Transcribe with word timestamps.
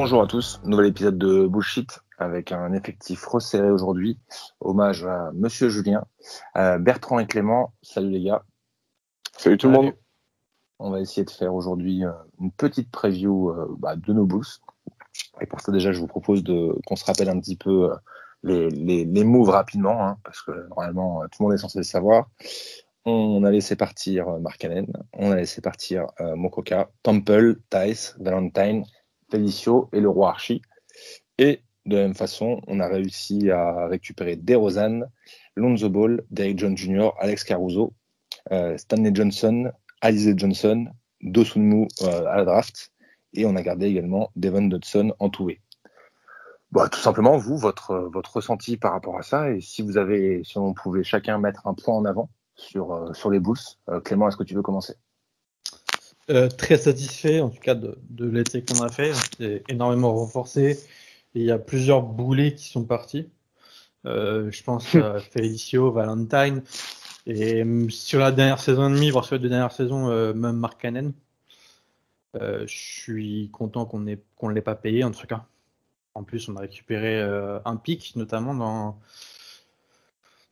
Bonjour 0.00 0.22
à 0.22 0.28
tous, 0.28 0.60
nouvel 0.62 0.86
épisode 0.86 1.18
de 1.18 1.48
Bullshit 1.48 1.98
avec 2.18 2.52
un 2.52 2.72
effectif 2.72 3.26
resserré 3.26 3.68
aujourd'hui. 3.68 4.16
Hommage 4.60 5.04
à 5.04 5.32
Monsieur 5.34 5.70
Julien, 5.70 6.04
euh, 6.56 6.78
Bertrand 6.78 7.18
et 7.18 7.26
Clément. 7.26 7.72
Salut 7.82 8.10
les 8.10 8.22
gars. 8.22 8.44
Salut 9.36 9.58
tout 9.58 9.66
le 9.66 9.72
monde. 9.72 9.92
On 10.78 10.92
va 10.92 11.00
essayer 11.00 11.24
de 11.24 11.30
faire 11.30 11.52
aujourd'hui 11.52 12.04
euh, 12.04 12.12
une 12.40 12.52
petite 12.52 12.92
preview 12.92 13.50
euh, 13.50 13.66
bah, 13.80 13.96
de 13.96 14.12
nos 14.12 14.24
Bulls. 14.24 14.46
Et 15.40 15.46
pour 15.46 15.60
ça 15.60 15.72
déjà, 15.72 15.90
je 15.90 15.98
vous 15.98 16.06
propose 16.06 16.44
de 16.44 16.78
qu'on 16.86 16.94
se 16.94 17.04
rappelle 17.04 17.28
un 17.28 17.40
petit 17.40 17.56
peu 17.56 17.90
les, 18.44 18.70
les, 18.70 19.04
les 19.04 19.24
moves 19.24 19.50
rapidement, 19.50 20.06
hein, 20.06 20.18
parce 20.22 20.42
que 20.42 20.68
normalement 20.68 21.22
tout 21.22 21.42
le 21.42 21.46
monde 21.46 21.54
est 21.54 21.58
censé 21.58 21.76
le 21.76 21.82
savoir. 21.82 22.30
On 23.04 23.42
a 23.42 23.50
laissé 23.50 23.74
partir 23.74 24.38
Mark 24.38 24.64
Allen, 24.64 24.86
on 25.14 25.32
a 25.32 25.36
laissé 25.36 25.60
partir 25.60 26.06
Mokoka, 26.20 26.88
Temple, 27.02 27.56
Tice, 27.68 28.14
Valentine, 28.20 28.84
Felicio 29.30 29.88
et 29.92 30.00
le 30.00 30.08
roi 30.08 30.30
Archie. 30.30 30.62
Et 31.38 31.60
de 31.86 31.96
la 31.96 32.02
même 32.02 32.14
façon, 32.14 32.60
on 32.66 32.80
a 32.80 32.88
réussi 32.88 33.50
à 33.50 33.86
récupérer 33.86 34.36
DeRozan, 34.36 35.02
Lonzo 35.56 35.88
Ball, 35.88 36.22
Derrick 36.30 36.58
Jones 36.58 36.76
Jr., 36.76 37.10
Alex 37.18 37.44
Caruso, 37.44 37.94
euh, 38.52 38.76
Stanley 38.76 39.10
Johnson, 39.14 39.70
Alize 40.00 40.34
Johnson, 40.36 40.86
Dosunmu 41.22 41.88
euh, 42.02 42.26
à 42.26 42.36
la 42.36 42.44
draft, 42.44 42.92
et 43.34 43.46
on 43.46 43.56
a 43.56 43.62
gardé 43.62 43.86
également 43.86 44.30
Devon 44.36 44.62
Dodson 44.62 45.14
en 45.18 45.30
tout 45.30 45.50
bah, 46.70 46.90
tout 46.90 47.00
simplement, 47.00 47.38
vous, 47.38 47.56
votre, 47.56 47.96
votre 48.12 48.36
ressenti 48.36 48.76
par 48.76 48.92
rapport 48.92 49.16
à 49.16 49.22
ça, 49.22 49.50
et 49.50 49.62
si 49.62 49.80
vous 49.80 49.96
avez, 49.96 50.42
si 50.44 50.58
on 50.58 50.74
pouvait 50.74 51.02
chacun 51.02 51.38
mettre 51.38 51.66
un 51.66 51.72
point 51.72 51.94
en 51.94 52.04
avant 52.04 52.28
sur, 52.56 52.92
euh, 52.92 53.14
sur 53.14 53.30
les 53.30 53.40
Bulls. 53.40 53.56
Clément, 54.04 54.28
est-ce 54.28 54.36
que 54.36 54.44
tu 54.44 54.54
veux 54.54 54.60
commencer? 54.60 54.94
Très 56.58 56.76
satisfait, 56.76 57.40
en 57.40 57.48
tout 57.48 57.60
cas, 57.60 57.74
de, 57.74 57.98
de 58.10 58.28
l'été 58.28 58.62
qu'on 58.62 58.82
a 58.82 58.90
fait. 58.90 59.12
C'est 59.38 59.62
énormément 59.68 60.14
renforcé 60.14 60.78
il 61.34 61.44
y 61.44 61.50
a 61.50 61.58
plusieurs 61.58 62.02
boulets 62.02 62.54
qui 62.54 62.68
sont 62.68 62.84
partis. 62.84 63.30
Euh, 64.06 64.50
je 64.50 64.62
pense 64.62 64.94
à 64.94 65.18
Felicio, 65.32 65.90
Valentine. 65.92 66.62
Et 67.26 67.62
euh, 67.62 67.88
sur 67.90 68.20
la 68.20 68.32
dernière 68.32 68.60
saison 68.60 68.88
et 68.90 68.94
demie, 68.94 69.10
voire 69.10 69.24
sur 69.24 69.36
la 69.36 69.48
dernière 69.48 69.72
saison, 69.72 70.08
euh, 70.08 70.32
même 70.32 70.56
Mark 70.56 70.80
Cannon. 70.80 71.12
je 72.34 72.64
suis 72.66 73.50
content 73.52 73.84
qu'on 73.86 74.00
ne 74.00 74.52
l'ait 74.52 74.62
pas 74.62 74.74
payé, 74.74 75.04
en 75.04 75.10
tout 75.10 75.26
cas. 75.26 75.46
En 76.14 76.24
plus, 76.24 76.48
on 76.48 76.56
a 76.56 76.60
récupéré 76.60 77.20
un 77.64 77.76
pic, 77.76 78.16
notamment 78.16 78.54
dans, 78.54 78.98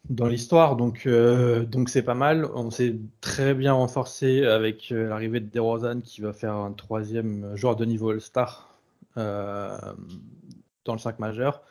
dans 0.08 0.26
l'histoire. 0.26 0.76
Donc, 0.76 1.08
donc 1.08 1.88
c'est 1.88 2.02
pas 2.02 2.14
mal. 2.14 2.46
On 2.54 2.70
s'est 2.70 2.96
très 3.20 3.54
bien 3.54 3.72
renforcé 3.72 4.44
avec 4.44 4.90
l'arrivée 4.90 5.40
de 5.40 5.50
DeRozan 5.50 6.00
qui 6.00 6.20
va 6.20 6.32
faire 6.32 6.54
un 6.54 6.72
troisième 6.72 7.54
joueur 7.56 7.76
de 7.76 7.84
niveau 7.84 8.10
All-Star 8.10 8.78
dans 9.16 10.92
le 10.92 10.98
5 10.98 11.18
majeur. 11.18 11.62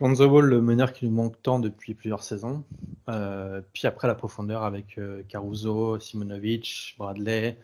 Lonzo 0.00 0.30
Ball, 0.30 0.44
le 0.44 0.60
meneur 0.60 0.92
qui 0.92 1.06
nous 1.06 1.10
manque 1.10 1.42
tant 1.42 1.58
depuis 1.58 1.94
plusieurs 1.94 2.22
saisons. 2.22 2.64
Euh, 3.08 3.60
puis 3.72 3.86
après 3.86 4.06
la 4.06 4.14
profondeur 4.14 4.62
avec 4.62 4.96
euh, 4.98 5.22
Caruso, 5.28 5.98
Simonovic, 5.98 6.94
Bradley, 6.98 7.58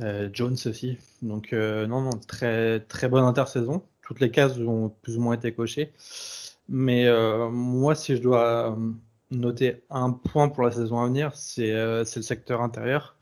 euh, 0.00 0.28
Jones 0.32 0.56
aussi. 0.66 0.98
Donc 1.20 1.52
non, 1.52 2.00
non, 2.02 2.10
très, 2.10 2.80
très 2.80 3.08
bonne 3.08 3.24
intersaison. 3.24 3.82
Toutes 4.02 4.20
les 4.20 4.30
cases 4.30 4.58
ont 4.58 4.92
plus 5.02 5.16
ou 5.18 5.20
moins 5.20 5.34
été 5.34 5.52
cochées. 5.52 5.92
Mais 6.68 7.08
moi, 7.50 7.94
si 7.94 8.16
je 8.16 8.22
dois 8.22 8.76
noter 9.36 9.82
un 9.90 10.10
point 10.10 10.48
pour 10.48 10.64
la 10.64 10.70
saison 10.70 11.00
à 11.00 11.06
venir, 11.06 11.34
c'est 11.34 11.72
le 11.72 12.04
secteur 12.04 12.60
intérieur. 12.62 13.16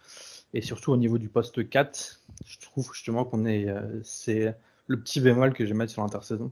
Et 0.53 0.63
surtout 0.63 0.93
au 0.93 0.97
niveau 0.97 1.19
du 1.19 1.29
poste 1.29 1.69
4, 1.69 2.21
je 2.45 2.59
trouve 2.59 2.93
justement 2.93 3.25
qu'on 3.25 3.47
est, 3.47 3.69
c'est 4.03 4.55
le 4.87 5.01
petit 5.01 5.21
bémol 5.21 5.53
que 5.53 5.65
je 5.65 5.71
vais 5.71 5.77
mettre 5.77 5.93
sur 5.93 6.03
l'intersaison, 6.03 6.51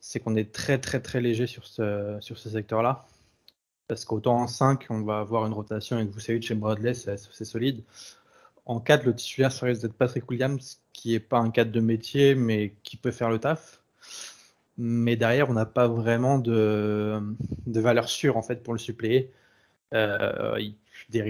c'est 0.00 0.20
qu'on 0.20 0.36
est 0.36 0.52
très 0.52 0.78
très 0.78 1.00
très 1.00 1.20
léger 1.20 1.46
sur 1.46 1.66
ce, 1.66 2.18
secteur-là. 2.34 3.06
Parce 3.88 4.04
qu'autant 4.04 4.36
en 4.40 4.46
5, 4.46 4.86
on 4.90 5.02
va 5.02 5.20
avoir 5.20 5.46
une 5.46 5.52
rotation 5.52 5.96
avec 5.96 6.10
Vucevic 6.10 6.50
et 6.50 6.54
Bradley, 6.54 6.94
c'est 6.94 7.44
solide. 7.44 7.82
En 8.64 8.80
4, 8.80 9.04
le 9.04 9.14
titulaire 9.14 9.52
serait 9.52 9.74
d'être 9.74 9.94
Patrick 9.94 10.30
Williams, 10.30 10.80
qui 10.92 11.12
n'est 11.12 11.20
pas 11.20 11.38
un 11.38 11.50
4 11.50 11.70
de 11.72 11.80
métier, 11.80 12.34
mais 12.34 12.74
qui 12.84 12.96
peut 12.96 13.10
faire 13.10 13.30
le 13.30 13.38
taf. 13.38 13.81
Mais 14.78 15.16
derrière, 15.16 15.50
on 15.50 15.54
n'a 15.54 15.66
pas 15.66 15.88
vraiment 15.88 16.38
de, 16.38 17.20
de, 17.66 17.80
valeur 17.80 18.08
sûre 18.08 18.36
en 18.36 18.42
fait 18.42 18.62
pour 18.62 18.72
le 18.74 18.78
suppléer. 18.78 19.32
Euh, 19.94 20.58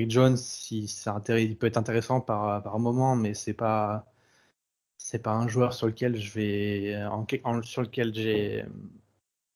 Jones, 0.09 0.39
il, 0.71 0.85
il, 1.39 1.57
peut 1.59 1.67
être 1.67 1.77
intéressant 1.77 2.21
par, 2.21 2.63
par 2.63 2.79
moment, 2.79 3.17
mais 3.17 3.35
c'est 3.35 3.55
pas 3.55 4.07
c'est 5.03 5.23
pas 5.23 5.33
un 5.33 5.49
joueur 5.49 5.75
sur 5.75 5.87
lequel 5.87 6.17
je 6.17 6.33
vais 6.33 7.05
en, 7.45 7.63
sur 7.63 7.83
lequel 7.83 8.15
j'ai 8.15 8.65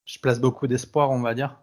je 0.05 0.19
place 0.19 0.39
beaucoup 0.39 0.67
d'espoir 0.67 1.11
on 1.11 1.21
va 1.21 1.33
dire. 1.33 1.59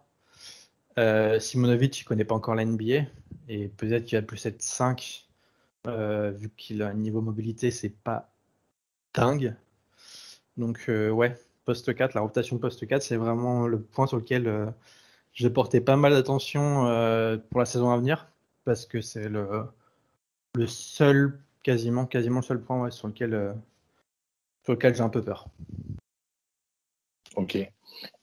Euh, 0.97 1.39
Simonovic 1.39 1.99
il 1.99 2.05
connaît 2.05 2.25
pas 2.25 2.35
encore 2.35 2.55
la 2.55 2.65
NBA 2.65 3.05
et 3.49 3.67
peut-être 3.69 4.05
qu'il 4.05 4.17
va 4.17 4.21
plus 4.23 4.45
être 4.45 4.61
5 4.61 5.27
euh, 5.87 6.31
vu 6.31 6.49
qu'il 6.57 6.81
a 6.81 6.89
un 6.89 6.93
niveau 6.93 7.21
mobilité 7.21 7.71
c'est 7.71 7.89
pas 7.89 8.31
dingue. 9.13 9.55
Donc 10.57 10.85
euh, 10.89 11.09
ouais 11.11 11.37
poste 11.65 11.93
4 11.93 12.13
la 12.13 12.21
rotation 12.21 12.57
poste 12.57 12.87
4 12.87 13.01
c'est 13.01 13.17
vraiment 13.17 13.67
le 13.67 13.81
point 13.81 14.07
sur 14.07 14.17
lequel 14.17 14.47
euh, 14.47 14.65
je 15.33 15.47
vais 15.47 15.53
porter 15.53 15.81
pas 15.81 15.97
mal 15.97 16.13
d'attention 16.13 16.81
pour 17.49 17.59
la 17.59 17.65
saison 17.65 17.91
à 17.91 17.97
venir 17.97 18.27
parce 18.63 18.85
que 18.85 19.01
c'est 19.01 19.27
le 19.27 20.67
seul 20.67 21.39
quasiment 21.63 22.05
quasiment 22.05 22.41
seul 22.41 22.61
point 22.61 22.89
sur 22.91 23.07
lequel 23.07 23.53
sur 24.63 24.73
lequel 24.73 24.95
j'ai 24.95 25.01
un 25.01 25.09
peu 25.09 25.21
peur. 25.21 25.47
Ok. 27.35 27.57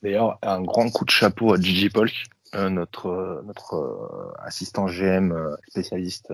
D'ailleurs, 0.01 0.37
un 0.41 0.61
grand 0.61 0.89
coup 0.89 1.05
de 1.05 1.09
chapeau 1.09 1.53
à 1.53 1.59
Gigi 1.59 1.89
Polk, 1.89 2.25
euh, 2.55 2.69
notre, 2.69 3.07
euh, 3.07 3.41
euh, 3.73 4.31
assistant 4.39 4.87
GM 4.87 5.33
spécialiste 5.67 6.33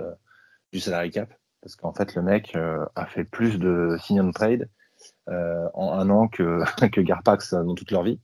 du 0.73 0.79
salary 0.79 1.11
cap, 1.11 1.33
parce 1.61 1.75
qu'en 1.75 1.93
fait, 1.93 2.15
le 2.15 2.21
mec 2.21 2.55
a 2.55 3.05
fait 3.05 3.23
plus 3.23 3.59
de 3.59 3.97
sign 4.01 4.21
on 4.21 4.31
trade 4.31 4.69
en 5.27 5.93
un 5.93 6.09
an 6.09 6.27
que, 6.27 6.61
que 6.89 7.01
Garpax 7.01 7.53
dans 7.53 7.75
toute 7.75 7.91
leur 7.91 8.03
vie. 8.03 8.19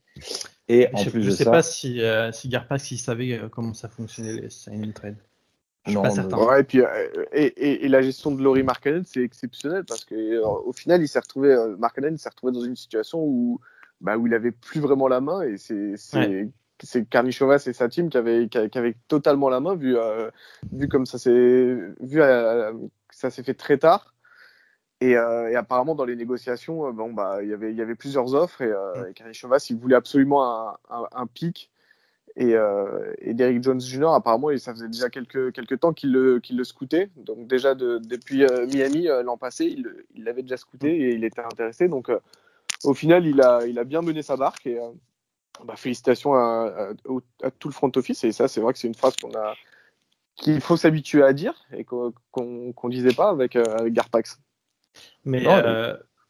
Et 0.68 0.88
en 0.94 0.98
je, 0.98 1.10
plus 1.12 1.24
je 1.24 1.30
sais 1.30 1.46
pas 1.46 1.62
si, 1.62 2.02
si 2.32 2.50
Garpax 2.50 2.92
il 2.92 2.98
savait 2.98 3.42
comment 3.52 3.74
ça 3.74 3.90
fonctionnait 3.90 4.34
les 4.34 4.50
sign 4.50 4.94
trade 4.94 5.18
non, 5.88 6.02
pas 6.02 6.10
certain. 6.10 6.58
et, 6.58 6.64
puis, 6.64 6.82
euh, 6.82 7.26
et, 7.32 7.86
et, 7.86 7.88
la 7.88 8.02
gestion 8.02 8.32
de 8.32 8.42
Laurie 8.42 8.64
Markkanen, 8.64 9.04
c'est 9.06 9.22
exceptionnel 9.22 9.84
parce 9.86 10.04
qu'au 10.04 10.16
euh, 10.16 10.74
final, 10.74 11.02
il 11.02 11.08
s'est 11.08 11.20
retrouvé, 11.20 11.54
euh, 11.54 11.76
Markkanen 11.78 12.18
s'est 12.18 12.30
retrouvé 12.30 12.54
dans 12.54 12.64
une 12.64 12.76
situation 12.76 13.20
où, 13.22 13.60
bah, 14.02 14.18
où 14.18 14.26
il 14.26 14.34
avait 14.34 14.52
plus 14.52 14.80
vraiment 14.80 15.08
la 15.08 15.22
main 15.22 15.42
et 15.42 15.58
c'est 15.58 15.94
c'est 15.96 16.50
c'est 16.84 17.08
Karnichovas 17.08 17.64
et 17.68 17.74
sa 17.74 17.88
team 17.88 18.10
qui 18.10 18.18
avaient, 18.18 18.50
qui, 18.50 18.78
avaient 18.78 18.98
totalement 19.08 19.48
la 19.48 19.62
main 19.62 19.76
vu, 19.76 19.96
vu 20.74 20.90
comme 20.90 21.06
ça 21.06 21.18
s'est 21.18 21.78
vu 22.02 22.20
ça 23.12 23.30
s'est 23.30 23.44
fait 23.44 23.54
très 23.54 23.78
tard. 23.78 24.15
Et, 25.02 25.12
et, 25.12 25.56
apparemment, 25.56 25.94
dans 25.94 26.06
les 26.06 26.16
négociations, 26.16 26.92
bon, 26.94 27.14
bah, 27.14 27.40
il 27.44 27.50
y 27.50 27.54
avait, 27.54 27.72
il 27.72 27.78
y 27.78 27.82
avait 27.82 27.96
plusieurs 27.96 28.34
offres 28.34 28.62
et, 28.62 28.72
euh, 28.72 29.12
Karnichovas, 29.14 29.68
il 29.70 29.78
voulait 29.78 29.96
absolument 29.96 30.70
un, 30.70 30.78
un, 30.90 31.08
un 31.12 31.28
pic 31.28 31.70
et, 32.38 32.54
euh, 32.54 33.14
et 33.20 33.34
Derrick 33.34 33.64
Jones 33.64 33.80
Jr., 33.80 34.10
apparemment, 34.14 34.56
ça 34.58 34.74
faisait 34.74 34.90
déjà 34.90 35.10
quelques, 35.10 35.54
quelques 35.54 35.80
temps 35.80 35.94
qu'il 35.94 36.12
le, 36.12 36.40
qu'il 36.40 36.58
le 36.58 36.66
scoutait. 36.66 37.10
Donc 37.16 37.48
déjà 37.48 37.76
de, 37.76 38.00
depuis 38.00 38.44
euh, 38.44 38.68
Miami 38.68 39.08
euh, 39.08 39.24
l'an 39.24 39.38
passé, 39.38 39.66
il 39.66 40.24
l'avait 40.24 40.42
déjà 40.42 40.58
scouté 40.58 40.94
et 40.94 41.16
il 41.16 41.24
était 41.24 41.42
intéressé. 41.42 41.88
Donc 41.88 42.10
euh, 42.10 42.20
au 42.84 42.94
final, 42.94 43.26
il 43.26 43.42
a, 43.42 43.66
il 43.66 43.80
a 43.80 43.86
bien 43.86 44.02
mené 44.02 44.22
sa 44.22 44.36
barque. 44.36 44.68
Et 44.68 44.78
bah, 45.64 45.78
félicitations 45.78 46.34
à, 46.34 46.92
à, 47.42 47.52
tout 47.52 47.70
le 47.70 47.74
front 47.74 47.92
office. 47.96 48.26
Et 48.26 48.34
ça, 48.34 48.50
c'est 48.50 48.60
vrai 48.60 48.74
que 48.74 48.80
c'est 48.80 48.88
une 48.88 48.96
phrase 48.96 49.16
qu'on 49.16 49.34
a 49.34 49.54
qu'il 50.36 50.60
faut 50.60 50.76
s'habituer 50.76 51.24
à 51.24 51.32
dire 51.32 51.54
et 51.72 51.86
qu'on 51.86 52.12
qu'on 52.32 52.90
disait 52.90 53.14
pas 53.14 53.30
avec, 53.30 53.56
avec 53.56 53.94
Garpax. 53.94 54.42
Mais 55.26 55.46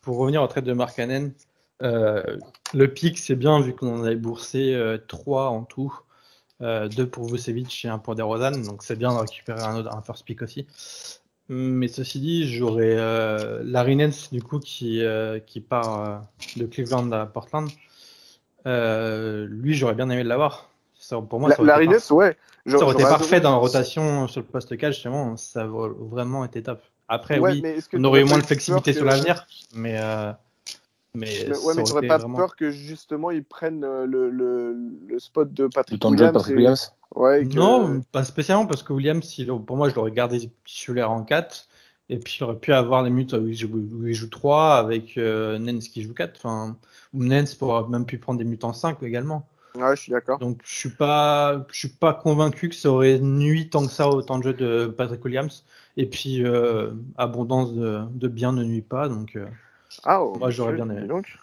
pour 0.01 0.17
revenir 0.17 0.43
au 0.43 0.47
trait 0.47 0.61
de 0.61 0.73
Mark 0.73 0.95
Cannon, 0.95 1.31
euh, 1.81 2.37
le 2.73 2.93
pic, 2.93 3.17
c'est 3.17 3.35
bien 3.35 3.59
vu 3.59 3.73
qu'on 3.73 3.99
en 3.99 4.03
avait 4.03 4.15
boursé 4.15 4.73
euh, 4.73 4.97
3 5.07 5.49
en 5.49 5.63
tout. 5.63 5.93
Euh, 6.61 6.87
2 6.87 7.09
pour 7.09 7.25
Vucevic 7.25 7.83
et 7.83 7.89
1 7.89 7.99
pour 7.99 8.15
DeRozan. 8.15 8.51
Donc 8.63 8.83
c'est 8.83 8.95
bien 8.95 9.13
de 9.13 9.19
récupérer 9.19 9.61
un, 9.61 9.75
autre, 9.77 9.93
un 9.93 10.01
first 10.01 10.25
pick 10.25 10.41
aussi. 10.41 10.67
Mais 11.47 11.87
ceci 11.87 12.19
dit, 12.19 12.47
j'aurais 12.47 12.95
euh, 12.97 13.61
Larry 13.63 13.95
Nance 13.95 14.31
du 14.31 14.41
coup 14.41 14.59
qui, 14.59 15.03
euh, 15.03 15.39
qui 15.39 15.61
part 15.61 15.99
euh, 15.99 16.17
de 16.57 16.65
Cleveland 16.65 17.11
à 17.11 17.25
Portland. 17.27 17.69
Euh, 18.65 19.45
lui, 19.49 19.75
j'aurais 19.75 19.93
bien 19.93 20.09
aimé 20.09 20.23
l'avoir. 20.23 20.69
Pour 21.29 21.39
moi, 21.39 21.51
ça 21.51 21.59
aurait, 21.59 21.67
Larry 21.67 21.87
Nance, 21.87 22.09
ouais. 22.09 22.35
Ça 22.65 22.77
aurait 22.77 22.93
été 22.93 23.03
parfait 23.03 23.39
dans 23.39 23.51
la 23.51 23.57
rotation 23.57 24.27
sur 24.27 24.41
le 24.41 24.47
poste 24.47 24.75
4, 24.75 24.93
justement. 24.93 25.37
Ça 25.37 25.67
aurait 25.67 25.91
vraiment 25.95 26.45
été 26.45 26.63
top. 26.63 26.81
Après, 27.07 27.39
oui, 27.39 27.63
on 27.93 28.03
aurait 28.03 28.23
moins 28.23 28.39
de 28.39 28.45
flexibilité 28.45 28.93
sur 28.93 29.05
l'avenir, 29.05 29.45
mais 29.75 29.99
mais, 31.15 31.47
ouais, 31.49 31.73
mais 31.75 31.83
t'aurais 31.83 32.07
pas 32.07 32.19
peur 32.19 32.55
que 32.55 32.69
justement 32.71 33.31
ils 33.31 33.43
prennent 33.43 33.85
euh, 33.85 34.05
le, 34.05 34.29
le, 34.29 34.75
le 35.07 35.19
spot 35.19 35.53
de 35.53 35.67
Patrick 35.67 36.03
Williams, 36.03 36.33
Patrick 36.33 36.55
Williams 36.57 36.91
Ouais, 37.15 37.45
Non, 37.45 38.01
pas 38.11 38.25
spécialement 38.25 38.65
parce 38.65 38.83
que 38.83 38.91
Williams, 38.91 39.41
pour 39.65 39.77
moi, 39.77 39.87
je 39.87 39.95
l'aurais 39.95 40.11
gardé 40.11 40.51
titulaire 40.65 41.11
en 41.11 41.23
4. 41.23 41.69
Et 42.09 42.19
puis 42.19 42.37
il 42.39 42.43
aurait 42.43 42.59
pu 42.59 42.71
avoir 42.73 43.01
les 43.01 43.09
minutes 43.09 43.33
où 43.33 43.47
il 43.47 43.55
joue, 43.55 43.87
joue 44.11 44.29
3 44.29 44.75
avec 44.75 45.17
euh, 45.17 45.57
Nens 45.57 45.87
qui 45.87 46.03
joue 46.03 46.13
4. 46.13 46.33
Enfin, 46.37 46.77
ou 47.13 47.23
Nens 47.23 47.55
pourrait 47.55 47.87
même 47.89 48.05
pu 48.05 48.17
prendre 48.17 48.37
des 48.37 48.43
minutes 48.43 48.65
en 48.65 48.73
5 48.73 49.01
également. 49.01 49.47
Ouais, 49.75 49.95
je 49.95 50.01
suis 50.01 50.11
d'accord. 50.11 50.37
Donc 50.39 50.59
je 50.65 50.75
suis 50.75 50.89
pas, 50.89 51.65
je 51.71 51.77
suis 51.77 51.89
pas 51.89 52.13
convaincu 52.13 52.69
que 52.69 52.75
ça 52.75 52.91
aurait 52.91 53.19
nuit 53.19 53.69
tant 53.69 53.85
que 53.85 53.91
ça 53.91 54.09
au 54.09 54.21
temps 54.21 54.37
de 54.37 54.43
jeu 54.43 54.53
de 54.53 54.87
Patrick 54.87 55.23
Williams. 55.23 55.63
Et 55.97 56.05
puis 56.07 56.43
euh, 56.43 56.91
abondance 57.17 57.73
de, 57.73 58.01
de, 58.11 58.27
bien 58.27 58.51
ne 58.51 58.63
nuit 58.63 58.81
pas. 58.81 59.07
Donc 59.07 59.35
euh, 59.35 59.47
ah, 60.03 60.23
oh, 60.23 60.35
moi 60.37 60.49
j'aurais 60.49 60.73
bien 60.73 60.89
aimé. 60.89 61.07
Donc. 61.07 61.37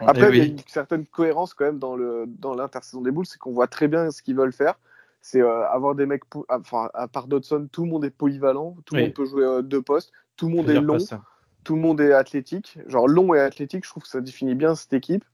Après, 0.00 0.30
il 0.30 0.38
y 0.38 0.40
a 0.40 0.44
une 0.44 0.58
certaine 0.66 1.06
cohérence 1.06 1.52
quand 1.52 1.66
même 1.66 1.78
dans 1.78 1.94
le 1.94 2.24
dans 2.26 2.54
l'intersaison 2.54 3.02
des 3.02 3.10
boules, 3.10 3.26
c'est 3.26 3.38
qu'on 3.38 3.52
voit 3.52 3.66
très 3.66 3.86
bien 3.86 4.10
ce 4.10 4.22
qu'ils 4.22 4.34
veulent 4.36 4.52
faire. 4.52 4.78
C'est 5.20 5.42
euh, 5.42 5.66
avoir 5.68 5.94
des 5.94 6.06
mecs, 6.06 6.22
enfin 6.48 6.88
à 6.94 7.06
part 7.06 7.26
Dodson, 7.26 7.68
tout 7.70 7.84
le 7.84 7.90
monde 7.90 8.04
est 8.04 8.10
polyvalent, 8.10 8.76
tout 8.84 8.94
le 8.94 9.02
monde 9.02 9.14
peut 9.14 9.26
jouer 9.26 9.62
deux 9.62 9.82
postes, 9.82 10.10
tout 10.36 10.48
le 10.48 10.56
monde 10.56 10.70
est 10.70 10.80
long, 10.80 10.98
tout 11.64 11.76
le 11.76 11.80
monde 11.80 12.00
est 12.00 12.12
athlétique. 12.12 12.78
Genre 12.86 13.08
long 13.08 13.34
et 13.34 13.40
athlétique, 13.40 13.84
je 13.84 13.90
trouve 13.90 14.02
que 14.02 14.08
ça 14.08 14.20
définit 14.20 14.54
bien 14.54 14.74
cette 14.74 14.92
équipe. 14.92 15.24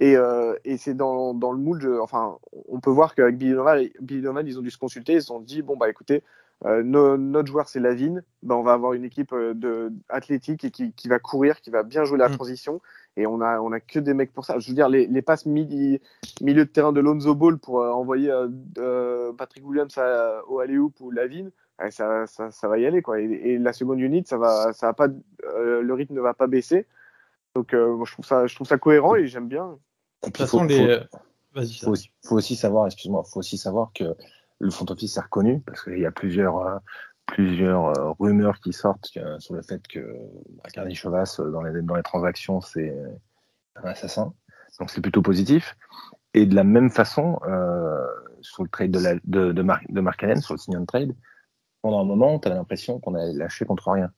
Et, 0.00 0.16
euh, 0.16 0.54
et 0.64 0.78
c'est 0.78 0.94
dans, 0.94 1.34
dans, 1.34 1.52
le 1.52 1.58
moule, 1.58 2.00
enfin, 2.00 2.38
on 2.68 2.80
peut 2.80 2.90
voir 2.90 3.14
qu'avec 3.14 3.36
Billy 3.36 3.52
Novan, 3.52 4.46
ils 4.46 4.58
ont 4.58 4.62
dû 4.62 4.70
se 4.70 4.78
consulter, 4.78 5.12
ils 5.12 5.20
se 5.20 5.26
sont 5.26 5.40
dit, 5.40 5.60
bon, 5.60 5.76
bah 5.76 5.90
écoutez, 5.90 6.22
euh, 6.66 6.82
notre 6.82 7.50
joueur 7.50 7.68
c'est 7.68 7.80
Lavine, 7.80 8.22
bah, 8.42 8.54
on 8.54 8.62
va 8.62 8.74
avoir 8.74 8.92
une 8.92 9.04
équipe 9.04 9.32
euh, 9.32 9.54
de, 9.54 9.90
athlétique 10.10 10.64
et 10.64 10.70
qui, 10.70 10.92
qui, 10.92 11.08
va 11.08 11.18
courir, 11.18 11.60
qui 11.62 11.70
va 11.70 11.82
bien 11.82 12.04
jouer 12.04 12.18
la 12.18 12.28
mm. 12.28 12.34
transition. 12.34 12.82
Et 13.16 13.26
on 13.26 13.40
a, 13.40 13.60
on 13.60 13.72
a 13.72 13.80
que 13.80 13.98
des 13.98 14.12
mecs 14.12 14.32
pour 14.32 14.44
ça. 14.44 14.58
Je 14.58 14.68
veux 14.68 14.74
dire, 14.74 14.88
les, 14.88 15.06
les 15.06 15.22
passes 15.22 15.46
milieu 15.46 15.98
de 16.40 16.64
terrain 16.64 16.92
de 16.92 17.00
Lonzo 17.00 17.34
Ball 17.34 17.58
pour 17.58 17.80
euh, 17.80 17.90
envoyer 17.90 18.30
Patrick 19.38 19.66
Williams 19.66 19.96
à, 19.96 20.42
au 20.48 20.58
Alley-Oop 20.60 21.00
ou 21.00 21.10
Lavine, 21.10 21.50
ça, 21.88 22.26
ça, 22.26 22.50
ça, 22.50 22.68
va 22.68 22.78
y 22.78 22.84
aller. 22.84 23.00
Quoi. 23.00 23.20
Et, 23.20 23.24
et, 23.24 23.58
la 23.58 23.72
seconde 23.72 24.00
unit, 24.00 24.22
ça 24.26 24.36
va, 24.36 24.74
ça 24.74 24.88
va 24.88 24.92
pas, 24.92 25.08
le 25.08 25.92
rythme 25.92 26.14
ne 26.14 26.20
va 26.20 26.34
pas 26.34 26.46
baisser. 26.46 26.86
Donc 27.54 27.70
je, 27.72 28.12
trouve 28.12 28.24
ça, 28.24 28.46
je 28.46 28.54
trouve 28.54 28.66
ça 28.66 28.76
cohérent 28.76 29.16
et 29.16 29.26
j'aime 29.26 29.48
bien. 29.48 29.78
De 30.22 30.26
toute 30.26 30.36
façon, 30.36 30.64
les. 30.64 31.00
Faut, 31.82 31.94
faut, 32.22 32.36
aussi 32.36 32.54
savoir, 32.54 32.86
excuse-moi, 32.86 33.24
faut 33.24 33.40
aussi 33.40 33.58
savoir 33.58 33.90
que 33.92 34.14
le 34.60 34.70
front 34.70 34.86
office 34.90 35.16
est 35.16 35.20
reconnu 35.20 35.60
parce 35.60 35.82
qu'il 35.82 35.98
y 35.98 36.06
a 36.06 36.10
plusieurs, 36.10 36.58
euh, 36.58 36.78
plusieurs 37.26 37.86
euh, 37.98 38.12
rumeurs 38.18 38.60
qui 38.60 38.72
sortent 38.72 39.18
sur 39.38 39.54
le 39.54 39.62
fait 39.62 39.86
que 39.88 40.16
Carly 40.72 40.94
Chevas 40.94 41.40
dans 41.52 41.62
les, 41.62 41.82
dans 41.82 41.96
les 41.96 42.02
transactions 42.02 42.60
c'est 42.60 42.94
un 43.76 43.88
assassin. 43.88 44.32
Donc 44.78 44.90
c'est 44.90 45.00
plutôt 45.00 45.22
positif. 45.22 45.76
Et 46.34 46.46
de 46.46 46.54
la 46.54 46.64
même 46.64 46.90
façon, 46.90 47.40
euh, 47.46 48.06
sur 48.40 48.62
le 48.62 48.68
trade 48.68 48.90
de, 48.90 49.00
la, 49.00 49.14
de, 49.24 49.62
Mark 49.62 50.22
Allen, 50.22 50.40
sur 50.40 50.54
le 50.54 50.58
sign 50.58 50.86
trade, 50.86 51.14
pendant 51.82 52.00
un 52.00 52.04
moment, 52.04 52.38
tu 52.38 52.48
as 52.48 52.54
l'impression 52.54 53.00
qu'on 53.00 53.14
a 53.14 53.24
lâché 53.32 53.64
contre 53.64 53.90
rien. 53.90 54.10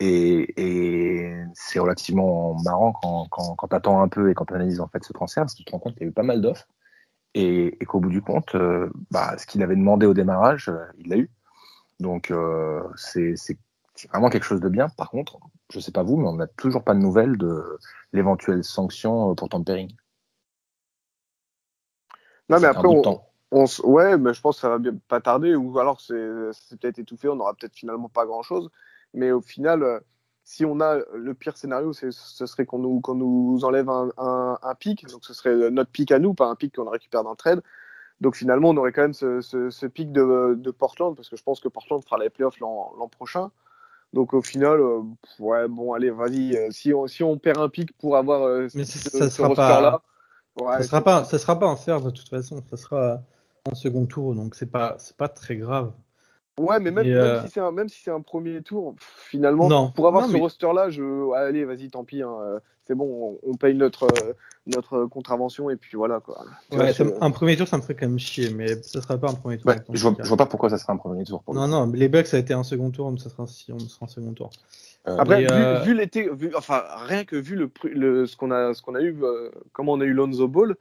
Et, 0.00 1.32
c'est 1.54 1.78
relativement 1.78 2.56
marrant 2.62 2.92
quand, 2.92 3.26
quand, 3.28 3.68
tu 3.68 3.74
attends 3.74 4.00
un 4.02 4.08
peu 4.08 4.30
et 4.30 4.34
quand 4.34 4.46
tu 4.46 4.54
analyses 4.54 4.80
en 4.80 4.88
fait 4.88 5.04
ce 5.04 5.12
transfert, 5.12 5.44
parce 5.44 5.54
que 5.54 5.58
tu 5.58 5.64
te 5.64 5.70
rends 5.70 5.78
compte 5.78 5.94
qu'il 5.94 6.02
y 6.02 6.06
a 6.06 6.08
eu 6.08 6.12
pas 6.12 6.22
mal 6.22 6.40
d'offres 6.40 6.66
et, 7.34 7.76
qu'au 7.86 8.00
bout 8.00 8.10
du 8.10 8.22
compte, 8.22 8.54
euh, 8.54 8.90
bah, 9.10 9.36
ce 9.38 9.46
qu'il 9.46 9.62
avait 9.62 9.76
demandé 9.76 10.06
au 10.06 10.14
démarrage, 10.14 10.68
euh, 10.68 10.84
il 10.98 11.08
l'a 11.08 11.16
eu. 11.16 11.30
Donc 12.00 12.30
euh, 12.30 12.82
c'est 12.96 13.34
vraiment 14.08 14.30
quelque 14.30 14.44
chose 14.44 14.60
de 14.60 14.68
bien. 14.68 14.88
Par 14.88 15.10
contre, 15.10 15.38
je 15.70 15.80
sais 15.80 15.92
pas 15.92 16.02
vous, 16.02 16.16
mais 16.16 16.28
on 16.28 16.34
n'a 16.34 16.46
toujours 16.46 16.84
pas 16.84 16.94
de 16.94 17.00
nouvelles 17.00 17.36
de 17.36 17.78
l'éventuelle 18.12 18.64
sanction 18.64 19.34
pour 19.34 19.48
tampering. 19.48 19.90
Non, 22.48 22.60
mais 22.60 22.66
après, 22.66 22.88
on, 23.50 23.66
ouais, 23.84 24.18
mais 24.18 24.34
je 24.34 24.40
pense 24.40 24.56
que 24.56 24.60
ça 24.60 24.68
va 24.68 24.78
bien 24.78 24.94
pas 25.08 25.20
tarder, 25.20 25.54
ou 25.54 25.78
alors 25.78 26.00
c'est 26.00 26.14
peut-être 26.78 26.98
étouffé, 26.98 27.28
on 27.28 27.36
n'aura 27.36 27.54
peut-être 27.54 27.74
finalement 27.74 28.08
pas 28.08 28.26
grand-chose. 28.26 28.70
Mais 29.14 29.30
au 29.30 29.40
final, 29.40 30.02
si 30.44 30.66
on 30.66 30.80
a 30.80 30.98
le 31.14 31.34
pire 31.34 31.56
scénario, 31.56 31.92
ce 31.94 32.10
serait 32.10 32.66
qu'on 32.66 32.78
nous, 32.78 33.00
nous 33.14 33.64
enlève 33.64 33.88
un, 33.88 34.10
un, 34.18 34.74
pic. 34.74 35.06
Donc 35.06 35.24
ce 35.24 35.32
serait 35.32 35.70
notre 35.70 35.90
pic 35.90 36.12
à 36.12 36.18
nous, 36.18 36.34
pas 36.34 36.46
un 36.46 36.54
pic 36.54 36.76
qu'on 36.76 36.88
récupère 36.88 37.24
d'un 37.24 37.34
trade. 37.34 37.62
Donc 38.20 38.36
finalement, 38.36 38.70
on 38.70 38.76
aurait 38.76 38.92
quand 38.92 39.02
même 39.02 39.14
ce, 39.14 39.40
ce, 39.40 39.86
pic 39.86 40.12
de, 40.12 40.54
de, 40.56 40.70
Portland, 40.70 41.16
parce 41.16 41.30
que 41.30 41.36
je 41.36 41.42
pense 41.42 41.60
que 41.60 41.68
Portland 41.68 42.02
fera 42.04 42.18
les 42.18 42.30
playoffs 42.30 42.60
l'an 42.60 43.08
prochain. 43.10 43.50
Donc 44.12 44.34
au 44.34 44.42
final, 44.42 44.80
euh, 44.80 45.00
ouais, 45.40 45.66
bon, 45.66 45.94
allez, 45.94 46.10
vas-y. 46.10 46.56
Euh, 46.56 46.68
si, 46.70 46.92
on, 46.92 47.06
si 47.06 47.22
on 47.22 47.38
perd 47.38 47.58
un 47.58 47.70
pic 47.70 47.96
pour 47.96 48.16
avoir 48.16 48.68
Mais 48.74 48.84
ça, 48.84 49.30
ce, 49.30 49.42
roster-là, 49.42 50.02
ouais, 50.60 50.76
ça 50.76 50.82
sera 50.82 51.02
pas, 51.02 51.24
ça 51.24 51.38
sera 51.38 51.58
pas 51.58 51.66
en 51.66 51.76
faire 51.76 52.00
de 52.02 52.10
toute 52.10 52.28
façon. 52.28 52.62
Ça 52.70 52.76
sera 52.76 53.22
en 53.66 53.74
second 53.74 54.04
tour, 54.04 54.34
donc 54.34 54.54
c'est 54.54 54.70
pas, 54.70 54.96
c'est 54.98 55.16
pas 55.16 55.28
très 55.28 55.56
grave. 55.56 55.92
Ouais, 56.58 56.78
mais 56.78 56.92
même, 56.92 57.06
euh, 57.06 57.42
si 57.42 57.50
c'est 57.50 57.60
un, 57.60 57.72
même 57.72 57.88
si 57.88 58.00
c'est 58.02 58.12
un 58.12 58.20
premier 58.20 58.62
tour, 58.62 58.94
finalement, 59.28 59.90
pour 59.90 60.06
avoir 60.06 60.28
ce 60.28 60.36
roster-là, 60.36 60.88
je, 60.88 61.32
allez, 61.34 61.64
vas-y, 61.64 61.90
tant 61.90 62.04
pis, 62.04 62.22
hein, 62.22 62.30
euh, 62.42 62.60
c'est 62.86 62.94
bon, 62.94 63.38
on, 63.42 63.54
paye 63.54 63.74
notre, 63.74 64.04
euh, 64.04 64.34
notre 64.68 65.06
contravention 65.06 65.68
et 65.70 65.76
puis 65.76 65.96
voilà 65.96 66.20
quoi. 66.20 66.44
Ouais, 66.70 66.92
un 67.20 67.30
premier 67.32 67.56
tour, 67.56 67.66
ça 67.66 67.76
me 67.76 67.82
ferait 67.82 67.96
quand 67.96 68.06
même 68.06 68.20
chier, 68.20 68.50
mais 68.50 68.80
ça 68.82 69.02
sera 69.02 69.18
pas 69.18 69.30
un 69.30 69.34
premier 69.34 69.58
tour. 69.58 69.72
je, 69.92 70.02
vois, 70.02 70.16
vois, 70.22 70.36
pas 70.36 70.46
pourquoi 70.46 70.70
ça 70.70 70.78
sera 70.78 70.92
un 70.92 70.96
premier 70.96 71.24
tour. 71.24 71.42
non, 71.48 71.66
non, 71.66 71.90
les 71.92 72.08
Bucks 72.08 72.28
ça 72.28 72.36
a 72.36 72.40
été 72.40 72.54
un 72.54 72.62
second 72.62 72.90
tour, 72.90 73.10
mais 73.10 73.18
ça 73.18 73.30
sera, 73.30 73.48
si 73.48 73.72
on 73.72 73.80
sera 73.80 74.06
un 74.06 74.08
second 74.08 74.32
tour. 74.32 74.50
Après, 75.06 75.40
vu, 75.40 75.84
vu 75.86 75.94
l'été, 75.94 76.30
enfin 76.56 76.84
rien 77.06 77.24
que 77.24 77.36
vu 77.36 77.56
le, 77.56 77.70
le 77.82 78.26
ce 78.26 78.36
qu'on 78.36 78.52
a, 78.52 78.74
ce 78.74 78.80
qu'on 78.80 78.94
a 78.94 79.02
eu, 79.02 79.16
comment 79.72 79.94
on 79.94 80.00
a 80.00 80.04
eu 80.04 80.12
Lonzo 80.12 80.46
Ball. 80.46 80.76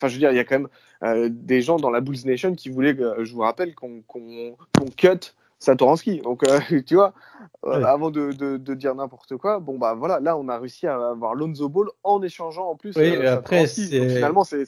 Enfin, 0.00 0.08
je 0.08 0.14
veux 0.14 0.20
dire, 0.20 0.30
il 0.30 0.36
y 0.36 0.40
a 0.40 0.44
quand 0.44 0.58
même 0.58 0.68
euh, 1.02 1.28
des 1.30 1.60
gens 1.60 1.78
dans 1.78 1.90
la 1.90 2.00
Bulls 2.00 2.24
Nation 2.24 2.54
qui 2.54 2.68
voulaient, 2.68 2.96
je 2.96 3.32
vous 3.32 3.40
rappelle, 3.40 3.74
qu'on 3.74 4.02
cut 4.96 5.34
Satoransky. 5.58 6.20
Donc, 6.20 6.44
euh, 6.48 6.60
tu 6.86 6.94
vois, 6.94 7.12
euh, 7.66 7.82
avant 7.84 8.10
de, 8.10 8.32
de, 8.32 8.74
dire 8.74 8.94
n'importe 8.94 9.36
quoi, 9.36 9.58
bon, 9.58 9.78
bah 9.78 9.94
voilà, 9.94 10.20
là, 10.20 10.36
on 10.36 10.48
a 10.48 10.58
réussi 10.58 10.86
à 10.86 10.94
avoir 11.10 11.34
Lonzo 11.34 11.68
Ball 11.68 11.88
en 12.04 12.22
échangeant 12.22 12.70
en 12.70 12.76
plus. 12.76 12.96
Oui, 12.96 13.16
après, 13.26 13.66
finalement, 13.66 14.44
c'est 14.44 14.64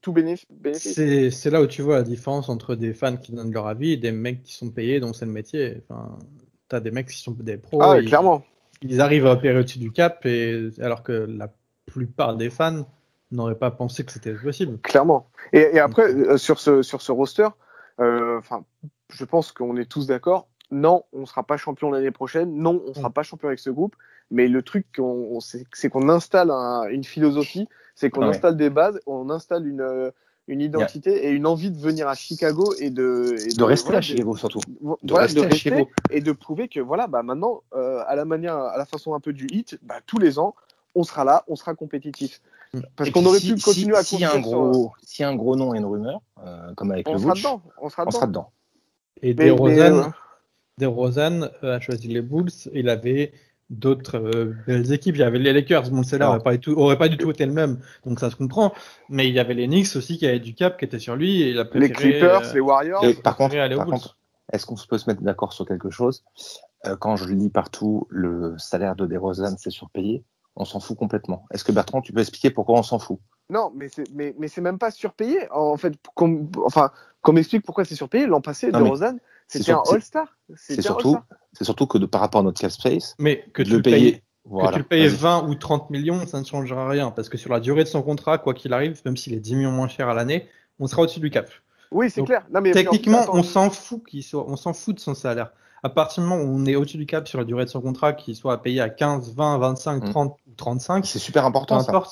tout 0.00 0.12
bénéfice. 0.12 0.46
C'est 0.94 1.50
là 1.50 1.60
où 1.60 1.66
tu 1.66 1.82
vois 1.82 1.96
la 1.96 2.02
différence 2.02 2.48
entre 2.48 2.74
des 2.74 2.94
fans 2.94 3.16
qui 3.16 3.32
donnent 3.32 3.52
leur 3.52 3.66
avis 3.66 3.92
et 3.92 3.96
des 3.96 4.12
mecs 4.12 4.42
qui 4.42 4.54
sont 4.54 4.70
payés, 4.70 5.00
dont 5.00 5.12
c'est 5.12 5.26
le 5.26 5.32
métier. 5.32 5.82
Enfin, 5.88 6.16
tu 6.68 6.76
as 6.76 6.80
des 6.80 6.90
mecs 6.90 7.08
qui 7.08 7.18
sont 7.18 7.32
des 7.32 7.56
pros. 7.56 7.82
Ah, 7.82 8.00
clairement. 8.00 8.44
Ils 8.82 9.00
arrivent 9.00 9.26
à 9.26 9.32
opérer 9.32 9.58
au-dessus 9.58 9.78
du 9.78 9.92
cap, 9.92 10.24
et, 10.26 10.70
alors 10.80 11.02
que 11.02 11.12
la 11.12 11.52
plupart 11.86 12.36
des 12.36 12.50
fans 12.50 12.86
n'aurait 13.32 13.56
pas 13.56 13.70
pensé 13.70 14.04
que 14.04 14.12
c'était 14.12 14.32
possible. 14.32 14.78
Clairement. 14.82 15.28
Et, 15.52 15.78
après, 15.78 16.14
euh, 16.14 16.38
sur, 16.38 16.60
ce, 16.60 16.82
sur 16.82 17.02
ce 17.02 17.12
roster, 17.12 17.48
euh, 18.00 18.38
enfin, 18.38 18.64
je 19.10 19.24
pense 19.24 19.52
qu'on 19.52 19.76
est 19.76 19.90
tous 19.90 20.06
d'accord. 20.06 20.48
Non, 20.70 21.04
on 21.12 21.20
ne 21.20 21.26
sera 21.26 21.42
pas 21.42 21.56
champion 21.56 21.90
l'année 21.90 22.10
prochaine. 22.10 22.54
Non, 22.54 22.82
on 22.86 22.90
ne 22.90 22.94
sera 22.94 23.10
mm. 23.10 23.12
pas 23.12 23.22
champion 23.22 23.48
avec 23.48 23.58
ce 23.58 23.70
groupe. 23.70 23.96
Mais 24.30 24.48
le 24.48 24.62
truc, 24.62 24.86
c'est 25.72 25.90
qu'on 25.90 26.08
installe 26.08 26.50
une 26.90 27.04
philosophie, 27.04 27.68
c'est 27.94 28.08
qu'on 28.08 28.22
installe 28.22 28.56
des 28.56 28.70
bases, 28.70 28.98
on 29.06 29.28
installe 29.28 29.66
une, 29.66 30.10
une 30.48 30.60
identité 30.60 31.26
et 31.26 31.30
une 31.30 31.46
envie 31.46 31.70
de 31.70 31.78
venir 31.78 32.08
à 32.08 32.14
Chicago 32.14 32.74
et 32.78 32.90
de, 32.90 33.36
de, 33.56 33.64
rester 33.64 33.94
à 33.94 34.00
Chicago 34.00 34.36
surtout. 34.36 34.60
De, 35.02 35.14
rester, 35.14 35.44
à 35.44 35.50
Chicago. 35.50 35.88
et 36.10 36.20
de 36.20 36.32
prouver 36.32 36.68
que 36.68 36.80
voilà, 36.80 37.06
bah 37.06 37.22
maintenant, 37.22 37.62
euh, 37.74 38.02
à 38.06 38.16
la 38.16 38.24
manière, 38.24 38.56
à 38.56 38.76
la 38.76 38.84
façon 38.84 39.14
un 39.14 39.20
peu 39.20 39.32
du 39.32 39.46
hit, 39.46 39.78
bah, 39.82 39.96
tous 40.06 40.18
les 40.18 40.38
ans, 40.38 40.54
on 40.94 41.04
sera 41.04 41.24
là, 41.24 41.44
on 41.46 41.56
sera 41.56 41.74
compétitif. 41.74 42.40
Parce 42.96 43.10
qu'on 43.10 43.24
aurait 43.26 43.40
pu 43.40 43.54
continuer 43.56 43.96
à 43.96 44.02
si 44.02 44.24
un 44.24 44.38
gros, 44.40 44.92
Si 45.02 45.22
un 45.22 45.34
gros 45.34 45.56
nom 45.56 45.74
et 45.74 45.78
une 45.78 45.84
rumeur, 45.84 46.20
euh, 46.44 46.72
comme 46.74 46.90
avec 46.90 47.06
on 47.06 47.14
le 47.14 47.18
sera 47.18 47.34
dedans, 47.34 47.62
on 47.80 47.90
sera, 47.90 48.26
dedans. 48.26 48.50
Et 49.20 49.34
DeRozan, 49.34 50.12
euh, 50.78 51.48
euh, 51.64 51.76
a 51.76 51.80
choisi 51.80 52.08
les 52.08 52.22
Bulls. 52.22 52.50
Il 52.72 52.88
avait 52.88 53.32
d'autres 53.68 54.18
belles 54.66 54.90
équipes. 54.90 55.16
Il 55.16 55.20
y 55.20 55.24
avait 55.24 55.38
les 55.38 55.52
Lakers. 55.52 55.90
Bon, 55.90 56.02
celle-là 56.02 56.26
n'aurait 56.26 56.58
pas, 56.58 56.70
aurait 56.72 56.96
pas 56.96 57.08
du 57.08 57.18
tout 57.18 57.30
été 57.30 57.44
le 57.44 57.52
même, 57.52 57.78
donc 58.06 58.20
ça 58.20 58.30
se 58.30 58.36
comprend. 58.36 58.72
Mais 59.10 59.28
il 59.28 59.34
y 59.34 59.38
avait 59.38 59.54
les 59.54 59.66
Knicks 59.66 59.94
aussi 59.96 60.16
qui 60.16 60.26
avaient 60.26 60.40
du 60.40 60.54
cap, 60.54 60.78
qui 60.78 60.86
était 60.86 60.98
sur 60.98 61.14
lui. 61.14 61.42
Et 61.42 61.50
il 61.50 61.58
a 61.58 61.66
les 61.74 61.90
Clippers, 61.90 62.54
les 62.54 62.60
Warriors. 62.60 63.04
par 63.22 63.36
contre, 63.36 64.16
est-ce 64.50 64.64
qu'on 64.64 64.76
peut 64.88 64.98
se 64.98 65.10
mettre 65.10 65.22
d'accord 65.22 65.52
sur 65.52 65.66
quelque 65.66 65.90
chose? 65.90 66.24
Quand 67.00 67.16
je 67.16 67.28
lis 67.28 67.50
partout, 67.50 68.06
le 68.08 68.56
salaire 68.56 68.96
de 68.96 69.04
DeRozan, 69.06 69.56
c'est 69.58 69.70
surpayé 69.70 70.24
on 70.56 70.64
s'en 70.64 70.80
fout 70.80 70.96
complètement. 70.96 71.46
Est-ce 71.50 71.64
que 71.64 71.72
Bertrand, 71.72 72.00
tu 72.00 72.12
peux 72.12 72.20
expliquer 72.20 72.50
pourquoi 72.50 72.78
on 72.78 72.82
s'en 72.82 72.98
fout? 72.98 73.18
Non, 73.50 73.72
mais 73.74 73.88
c'est 73.88 74.04
mais, 74.14 74.34
mais 74.38 74.48
même 74.58 74.78
pas 74.78 74.90
surpayé. 74.90 75.50
En 75.50 75.76
fait, 75.76 75.94
comme, 76.14 76.50
enfin, 76.64 76.90
qu'on 77.22 77.32
m'explique 77.32 77.64
pourquoi 77.64 77.84
c'est 77.84 77.94
surpayé. 77.94 78.26
L'an 78.26 78.40
passé, 78.40 78.70
de 78.70 78.76
Rosanne, 78.76 79.18
c'était 79.48 79.72
un 79.72 79.82
All-Star. 79.90 80.36
C'est 80.54 80.80
surtout, 80.80 81.18
c'est 81.52 81.64
surtout 81.64 81.86
que 81.86 81.98
de, 81.98 82.06
par 82.06 82.20
rapport 82.20 82.40
à 82.40 82.44
notre 82.44 82.60
cap 82.60 82.70
space, 82.70 83.14
mais 83.18 83.44
que 83.52 83.62
tu 83.62 83.70
le 83.70 83.82
payes. 83.82 84.20
que 84.44 84.72
tu 84.72 84.78
le 84.78 84.84
payes 84.84 85.08
20 85.08 85.48
ou 85.48 85.54
30 85.54 85.90
millions, 85.90 86.26
ça 86.26 86.40
ne 86.40 86.44
changera 86.44 86.88
rien. 86.88 87.10
Parce 87.10 87.28
que 87.28 87.38
sur 87.38 87.50
la 87.50 87.60
durée 87.60 87.84
de 87.84 87.88
son 87.88 88.02
contrat, 88.02 88.38
quoi 88.38 88.54
qu'il 88.54 88.72
arrive, 88.72 89.00
même 89.04 89.16
s'il 89.16 89.34
est 89.34 89.40
10 89.40 89.56
millions 89.56 89.72
moins 89.72 89.88
cher 89.88 90.08
à 90.08 90.14
l'année, 90.14 90.48
on 90.78 90.86
sera 90.86 91.02
au-dessus 91.02 91.20
du 91.20 91.30
cap. 91.30 91.48
Oui, 91.90 92.10
c'est 92.10 92.22
clair. 92.22 92.46
techniquement, 92.72 93.26
on 93.32 93.42
s'en 93.42 93.70
fout 93.70 94.02
qu'il 94.06 94.22
soit, 94.22 94.48
on 94.48 94.56
s'en 94.56 94.72
fout 94.72 94.94
de 94.94 95.00
son 95.00 95.14
salaire 95.14 95.52
à 95.82 95.88
partir 95.88 96.22
du 96.22 96.28
moment 96.28 96.42
où 96.42 96.56
on 96.56 96.64
est 96.64 96.76
au-dessus 96.76 96.96
du 96.96 97.06
cap 97.06 97.26
sur 97.26 97.38
la 97.38 97.44
durée 97.44 97.64
de 97.64 97.70
son 97.70 97.80
contrat, 97.80 98.12
qu'il 98.12 98.36
soit 98.36 98.62
payé 98.62 98.80
à 98.80 98.88
15, 98.88 99.34
20, 99.34 99.58
25, 99.58 100.10
30 100.10 100.38
ou 100.52 100.56
35, 100.56 101.06
c'est 101.06 101.18
super 101.18 101.44
important. 101.44 101.80
ça. 101.80 102.02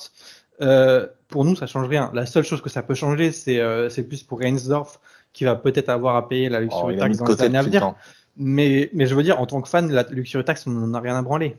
Euh, 0.61 1.07
pour 1.27 1.45
nous, 1.45 1.55
ça 1.55 1.65
change 1.65 1.87
rien. 1.87 2.11
La 2.13 2.25
seule 2.25 2.43
chose 2.43 2.61
que 2.61 2.69
ça 2.69 2.83
peut 2.83 2.93
changer, 2.93 3.31
c'est 3.31 3.59
euh, 3.59 3.89
plus 4.07 4.23
pour 4.23 4.39
Reinsdorf 4.39 4.99
qui 5.33 5.45
va 5.45 5.55
peut-être 5.55 5.89
avoir 5.89 6.15
à 6.15 6.27
payer 6.27 6.49
la 6.49 6.59
luxury 6.59 6.95
oh, 6.97 6.99
tax 6.99 7.17
dans 7.17 7.25
les 7.25 7.41
années 7.41 7.57
à 7.57 7.61
venir. 7.63 7.95
Mais, 8.37 8.89
mais 8.93 9.07
je 9.07 9.15
veux 9.15 9.23
dire, 9.23 9.39
en 9.39 9.45
tant 9.45 9.61
que 9.61 9.67
fan, 9.67 9.91
la 9.91 10.03
Luxury 10.03 10.43
Tax, 10.43 10.65
on 10.65 10.71
n'a 10.71 10.99
rien 10.99 11.17
à 11.17 11.21
branler. 11.21 11.57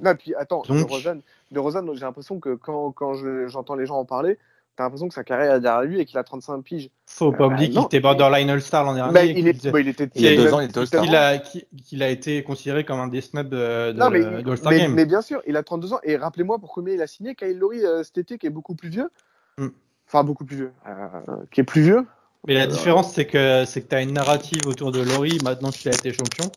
Non, 0.00 0.14
puis 0.16 0.34
attends, 0.34 0.62
de 0.62 1.58
Rosanne, 1.58 1.86
de 1.86 1.94
j'ai 1.94 2.00
l'impression 2.00 2.40
que 2.40 2.54
quand, 2.54 2.90
quand 2.92 3.14
j'entends 3.48 3.74
les 3.74 3.84
gens 3.86 3.96
en 3.96 4.04
parler, 4.04 4.38
t'as 4.80 4.84
l'impression 4.84 5.08
que 5.08 5.14
sa 5.14 5.24
carrière 5.24 5.56
est 5.56 5.60
derrière 5.60 5.82
lui 5.82 6.00
et 6.00 6.06
qu'il 6.06 6.16
a 6.16 6.24
35 6.24 6.62
piges. 6.62 6.90
Faut 7.04 7.32
pas 7.32 7.48
oublier 7.48 7.68
qu'il 7.68 7.82
était 7.82 8.00
borderline 8.00 8.48
All-Star 8.48 8.84
l'an 8.84 8.94
dernier. 8.94 9.12
Mais 9.12 9.28
il, 9.28 9.46
est, 9.46 9.62
il 9.62 9.88
était 9.88 10.08
il 10.14 10.22
y 10.22 10.28
a 10.28 10.36
deux 10.36 10.54
ans, 10.54 10.60
il 10.60 10.70
était 10.70 10.80
Il 11.04 11.14
a, 11.14 11.38
qu'il 11.38 12.02
a 12.02 12.08
été 12.08 12.42
considéré 12.42 12.84
comme 12.84 12.98
un 12.98 13.08
des 13.08 13.20
snubs 13.20 13.50
de, 13.50 13.92
mais, 14.10 14.24
All-Star 14.50 14.72
Game. 14.72 14.94
Mais 14.94 15.04
bien 15.04 15.20
sûr, 15.20 15.42
il 15.46 15.58
a 15.58 15.62
32 15.62 15.92
ans. 15.92 16.00
Et 16.02 16.16
rappelez-moi 16.16 16.58
pour 16.58 16.72
combien 16.72 16.94
il 16.94 17.02
a 17.02 17.06
signé 17.06 17.34
Kyle 17.34 17.58
Lowry 17.58 17.84
euh, 17.84 18.02
cet 18.02 18.16
été, 18.16 18.38
qui 18.38 18.46
est 18.46 18.50
beaucoup 18.50 18.74
plus 18.74 18.88
vieux. 18.88 19.10
Mm. 19.58 19.68
Enfin, 20.08 20.24
beaucoup 20.24 20.46
plus 20.46 20.56
vieux. 20.56 20.72
Euh, 20.88 21.44
qui 21.50 21.60
est 21.60 21.64
plus 21.64 21.82
vieux. 21.82 22.06
Mais 22.46 22.54
la 22.54 22.66
différence, 22.66 23.12
c'est 23.12 23.26
que 23.26 23.66
c'est 23.66 23.82
que 23.82 23.88
tu 23.88 23.94
as 23.94 24.00
une 24.00 24.14
narrative 24.14 24.62
autour 24.66 24.92
de 24.92 25.02
Laurie 25.02 25.38
maintenant 25.44 25.70
qu'il 25.70 25.90
a 25.90 25.94
été 25.94 26.10
champion. 26.10 26.50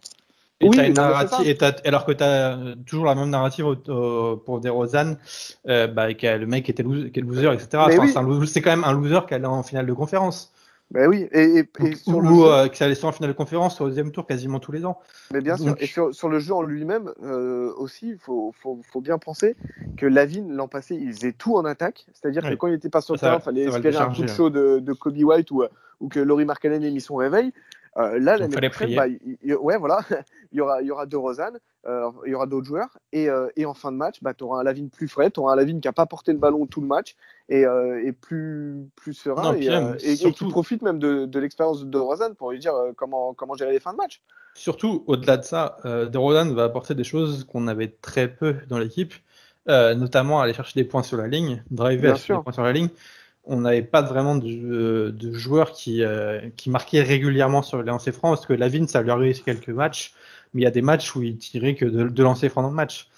Et 0.63 0.69
oui, 0.69 0.87
une 0.87 0.93
narrative, 0.93 1.57
alors 1.85 2.05
que 2.05 2.11
tu 2.11 2.23
as 2.23 2.57
euh, 2.57 2.75
toujours 2.85 3.05
la 3.05 3.15
même 3.15 3.29
narrative 3.29 3.75
pour 4.45 4.59
DeRozan, 4.59 5.15
euh, 5.67 5.87
bah, 5.87 6.07
le 6.07 6.45
mec 6.45 6.69
était 6.69 6.83
loser, 6.83 7.11
qui 7.11 7.19
est 7.19 7.23
loser, 7.23 7.51
etc. 7.53 7.83
c'est 8.45 8.61
quand 8.61 8.71
même 8.71 8.83
un 8.83 8.93
loser 8.93 9.25
qui 9.27 9.33
allait 9.33 9.45
en 9.45 9.63
finale 9.63 9.85
de 9.85 9.93
conférence. 9.93 10.53
Ben 10.93 11.07
oui, 11.07 11.27
et, 11.31 11.63
et, 11.79 11.95
sur 11.95 12.17
ou 12.17 12.45
euh, 12.45 12.67
qui 12.67 12.83
allait 12.83 13.03
en 13.03 13.11
finale 13.11 13.31
de 13.31 13.35
conférence 13.35 13.81
au 13.81 13.87
deuxième 13.87 14.11
tour 14.11 14.27
quasiment 14.27 14.59
tous 14.59 14.71
les 14.71 14.85
ans. 14.85 14.99
Mais 15.31 15.41
bien 15.41 15.57
sûr, 15.57 15.75
et 15.79 15.87
sur, 15.87 16.13
sur, 16.13 16.29
le 16.29 16.37
jeu 16.37 16.53
en 16.53 16.61
lui-même 16.61 17.11
euh, 17.23 17.73
aussi, 17.77 18.09
il 18.09 18.17
faut, 18.19 18.53
faut, 18.61 18.79
faut, 18.91 19.01
bien 19.01 19.17
penser 19.17 19.55
que 19.97 20.05
Lavine 20.05 20.53
l'an 20.53 20.67
passé, 20.67 20.95
il 20.95 21.11
faisait 21.11 21.31
tout 21.31 21.55
en 21.55 21.65
attaque, 21.65 22.05
c'est-à-dire 22.13 22.43
que 22.43 22.53
quand 22.53 22.67
il 22.67 22.73
n'était 22.73 22.89
pas 22.89 23.01
sur 23.01 23.15
le 23.15 23.19
terrain, 23.19 23.37
il 23.39 23.41
fallait 23.41 23.63
espérer 23.63 23.97
un 23.97 24.13
coup 24.13 24.21
de 24.21 24.27
chaud 24.27 24.51
de, 24.51 24.77
de 24.79 24.93
Kobe 24.93 25.17
White 25.17 25.49
ou, 25.49 25.63
ou 25.99 26.09
que 26.09 26.19
Laurie 26.19 26.45
Markkanen 26.45 26.83
ait 26.83 26.91
mis 26.91 27.01
son 27.01 27.15
réveil. 27.15 27.53
Euh, 27.97 28.19
là, 28.19 28.37
l'année 28.37 28.69
prochaine, 28.69 28.95
bah, 28.95 29.05
ouais, 29.61 29.77
voilà, 29.77 29.99
il 30.51 30.57
y 30.57 30.61
aura, 30.61 30.81
il 30.81 30.87
y 30.87 30.91
aura 30.91 31.05
deux 31.05 31.17
Rosanne, 31.17 31.59
euh, 31.85 32.09
il 32.25 32.31
y 32.31 32.35
aura 32.35 32.47
d'autres 32.47 32.65
joueurs, 32.65 32.97
et, 33.11 33.29
euh, 33.29 33.49
et, 33.55 33.65
en 33.65 33.73
fin 33.73 33.91
de 33.91 33.97
match, 33.97 34.17
bah, 34.21 34.33
tu 34.33 34.43
auras 34.43 34.61
un 34.61 34.63
Lavine 34.63 34.89
plus 34.89 35.07
frais, 35.07 35.29
tu 35.29 35.39
auras 35.39 35.53
un 35.53 35.55
Lavine 35.55 35.79
qui 35.79 35.87
n'a 35.87 35.93
pas 35.93 36.07
porté 36.07 36.31
le 36.31 36.39
ballon 36.39 36.65
tout 36.65 36.81
le 36.81 36.87
match 36.87 37.15
et, 37.49 37.65
euh, 37.65 38.03
et 38.03 38.11
plus, 38.11 38.87
plus 38.95 39.13
serein, 39.13 39.55
et, 39.55 39.67
et, 40.03 40.31
qui 40.31 40.45
profite 40.45 40.81
même 40.81 40.97
de, 40.97 41.25
de 41.25 41.39
l'expérience 41.39 41.85
de 41.85 41.97
Rosanne 41.97 42.33
pour 42.33 42.51
lui 42.51 42.59
dire 42.59 42.73
comment, 42.95 43.33
comment 43.35 43.53
gérer 43.55 43.73
les 43.73 43.79
fins 43.79 43.91
de 43.91 43.97
match. 43.97 44.21
Surtout, 44.55 45.03
au-delà 45.05 45.37
de 45.37 45.43
ça, 45.43 45.77
de 45.83 46.17
Rosanne 46.17 46.53
va 46.53 46.63
apporter 46.63 46.95
des 46.95 47.03
choses 47.03 47.43
qu'on 47.43 47.67
avait 47.67 47.95
très 48.01 48.27
peu 48.27 48.55
dans 48.69 48.79
l'équipe, 48.79 49.13
notamment 49.67 50.41
aller 50.41 50.53
chercher 50.53 50.79
des 50.81 50.87
points 50.87 51.03
sur 51.03 51.17
la 51.17 51.27
ligne, 51.27 51.63
driver 51.69 52.17
des 52.17 52.33
points 52.35 52.53
sur 52.53 52.63
la 52.63 52.73
ligne 52.73 52.89
on 53.45 53.61
n'avait 53.61 53.81
pas 53.81 54.01
vraiment 54.01 54.35
de, 54.35 55.09
de 55.09 55.33
joueurs 55.33 55.71
qui, 55.73 56.03
euh, 56.03 56.49
qui 56.55 56.69
marquaient 56.69 57.01
régulièrement 57.01 57.61
sur 57.61 57.77
les 57.77 57.85
lancers 57.85 58.13
francs, 58.13 58.37
parce 58.37 58.45
que 58.45 58.53
Lavine, 58.53 58.87
ça 58.87 59.01
lui 59.01 59.11
arrivé 59.11 59.33
sur 59.33 59.45
quelques 59.45 59.69
matchs, 59.69 60.13
mais 60.53 60.61
il 60.61 60.63
y 60.63 60.67
a 60.67 60.71
des 60.71 60.81
matchs 60.81 61.15
où 61.15 61.23
il 61.23 61.37
tirait 61.37 61.75
que 61.75 61.85
de, 61.85 62.07
de 62.07 62.23
lancers 62.23 62.49
francs 62.49 62.63
dans 62.63 62.69
le 62.69 62.75
match. 62.75 63.09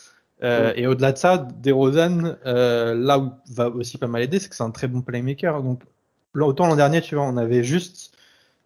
Euh, 0.44 0.74
et 0.75 0.88
au-delà 0.88 1.12
de 1.12 1.17
ça, 1.17 1.38
DeRozan, 1.38 2.36
euh, 2.46 2.94
là 2.94 3.20
où 3.20 3.32
va 3.51 3.70
aussi 3.70 3.98
pas 3.98 4.08
mal 4.08 4.22
aider, 4.22 4.39
c'est 4.39 4.50
que 4.50 4.55
c'est 4.55 4.63
un 4.63 4.72
très 4.72 4.88
bon 4.88 5.01
playmaker. 5.01 5.62
Donc, 5.63 5.84
autant 6.36 6.67
l'an 6.67 6.75
dernier, 6.75 7.01
tu 7.01 7.15
vois, 7.15 7.24
on 7.24 7.38
avait 7.38 7.63
juste 7.63 8.12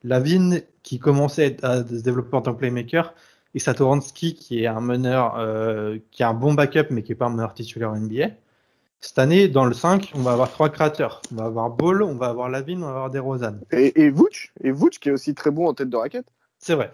Lavine 0.04 0.62
qui 0.84 1.00
commençait 1.00 1.58
à 1.64 1.78
se 1.86 2.02
développer 2.02 2.36
en 2.36 2.42
tant 2.42 2.54
que 2.54 2.60
playmaker, 2.60 3.14
et 3.56 3.60
Satoransky 3.60 4.36
qui 4.36 4.64
est 4.64 4.68
un 4.68 4.82
meneur, 4.82 5.36
euh, 5.38 5.98
qui 6.12 6.24
a 6.24 6.30
un 6.30 6.34
bon 6.34 6.54
backup, 6.54 6.88
mais 6.92 7.04
qui 7.04 7.12
est 7.12 7.16
pas 7.16 7.26
un 7.26 7.32
meneur 7.32 7.54
titulaire 7.54 7.94
NBA. 7.94 8.30
Cette 9.02 9.20
année, 9.20 9.48
dans 9.48 9.66
le 9.66 9.74
5, 9.74 10.12
on 10.16 10.22
va 10.22 10.34
avoir 10.34 10.52
trois 10.52 10.70
créateurs. 10.70 11.22
On 11.32 11.36
va 11.36 11.46
avoir 11.46 11.70
Ball, 11.70 12.04
on 12.04 12.16
va 12.16 12.28
avoir 12.28 12.50
Lavine, 12.50 12.84
on 12.84 12.88
va 12.92 13.06
avoir 13.06 13.10
des 13.10 13.22
Et, 13.72 14.02
et 14.02 14.10
Vooch, 14.10 14.52
et 14.62 14.72
Vooch 14.72 15.00
qui 15.00 15.10
est 15.10 15.12
aussi 15.12 15.34
très 15.34 15.52
bon 15.52 15.68
en 15.68 15.74
tête 15.74 15.90
de 15.90 15.96
raquette. 15.96 16.26
C'est 16.58 16.76
vrai. 16.76 16.92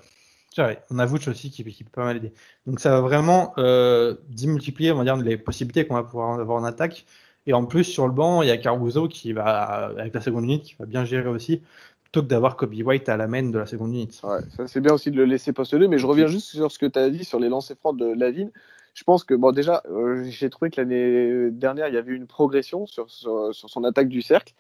vrai. 0.56 0.84
On 0.92 1.00
a 1.00 1.06
Vooch 1.08 1.28
aussi 1.28 1.50
qui, 1.50 1.64
qui, 1.64 1.84
peut 1.84 1.90
pas 1.92 2.06
mal 2.06 2.18
aider. 2.18 2.32
Donc 2.68 2.80
ça 2.80 2.92
va 2.92 3.02
vraiment 3.02 3.54
euh, 3.58 4.16
démultiplier, 4.30 4.92
on 4.92 4.98
va 4.98 5.04
dire, 5.04 5.18
les 5.18 5.38
possibilités 5.38 5.88
qu'on 5.88 5.96
va 5.96 6.04
pouvoir 6.04 6.40
avoir 6.40 6.62
en 6.62 6.64
attaque. 6.64 7.06
Et 7.48 7.54
en 7.54 7.66
plus, 7.66 7.84
sur 7.84 8.08
le 8.08 8.14
banc, 8.14 8.44
il 8.44 8.50
y 8.50 8.52
a 8.52 8.58
Caruso 8.58 9.08
qui 9.08 9.34
va, 9.34 9.92
avec 9.98 10.14
la 10.14 10.22
seconde 10.22 10.44
unité, 10.44 10.64
qui 10.64 10.76
va 10.78 10.86
bien 10.86 11.06
gérer 11.06 11.30
aussi, 11.30 11.62
plutôt 12.04 12.22
que 12.22 12.28
d'avoir 12.28 12.56
Kobe 12.56 12.74
White 12.74 13.10
à 13.10 13.18
la 13.18 13.28
main 13.28 13.44
de 13.44 13.58
la 13.58 13.66
seconde 13.66 13.94
unité. 13.94 14.18
Ouais, 14.24 14.42
ça 14.56 14.68
c'est 14.68 14.82
bien 14.82 14.94
aussi 14.94 15.10
de 15.10 15.18
le 15.18 15.26
laisser 15.26 15.54
postuler, 15.54 15.88
mais 15.88 15.98
je 15.98 16.06
reviens 16.06 16.28
juste 16.28 16.48
sur 16.48 16.72
ce 16.72 16.78
que 16.78 16.86
tu 16.86 17.00
as 17.00 17.10
dit 17.10 17.24
sur 17.24 17.40
les 17.40 17.50
lancers 17.50 17.78
francs 17.78 17.98
de 17.98 18.14
Lavine 18.14 18.52
je 18.96 19.04
pense 19.04 19.26
que, 19.26 19.34
bon, 19.34 19.52
déjà, 19.52 19.84
euh, 19.92 20.24
j'ai 20.30 20.50
trouvé 20.50 20.72
que 20.72 20.80
l'année 20.80 21.52
dernière, 21.52 21.90
il 21.90 21.94
y 21.94 21.98
avait 21.98 22.14
une 22.14 22.28
progression 22.28 22.86
sur, 22.86 23.12
sur, 23.12 23.54
son 23.54 23.84
attaque 23.84 24.08
du 24.08 24.22
cercle. 24.22 24.54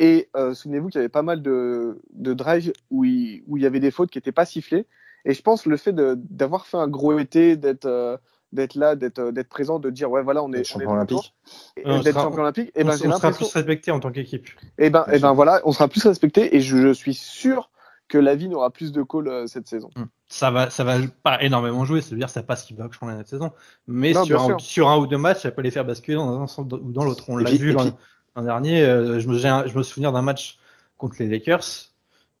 Et 0.00 0.30
euh, 0.34 0.54
souvenez-vous 0.54 0.88
qu'il 0.88 0.96
y 0.96 1.00
avait 1.00 1.10
pas 1.10 1.22
mal 1.22 1.42
de, 1.42 2.00
de 2.14 2.32
drives 2.32 2.72
où 2.90 3.04
il, 3.04 3.44
où 3.46 3.58
il 3.58 3.62
y 3.62 3.66
avait 3.66 3.80
des 3.80 3.90
fautes 3.90 4.10
qui 4.10 4.16
n'étaient 4.16 4.32
pas 4.32 4.46
sifflées. 4.46 4.86
Et 5.26 5.34
je 5.34 5.42
pense 5.42 5.66
le 5.66 5.76
fait 5.76 5.92
d'avoir 5.94 6.66
fait 6.66 6.78
un 6.78 6.88
gros 6.88 7.18
été, 7.18 7.56
d'être 7.56 7.84
euh, 7.84 8.16
d'être 8.52 8.76
là, 8.76 8.96
d'être 8.96 9.30
d'être 9.30 9.48
présent, 9.48 9.78
de 9.78 9.90
dire 9.90 10.10
ouais 10.10 10.22
voilà 10.22 10.42
on 10.42 10.52
est 10.52 10.62
champion 10.64 10.92
olympique, 10.92 11.34
d'être 11.76 12.14
champion 12.14 12.42
olympique, 12.42 12.70
et 12.76 12.84
ben 12.84 12.96
on, 13.04 13.08
on 13.10 13.16
sera 13.18 13.32
plus 13.32 13.52
respecté 13.52 13.90
en 13.90 13.98
tant 13.98 14.12
qu'équipe. 14.12 14.46
Et 14.78 14.88
ben 14.88 15.04
et 15.12 15.18
ben 15.18 15.32
voilà, 15.32 15.60
on 15.64 15.72
sera 15.72 15.88
plus 15.88 16.06
respecté 16.06 16.54
et 16.54 16.60
je, 16.60 16.76
je 16.78 16.92
suis 16.92 17.14
sûr 17.14 17.70
que 18.08 18.18
la 18.18 18.34
vie 18.36 18.48
n'aura 18.48 18.70
plus 18.70 18.92
de 18.92 19.02
calls 19.02 19.28
euh, 19.28 19.46
cette 19.46 19.66
saison. 19.66 19.90
Hmm. 19.96 20.04
Ça 20.28 20.50
va, 20.50 20.70
ça 20.70 20.84
va 20.84 20.98
pas 21.22 21.42
énormément 21.42 21.84
jouer, 21.84 22.00
c'est-à-dire 22.00 22.30
ça 22.30 22.42
passe 22.42 22.64
qui 22.64 22.74
va 22.74 22.88
changer 22.90 23.16
cette 23.18 23.28
saison. 23.28 23.52
Mais 23.86 24.12
sur, 24.12 24.42
un, 24.42 24.58
sur, 24.58 24.88
un, 24.88 24.98
ou 24.98 25.06
deux 25.06 25.18
matchs, 25.18 25.42
ça 25.42 25.50
peut 25.50 25.62
les 25.62 25.70
faire 25.70 25.84
basculer 25.84 26.16
dans 26.16 26.40
un 26.40 26.46
sens 26.46 26.66
ou 26.72 26.92
dans 26.92 27.04
l'autre. 27.04 27.24
On 27.28 27.36
l'a 27.36 27.50
vu 27.50 27.72
l'an 27.72 27.92
dernier. 28.36 28.82
Euh, 28.82 29.20
je, 29.20 29.28
me, 29.28 29.36
je 29.38 29.76
me 29.76 29.82
souviens 29.82 30.12
d'un 30.12 30.22
match 30.22 30.58
contre 30.98 31.16
les 31.20 31.28
Lakers 31.28 31.90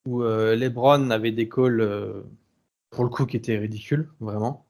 où 0.06 0.22
euh, 0.22 0.54
LeBron 0.56 1.10
avait 1.10 1.32
des 1.32 1.48
calls 1.48 2.24
pour 2.90 3.04
le 3.04 3.10
coup 3.10 3.26
qui 3.26 3.36
étaient 3.36 3.58
ridicules, 3.58 4.08
vraiment. 4.20 4.66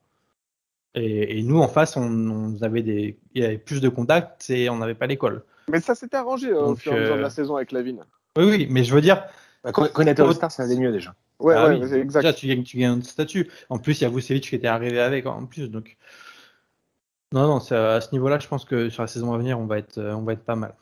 Et, 0.95 1.43
nous, 1.43 1.61
en 1.61 1.69
face, 1.69 1.97
on, 1.99 2.57
avait 2.63 2.83
des, 2.83 3.19
il 3.35 3.43
y 3.43 3.45
avait 3.45 3.59
plus 3.59 3.83
de 3.83 3.89
contacts 3.91 4.49
et 4.49 4.71
on 4.71 4.79
n'avait 4.79 4.95
pas 4.95 5.07
les 5.07 5.19
calls. 5.19 5.43
Mais 5.69 5.81
ça 5.81 5.95
s'était 5.95 6.17
arrangé 6.17 6.53
au 6.55 6.75
fur 6.75 6.93
et 6.93 6.97
à 6.97 7.01
mesure 7.01 7.17
de 7.17 7.21
la 7.21 7.31
saison 7.31 7.57
avec 7.57 7.73
Lavine. 7.73 8.05
Oui, 8.39 8.45
oui, 8.45 8.69
mais 8.71 8.83
je 8.83 8.95
veux 8.95 9.03
dire, 9.03 9.23
bah, 9.67 9.73
Connaître 9.73 10.33
Star, 10.33 10.53
ça 10.53 10.63
allait 10.63 10.77
mieux 10.77 10.93
déjà. 10.93 11.15
Ouais, 11.41 11.55
ah 11.57 11.69
ouais, 11.69 11.77
exact. 11.99 12.23
Déjà, 12.23 12.33
tu 12.33 12.47
gagnes, 12.47 12.63
tu 12.63 12.79
gagnes 12.79 13.01
un 13.01 13.03
statut. 13.03 13.51
En 13.69 13.79
plus, 13.79 14.01
il 14.01 14.05
y 14.05 14.07
a 14.07 14.11
Vucevic 14.11 14.49
qui 14.49 14.55
était 14.55 14.69
arrivé 14.69 15.01
avec 15.01 15.27
en 15.27 15.45
plus. 15.47 15.69
Donc, 15.71 15.97
non, 17.33 17.49
non, 17.49 17.57
à 17.57 18.01
ce 18.01 18.13
niveau-là, 18.13 18.39
je 18.39 18.47
pense 18.47 18.65
que 18.65 18.89
sur 18.91 19.03
la 19.03 19.09
saison 19.09 19.35
à 19.35 19.39
venir, 19.39 19.59
on 19.59 19.67
va 19.67 19.79
être, 19.79 20.01
on 20.01 20.23
va 20.23 20.35
être 20.35 20.45
pas 20.45 20.55
mal. 20.55 20.75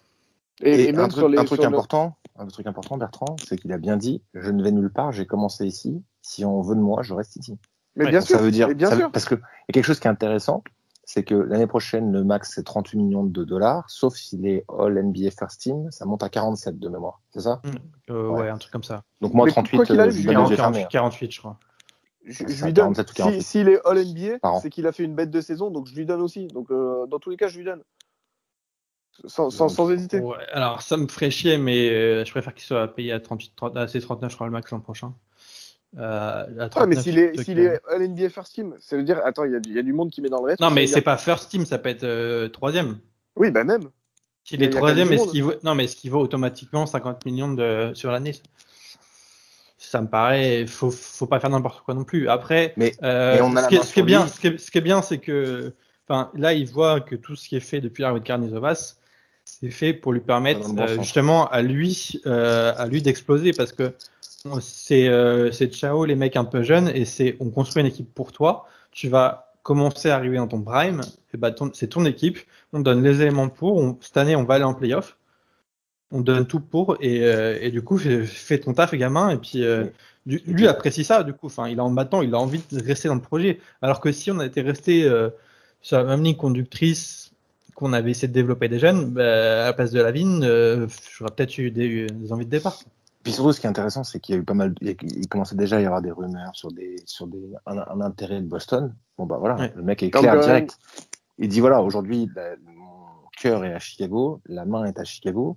Et, 0.62 0.93
même 0.93 1.00
un 1.00 1.09
truc, 1.09 1.19
sur 1.19 1.29
les, 1.29 1.38
un 1.38 1.45
truc 1.45 1.64
important, 1.64 2.17
un 2.37 2.47
truc 2.47 2.67
important, 2.67 2.99
Bertrand, 2.99 3.37
c'est 3.43 3.57
qu'il 3.57 3.73
a 3.73 3.79
bien 3.79 3.97
dit 3.97 4.23
je 4.35 4.50
ne 4.50 4.62
vais 4.62 4.71
nulle 4.71 4.91
part, 4.91 5.12
j'ai 5.12 5.26
commencé 5.26 5.67
ici. 5.67 6.03
Si 6.21 6.45
on 6.45 6.61
veut 6.61 6.76
de 6.76 6.81
moi, 6.81 7.03
je 7.03 7.14
reste 7.14 7.37
ici. 7.37 7.59
Mais 7.97 8.09
bien 8.09 8.21
sûr, 8.21 8.37
ça 8.37 8.43
veut 8.43 8.50
dire, 8.50 8.69
bien 8.75 8.95
sûr. 8.95 9.11
parce 9.11 9.25
que 9.25 9.35
y 9.35 9.38
a 9.38 9.73
quelque 9.73 9.87
chose 9.87 9.99
qui 9.99 10.09
est 10.09 10.11
intéressant, 10.11 10.62
c'est 11.06 11.25
que 11.25 11.34
l'année 11.34 11.66
prochaine, 11.66 12.12
le 12.12 12.25
max, 12.25 12.52
c'est 12.54 12.62
38 12.62 12.99
millions 12.99 13.25
de 13.25 13.44
dollars, 13.44 13.88
sauf 13.88 14.14
s'il 14.14 14.46
est 14.46 14.64
All 14.68 14.94
NBA 14.94 15.30
First 15.30 15.61
Team, 15.61 15.90
ça 15.90 16.04
monte 16.06 16.23
à 16.23 16.28
47 16.28 16.78
de 16.78 16.88
mémoire. 16.88 17.20
C'est 17.30 17.40
ça? 17.40 17.61
Mmh. 17.64 18.11
euh, 18.11 18.28
ouais. 18.28 18.49
un 18.49 18.58
truc 18.58 18.73
comme 18.73 18.84
ça. 18.84 19.02
Donc 19.20 19.34
moi, 19.34 19.46
38, 19.46 19.78
euh, 19.90 20.11
je 20.11 20.54
48, 20.54 20.88
48, 20.88 21.32
je 21.32 21.38
crois. 21.40 21.58
Je, 22.26 22.64
lui 22.64 22.73
donne. 22.73 22.94
S'il 23.40 23.68
est 23.68 23.87
All 23.87 23.99
NBA, 23.99 24.38
c'est 24.62 24.70
qu'il 24.70 24.87
a 24.87 24.92
fait 24.92 25.04
une 25.04 25.14
bête 25.14 25.30
de 25.30 25.42
saison, 25.42 25.70
donc 25.70 25.87
je 25.87 25.94
lui 25.94 26.06
donne 26.06 26.23
aussi. 26.23 26.46
Donc 26.46 26.70
euh, 26.70 27.06
dans 27.06 27.18
tous 27.18 27.28
les 27.28 27.37
cas, 27.37 27.49
je 27.49 27.58
lui 27.58 27.64
donne. 27.64 27.82
Sans, 29.26 29.50
sans, 29.50 29.68
sans 29.68 29.90
hésiter. 29.92 30.20
alors 30.52 30.82
ça 30.82 30.96
me 30.96 31.06
ferait 31.06 31.30
chier, 31.30 31.56
mais 31.56 32.25
je 32.25 32.30
préfère 32.30 32.52
qu'il 32.54 32.64
soit 32.64 32.88
payé 32.88 33.12
à 33.12 33.20
38, 33.20 33.52
30, 33.54 33.76
à 33.76 33.87
39, 33.87 34.30
je 34.30 34.34
crois, 34.34 34.46
le 34.46 34.52
max 34.52 34.70
l'an 34.73 34.80
prochain. 34.80 35.14
Euh, 35.98 36.68
mais 36.88 36.96
s'il 36.96 37.18
est, 37.18 37.40
s'il 37.42 37.58
est 37.58 37.80
NBA 37.96 38.28
First 38.28 38.54
Team, 38.54 38.74
ça 38.80 38.96
veut 38.96 39.04
dire, 39.04 39.20
attends, 39.24 39.44
il 39.44 39.60
y, 39.66 39.74
y, 39.74 39.78
a 39.78 39.82
du 39.82 39.92
monde 39.92 40.10
qui 40.10 40.20
met 40.20 40.28
dans 40.28 40.40
le 40.40 40.46
reste. 40.46 40.60
Non, 40.60 40.70
mais 40.70 40.86
c'est 40.86 41.02
pas 41.02 41.16
First 41.16 41.50
Team, 41.50 41.64
ça 41.64 41.78
peut 41.78 41.88
être 41.88 42.04
euh, 42.04 42.48
troisième. 42.48 42.98
Oui, 43.36 43.50
bah 43.50 43.64
même. 43.64 43.88
S'il 44.44 44.62
est 44.62 44.70
troisième, 44.70 45.12
est-ce 45.12 45.30
qu'il 45.30 45.44
vaut... 45.44 45.54
non, 45.62 45.74
mais 45.74 45.84
est-ce 45.84 45.96
qu'il 45.96 46.10
vaut 46.10 46.20
automatiquement 46.20 46.84
50 46.86 47.24
millions 47.24 47.52
de... 47.52 47.92
sur 47.94 48.10
l'année? 48.10 48.34
Ça 49.78 50.00
me 50.00 50.08
paraît, 50.08 50.66
faut, 50.66 50.90
faut 50.90 51.26
pas 51.26 51.40
faire 51.40 51.50
n'importe 51.50 51.84
quoi 51.84 51.94
non 51.94 52.04
plus. 52.04 52.28
Après, 52.28 52.74
mais, 52.76 52.92
euh, 53.02 53.38
on 53.42 53.54
a 53.56 53.62
ce, 53.62 53.68
qui 53.68 53.76
est, 53.76 53.82
ce, 53.82 53.92
qui 53.92 54.00
est 54.00 54.04
bien, 54.04 54.26
ce, 54.26 54.40
qui 54.40 54.46
est, 54.48 54.58
ce 54.58 54.70
qui 54.70 54.78
est 54.78 54.82
bien, 54.82 55.02
c'est 55.02 55.18
que, 55.18 55.74
enfin, 56.08 56.30
là, 56.34 56.52
il 56.52 56.66
voit 56.66 57.00
que 57.00 57.14
tout 57.14 57.36
ce 57.36 57.48
qui 57.48 57.56
est 57.56 57.60
fait 57.60 57.80
depuis 57.80 58.02
l'arrivée 58.02 58.20
de 58.20 58.26
Carnizovas, 58.26 58.96
c'est 59.61 59.70
fait 59.70 59.92
pour 59.92 60.12
lui 60.12 60.20
permettre 60.20 60.68
euh, 60.78 60.99
justement 61.00 61.49
à 61.49 61.62
lui, 61.62 62.20
à 62.25 62.87
lui 62.87 63.02
d'exploser 63.02 63.52
parce 63.52 63.73
que 63.73 63.94
c'est 64.61 65.08
euh, 65.08 65.50
ciao 65.52 66.04
les 66.04 66.16
mecs 66.16 66.37
un 66.37 66.44
peu 66.44 66.62
jeunes 66.62 66.88
et 66.88 67.04
c'est 67.04 67.37
on 67.40 67.50
construit 67.50 67.80
une 67.80 67.87
équipe 67.87 68.12
pour 68.14 68.32
toi. 68.32 68.66
Tu 68.92 69.08
vas 69.08 69.52
commencer 69.62 70.11
à 70.11 70.16
arriver 70.16 70.37
dans 70.37 70.46
ton 70.46 70.61
prime, 70.61 71.00
et 71.32 71.37
bah 71.38 71.54
c'est 71.73 71.88
ton 71.88 72.04
équipe. 72.04 72.38
On 72.73 72.80
donne 72.80 73.02
les 73.02 73.23
éléments 73.23 73.49
pour. 73.49 73.96
cette 74.00 74.16
année, 74.16 74.37
on 74.37 74.44
va 74.44 74.54
aller 74.54 74.64
en 74.64 74.75
playoff. 74.75 75.16
On 76.11 76.20
donne 76.20 76.46
tout 76.46 76.61
pour 76.61 76.96
et, 77.00 77.25
euh, 77.25 77.58
et 77.61 77.70
du 77.70 77.82
coup 77.82 77.99
fais, 77.99 78.61
ton 78.61 78.73
taf 78.75 78.94
gamin 78.94 79.30
et 79.30 79.38
puis 79.38 79.64
euh, 79.64 79.87
lui 80.26 80.68
apprécie 80.68 81.02
ça 81.02 81.25
du 81.25 81.32
coup. 81.32 81.46
Enfin, 81.46 81.68
il 81.68 81.80
a 81.80 81.88
maintenant 81.88 82.23
il 82.23 82.34
a 82.34 82.38
envie 82.38 82.62
de 82.70 82.84
rester 82.84 83.08
dans 83.08 83.16
le 83.16 83.23
projet. 83.23 83.58
Alors 83.82 84.00
que 84.00 84.12
si 84.12 84.30
on 84.30 84.38
a 84.38 84.46
été 84.46 84.61
resté 84.61 85.04
euh, 85.04 85.30
sur 85.80 85.96
la 85.96 86.04
même 86.04 86.23
ligne 86.23 86.37
conductrice 86.37 87.32
qu'on 87.75 87.93
avait 87.93 88.12
essayé 88.12 88.28
de 88.28 88.33
développer 88.33 88.69
des 88.69 88.78
jeunes, 88.78 89.11
bah, 89.11 89.62
à 89.62 89.64
la 89.66 89.73
place 89.73 89.90
de 89.90 90.00
la 90.00 90.12
vigne, 90.12 90.40
j'aurais 90.43 91.31
peut-être 91.35 91.59
eu 91.59 91.71
des, 91.71 92.07
des 92.07 92.33
envies 92.33 92.47
de 92.47 92.50
départ. 92.50 92.78
Puis 93.25 93.33
surtout, 93.33 93.52
ce 93.52 93.61
qui 93.61 93.66
est 93.66 93.71
intéressant, 93.71 94.04
c'est 94.04 94.21
qu'il 94.21 94.35
y 94.35 94.38
a 94.38 94.40
eu 94.40 94.45
pas 94.45 94.52
mal, 94.52 94.75
il 94.83 95.28
commençait 95.28 95.57
déjà 95.57 95.78
à 95.78 95.81
y 95.81 95.87
avoir 95.87 96.02
des 96.02 96.11
rumeurs 96.11 96.54
sur 96.54 96.71
des, 96.71 96.97
sur 97.07 97.26
des, 97.26 97.54
un, 97.64 98.00
intérêt 98.02 98.43
de 98.43 98.47
Boston. 98.47 98.95
Bon 99.16 99.25
bah 99.25 99.38
voilà, 99.38 99.71
le 99.75 99.83
mec 99.83 100.02
est 100.02 100.11
clair 100.11 100.38
direct. 100.40 100.78
Il 101.38 101.49
dit 101.49 101.61
voilà, 101.61 101.83
aujourd'hui, 101.83 102.28
mon 102.66 103.28
cœur 103.40 103.64
est 103.64 103.73
à 103.73 103.78
Chicago, 103.78 104.43
la 104.45 104.66
main 104.66 104.85
est 104.85 104.99
à 104.99 105.04
Chicago. 105.04 105.57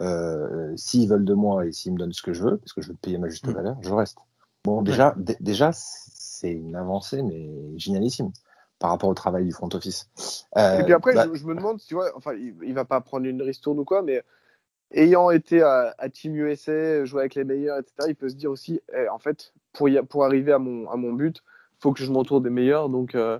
Euh, 0.00 0.72
s'ils 0.76 1.08
veulent 1.08 1.24
de 1.24 1.34
moi 1.34 1.66
et 1.66 1.72
s'ils 1.72 1.92
me 1.92 1.98
donnent 1.98 2.12
ce 2.12 2.22
que 2.22 2.32
je 2.32 2.44
veux, 2.44 2.56
parce 2.58 2.72
que 2.72 2.82
je 2.82 2.88
veux 2.88 2.94
payer 2.94 3.18
ma 3.18 3.28
juste 3.28 3.48
mm. 3.48 3.52
valeur, 3.52 3.76
je 3.80 3.92
reste. 3.92 4.18
Bon, 4.62 4.82
déjà, 4.82 5.14
déjà, 5.40 5.70
c'est 5.72 6.52
une 6.52 6.76
avancée, 6.76 7.22
mais 7.22 7.50
génialissime 7.76 8.30
par 8.78 8.90
rapport 8.90 9.08
au 9.08 9.14
travail 9.14 9.44
du 9.44 9.52
front 9.52 9.68
office. 9.72 10.10
Euh, 10.56 10.80
et 10.80 10.84
puis 10.84 10.92
après, 10.92 11.14
bah 11.14 11.26
je, 11.32 11.44
me 11.44 11.54
demande, 11.54 11.80
tu 11.80 11.94
vois, 11.94 12.10
enfin, 12.16 12.32
il, 12.34 12.54
il 12.62 12.74
va 12.74 12.84
pas 12.84 13.00
prendre 13.00 13.26
une 13.26 13.42
ristourne 13.42 13.78
ou 13.78 13.84
quoi, 13.84 14.02
mais 14.02 14.22
ayant 14.92 15.30
été 15.30 15.62
à, 15.62 15.94
Team 16.12 16.36
USA, 16.36 17.04
jouer 17.04 17.20
avec 17.20 17.34
les 17.34 17.44
meilleurs, 17.44 17.78
etc., 17.78 18.08
il 18.08 18.14
peut 18.14 18.28
se 18.28 18.34
dire 18.34 18.50
aussi, 18.50 18.80
eh, 18.94 19.08
en 19.08 19.18
fait, 19.18 19.52
pour, 19.72 19.88
pour 20.08 20.24
arriver 20.24 20.52
à 20.52 20.58
mon, 20.58 20.88
à 20.90 20.96
mon 20.96 21.12
but, 21.12 21.42
il 21.78 21.82
faut 21.82 21.92
que 21.92 22.02
je 22.02 22.10
m'entoure 22.10 22.40
des 22.40 22.50
meilleurs. 22.50 22.88
Donc, 22.88 23.14
euh, 23.14 23.38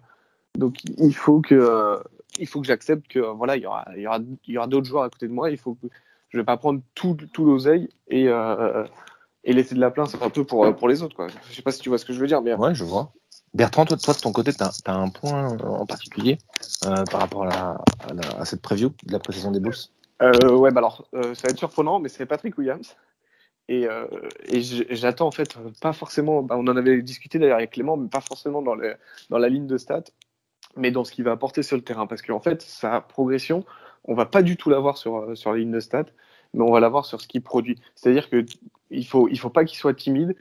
donc 0.56 0.76
il 0.84 1.14
faut 1.14 1.40
que, 1.40 1.54
euh, 1.54 1.98
il 2.38 2.46
faut 2.46 2.60
que 2.60 2.66
j'accepte 2.66 3.08
que 3.08 3.20
voilà, 3.20 3.56
il 3.56 3.62
y 3.62 3.66
aura, 3.66 3.86
il 3.96 4.02
y 4.02 4.06
aura, 4.06 4.18
il 4.18 4.54
y 4.54 4.58
aura 4.58 4.66
d'autres 4.66 4.86
joueurs 4.86 5.04
à 5.04 5.10
côté 5.10 5.28
de 5.28 5.32
moi. 5.32 5.50
Il 5.50 5.58
faut 5.58 5.74
que 5.74 5.86
je 6.28 6.38
vais 6.38 6.44
pas 6.44 6.56
prendre 6.56 6.80
tout, 6.94 7.16
tout 7.32 7.44
l'oseille 7.44 7.88
et, 8.08 8.28
euh, 8.28 8.84
et 9.44 9.52
laisser 9.52 9.74
de 9.74 9.80
la 9.80 9.90
place 9.90 10.14
un 10.20 10.30
peu 10.30 10.44
pour, 10.44 10.74
pour 10.76 10.88
les 10.88 11.02
autres. 11.02 11.16
Quoi. 11.16 11.28
Je 11.48 11.54
sais 11.54 11.62
pas 11.62 11.72
si 11.72 11.80
tu 11.80 11.88
vois 11.88 11.98
ce 11.98 12.04
que 12.04 12.12
je 12.12 12.20
veux 12.20 12.26
dire. 12.26 12.42
Mais... 12.42 12.54
Ouais, 12.54 12.74
je 12.74 12.84
vois. 12.84 13.12
Bertrand, 13.54 13.84
toi, 13.84 13.96
toi 13.96 14.14
de 14.14 14.20
ton 14.20 14.32
côté, 14.32 14.52
tu 14.52 14.62
as, 14.62 14.94
un 14.94 15.08
point 15.08 15.56
en 15.58 15.86
particulier 15.86 16.38
par 16.82 17.20
rapport 17.20 17.44
à, 17.46 17.78
cette 18.44 18.62
preview 18.62 18.90
de 19.04 19.12
la 19.12 19.18
précision 19.18 19.50
des 19.50 19.60
Bulls? 19.60 19.74
Euh, 20.22 20.56
ouais, 20.56 20.70
bah 20.70 20.80
alors, 20.80 21.06
euh, 21.14 21.34
ça 21.34 21.46
va 21.46 21.50
être 21.50 21.58
surprenant, 21.58 22.00
mais 22.00 22.08
c'est 22.08 22.26
Patrick 22.26 22.58
Williams. 22.58 22.96
Et, 23.68 23.86
euh, 23.86 24.06
j'attends 24.90 25.26
en 25.26 25.30
fait 25.30 25.56
pas 25.80 25.92
forcément, 25.92 26.42
bah, 26.42 26.56
on 26.58 26.66
en 26.68 26.76
avait 26.76 27.02
discuté 27.02 27.38
d'ailleurs 27.38 27.58
avec 27.58 27.72
Clément, 27.72 27.96
mais 27.96 28.08
pas 28.08 28.20
forcément 28.20 28.62
dans, 28.62 28.74
la 28.74 29.48
ligne 29.48 29.66
de 29.66 29.76
stats, 29.76 30.04
mais 30.76 30.90
dans 30.90 31.04
ce 31.04 31.12
qu'il 31.12 31.24
va 31.24 31.32
apporter 31.32 31.62
sur 31.62 31.76
le 31.76 31.82
terrain. 31.82 32.06
Parce 32.06 32.22
qu'en 32.22 32.40
fait, 32.40 32.62
sa 32.62 33.00
progression, 33.00 33.64
on 34.04 34.14
va 34.14 34.26
pas 34.26 34.42
du 34.42 34.56
tout 34.56 34.70
la 34.70 34.78
voir 34.78 34.96
sur, 34.96 35.36
sur 35.36 35.52
la 35.52 35.58
ligne 35.58 35.70
de 35.70 35.80
stats, 35.80 36.06
mais 36.54 36.62
on 36.62 36.72
va 36.72 36.80
la 36.80 36.88
voir 36.88 37.04
sur 37.04 37.20
ce 37.20 37.28
qu'il 37.28 37.42
produit. 37.42 37.78
C'est-à-dire 37.94 38.28
qu'il 38.28 38.46
ne 38.90 39.02
faut, 39.02 39.28
il 39.28 39.38
faut 39.38 39.50
pas 39.50 39.64
qu'il 39.64 39.78
soit 39.78 39.94
timide. 39.94 40.34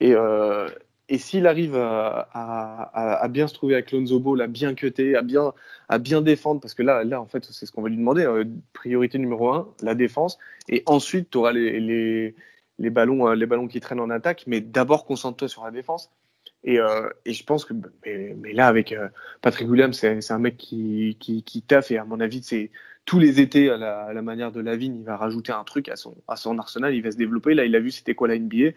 Et, 0.00 0.14
euh, 0.14 0.68
et 1.08 1.18
s'il 1.18 1.46
arrive 1.46 1.76
à, 1.76 3.26
bien 3.30 3.46
se 3.46 3.54
trouver 3.54 3.74
avec 3.74 3.92
Lonzo 3.92 4.18
Ball, 4.20 4.40
à 4.40 4.46
bien 4.46 4.74
cutter, 4.74 5.16
à 5.16 5.22
bien, 5.22 6.22
défendre, 6.22 6.60
parce 6.60 6.72
que 6.72 6.82
là, 6.82 7.20
en 7.20 7.26
fait, 7.26 7.44
c'est 7.44 7.66
ce 7.66 7.72
qu'on 7.72 7.82
va 7.82 7.90
lui 7.90 7.96
demander. 7.96 8.24
Hein, 8.24 8.44
priorité 8.72 9.18
numéro 9.18 9.50
un, 9.50 9.68
la 9.82 9.94
défense. 9.94 10.38
Et 10.68 10.82
ensuite, 10.86 11.30
tu 11.30 11.38
auras 11.38 11.52
les, 11.52 12.34
ballons, 12.78 13.28
euh, 13.28 13.34
les 13.34 13.46
ballons 13.46 13.68
qui 13.68 13.80
traînent 13.80 14.00
en 14.00 14.08
attaque. 14.08 14.44
Mais 14.46 14.62
d'abord, 14.62 15.04
concentre-toi 15.04 15.48
sur 15.48 15.64
la 15.64 15.70
défense. 15.70 16.10
Et, 16.64 16.80
euh, 16.80 17.10
je 17.26 17.42
pense 17.44 17.66
que, 17.66 17.74
mais, 18.06 18.54
là, 18.54 18.66
avec 18.66 18.92
euh, 18.92 19.08
Patrick 19.42 19.68
Williams, 19.68 19.98
c'est 19.98 20.30
un 20.32 20.38
mec 20.38 20.56
qui, 20.56 21.18
qui, 21.20 21.62
taffe. 21.62 21.90
Et 21.90 21.98
à 21.98 22.06
mon 22.06 22.18
avis, 22.20 22.42
c'est 22.42 22.70
tous 23.04 23.18
les 23.18 23.40
étés, 23.40 23.68
à 23.68 23.76
la, 23.76 24.22
manière 24.22 24.52
de 24.52 24.60
Lavigne, 24.60 24.96
il 24.96 25.04
va 25.04 25.18
rajouter 25.18 25.52
un 25.52 25.64
truc 25.64 25.90
à 25.90 25.96
son 26.36 26.58
arsenal. 26.58 26.94
Il 26.94 27.02
va 27.02 27.10
se 27.10 27.18
développer. 27.18 27.52
Là, 27.52 27.66
il 27.66 27.76
a 27.76 27.80
vu 27.80 27.90
c'était 27.90 28.14
quoi 28.14 28.28
la 28.28 28.38
NBA. 28.38 28.70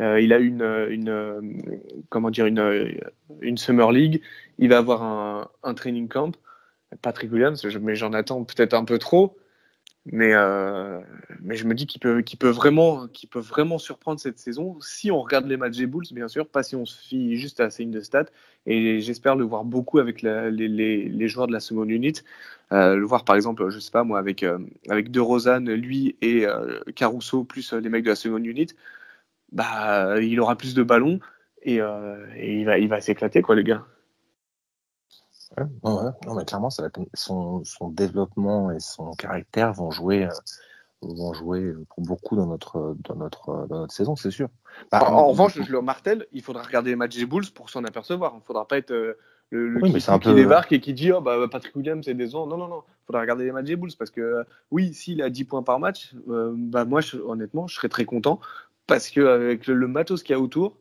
Euh, 0.00 0.20
il 0.20 0.32
a 0.32 0.38
une, 0.38 0.62
une, 0.88 1.82
comment 2.08 2.30
dire, 2.30 2.46
une, 2.46 3.00
une 3.40 3.58
Summer 3.58 3.92
League. 3.92 4.22
Il 4.58 4.68
va 4.68 4.78
avoir 4.78 5.02
un, 5.02 5.48
un 5.62 5.74
training 5.74 6.08
camp. 6.08 6.32
Patrick 7.02 7.32
Williams, 7.32 7.64
mais 7.80 7.94
j'en 7.94 8.12
attends 8.12 8.44
peut-être 8.44 8.74
un 8.74 8.84
peu 8.84 8.98
trop. 8.98 9.36
Mais, 10.06 10.32
euh, 10.34 10.98
mais 11.40 11.56
je 11.56 11.66
me 11.66 11.74
dis 11.74 11.86
qu'il 11.86 12.00
peut, 12.00 12.22
qu'il 12.22 12.38
peut, 12.38 12.48
vraiment, 12.48 13.06
qu'il 13.08 13.28
peut 13.28 13.38
vraiment 13.38 13.78
surprendre 13.78 14.18
cette 14.18 14.38
saison 14.38 14.78
si 14.80 15.10
on 15.10 15.20
regarde 15.20 15.46
les 15.46 15.58
matchs 15.58 15.76
des 15.76 15.86
Bulls, 15.86 16.06
bien 16.12 16.26
sûr, 16.26 16.48
pas 16.48 16.62
si 16.62 16.74
on 16.74 16.86
se 16.86 16.98
fie 16.98 17.36
juste 17.36 17.60
à 17.60 17.64
la 17.64 17.70
signe 17.70 17.90
de 17.90 18.00
stats. 18.00 18.24
Et 18.66 19.00
j'espère 19.00 19.36
le 19.36 19.44
voir 19.44 19.64
beaucoup 19.64 19.98
avec 19.98 20.22
les, 20.22 20.50
les, 20.50 21.08
les, 21.08 21.28
joueurs 21.28 21.46
de 21.46 21.52
la 21.52 21.60
seconde 21.60 21.90
unit. 21.90 22.14
Euh, 22.72 22.96
le 22.96 23.04
voir 23.04 23.24
par 23.24 23.36
exemple, 23.36 23.68
je 23.68 23.78
sais 23.78 23.90
pas 23.90 24.04
moi, 24.04 24.18
avec, 24.18 24.44
avec 24.88 25.10
De 25.10 25.72
lui 25.72 26.16
et 26.22 26.46
Caruso, 26.96 27.44
plus 27.44 27.72
les 27.74 27.88
mecs 27.88 28.04
de 28.04 28.10
la 28.10 28.16
seconde 28.16 28.46
unit 28.46 28.68
bah, 29.52 30.20
il 30.20 30.40
aura 30.40 30.56
plus 30.56 30.74
de 30.74 30.82
ballons 30.82 31.20
et, 31.62 31.80
euh, 31.80 32.26
et 32.36 32.60
il 32.60 32.64
va, 32.64 32.78
il 32.78 32.88
va 32.88 33.00
s'éclater, 33.00 33.42
quoi, 33.42 33.54
le 33.54 33.62
gars. 33.62 33.84
Ouais, 35.58 35.64
ouais. 35.64 36.10
Non, 36.26 36.34
mais 36.34 36.44
clairement, 36.44 36.70
ça 36.70 36.82
va 36.82 36.88
son, 37.14 37.64
son, 37.64 37.88
développement 37.88 38.70
et 38.70 38.78
son 38.78 39.12
caractère 39.12 39.72
vont 39.72 39.90
jouer, 39.90 40.24
euh, 40.24 40.30
vont 41.02 41.32
jouer 41.32 41.74
pour 41.88 42.04
beaucoup 42.04 42.36
dans 42.36 42.46
notre, 42.46 42.96
dans 43.00 43.16
notre, 43.16 43.66
dans 43.66 43.80
notre 43.80 43.92
saison, 43.92 44.14
c'est 44.14 44.30
sûr. 44.30 44.48
Bah, 44.92 45.02
en, 45.10 45.26
revanche, 45.26 45.60
je 45.60 45.72
le 45.72 45.82
martèle, 45.82 46.26
il 46.32 46.42
faudra 46.42 46.62
regarder 46.62 46.90
les 46.90 46.96
matchs 46.96 47.16
des 47.16 47.26
Bulls 47.26 47.50
pour 47.52 47.68
s'en 47.68 47.84
apercevoir. 47.84 48.32
Il 48.34 48.38
ne 48.38 48.42
faudra 48.42 48.66
pas 48.68 48.78
être 48.78 48.92
euh, 48.92 49.18
le, 49.50 49.68
le 49.68 49.80
qui, 49.80 50.20
qui 50.20 50.34
débarque 50.34 50.72
et 50.72 50.80
qui 50.80 50.94
dit 50.94 51.10
oh, 51.10 51.20
bah, 51.20 51.36
Patrick 51.50 51.74
Williams 51.74 52.04
c'est 52.04 52.14
des 52.14 52.36
ans. 52.36 52.46
Non, 52.46 52.56
non, 52.56 52.68
non. 52.68 52.84
Il 52.86 53.06
faudra 53.06 53.20
regarder 53.20 53.44
les 53.44 53.52
matchs 53.52 53.66
des 53.66 53.76
Bulls 53.76 53.90
parce 53.98 54.12
que 54.12 54.44
oui, 54.70 54.94
s'il 54.94 55.20
a 55.20 55.30
10 55.30 55.44
points 55.44 55.64
par 55.64 55.80
match, 55.80 56.14
bah, 56.26 56.84
moi, 56.84 57.00
honnêtement, 57.26 57.66
je 57.66 57.74
serais 57.74 57.88
très 57.88 58.04
content 58.04 58.38
parce 58.90 59.08
qu'avec 59.08 59.66
le, 59.66 59.74
le, 59.74 59.88
matos 59.88 60.22
qu'il 60.22 60.34
y 60.34 60.38
a 60.38 60.40
autour, 60.40 60.76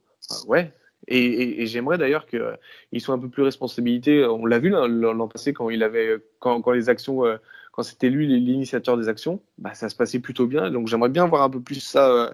ouais. 0.47 0.73
Et, 1.07 1.65
j'aimerais 1.65 1.97
d'ailleurs 1.97 2.25
qu'il 2.25 3.01
soit 3.01 3.15
un 3.15 3.19
peu 3.19 3.29
plus 3.29 3.43
responsabilité. 3.43 4.25
On 4.25 4.45
l'a 4.45 4.59
vu 4.59 4.69
l'an 4.69 5.27
passé 5.27 5.53
quand 5.53 5.69
il 5.69 5.83
avait, 5.83 6.17
quand, 6.39 6.71
les 6.71 6.89
actions, 6.89 7.25
euh, 7.25 7.37
quand 7.71 7.83
c'était 7.83 8.09
lui 8.09 8.27
l'initiateur 8.27 8.97
des 8.97 9.07
actions, 9.07 9.41
bah, 9.57 9.73
ça 9.73 9.89
se 9.89 9.95
passait 9.95 10.19
plutôt 10.19 10.45
bien. 10.45 10.69
Donc 10.69 10.87
j'aimerais 10.87 11.09
bien 11.09 11.25
voir 11.25 11.43
un 11.43 11.49
peu 11.49 11.61
plus 11.61 11.79
ça 11.79 12.09
euh, 12.09 12.31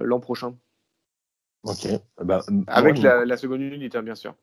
l'an 0.00 0.20
prochain. 0.20 0.54
Ok. 1.64 1.88
Bah, 2.22 2.42
avec 2.66 2.98
la, 2.98 3.36
seconde 3.36 3.62
unité, 3.62 3.98
hein, 3.98 4.02
bien 4.02 4.14
sûr. 4.14 4.34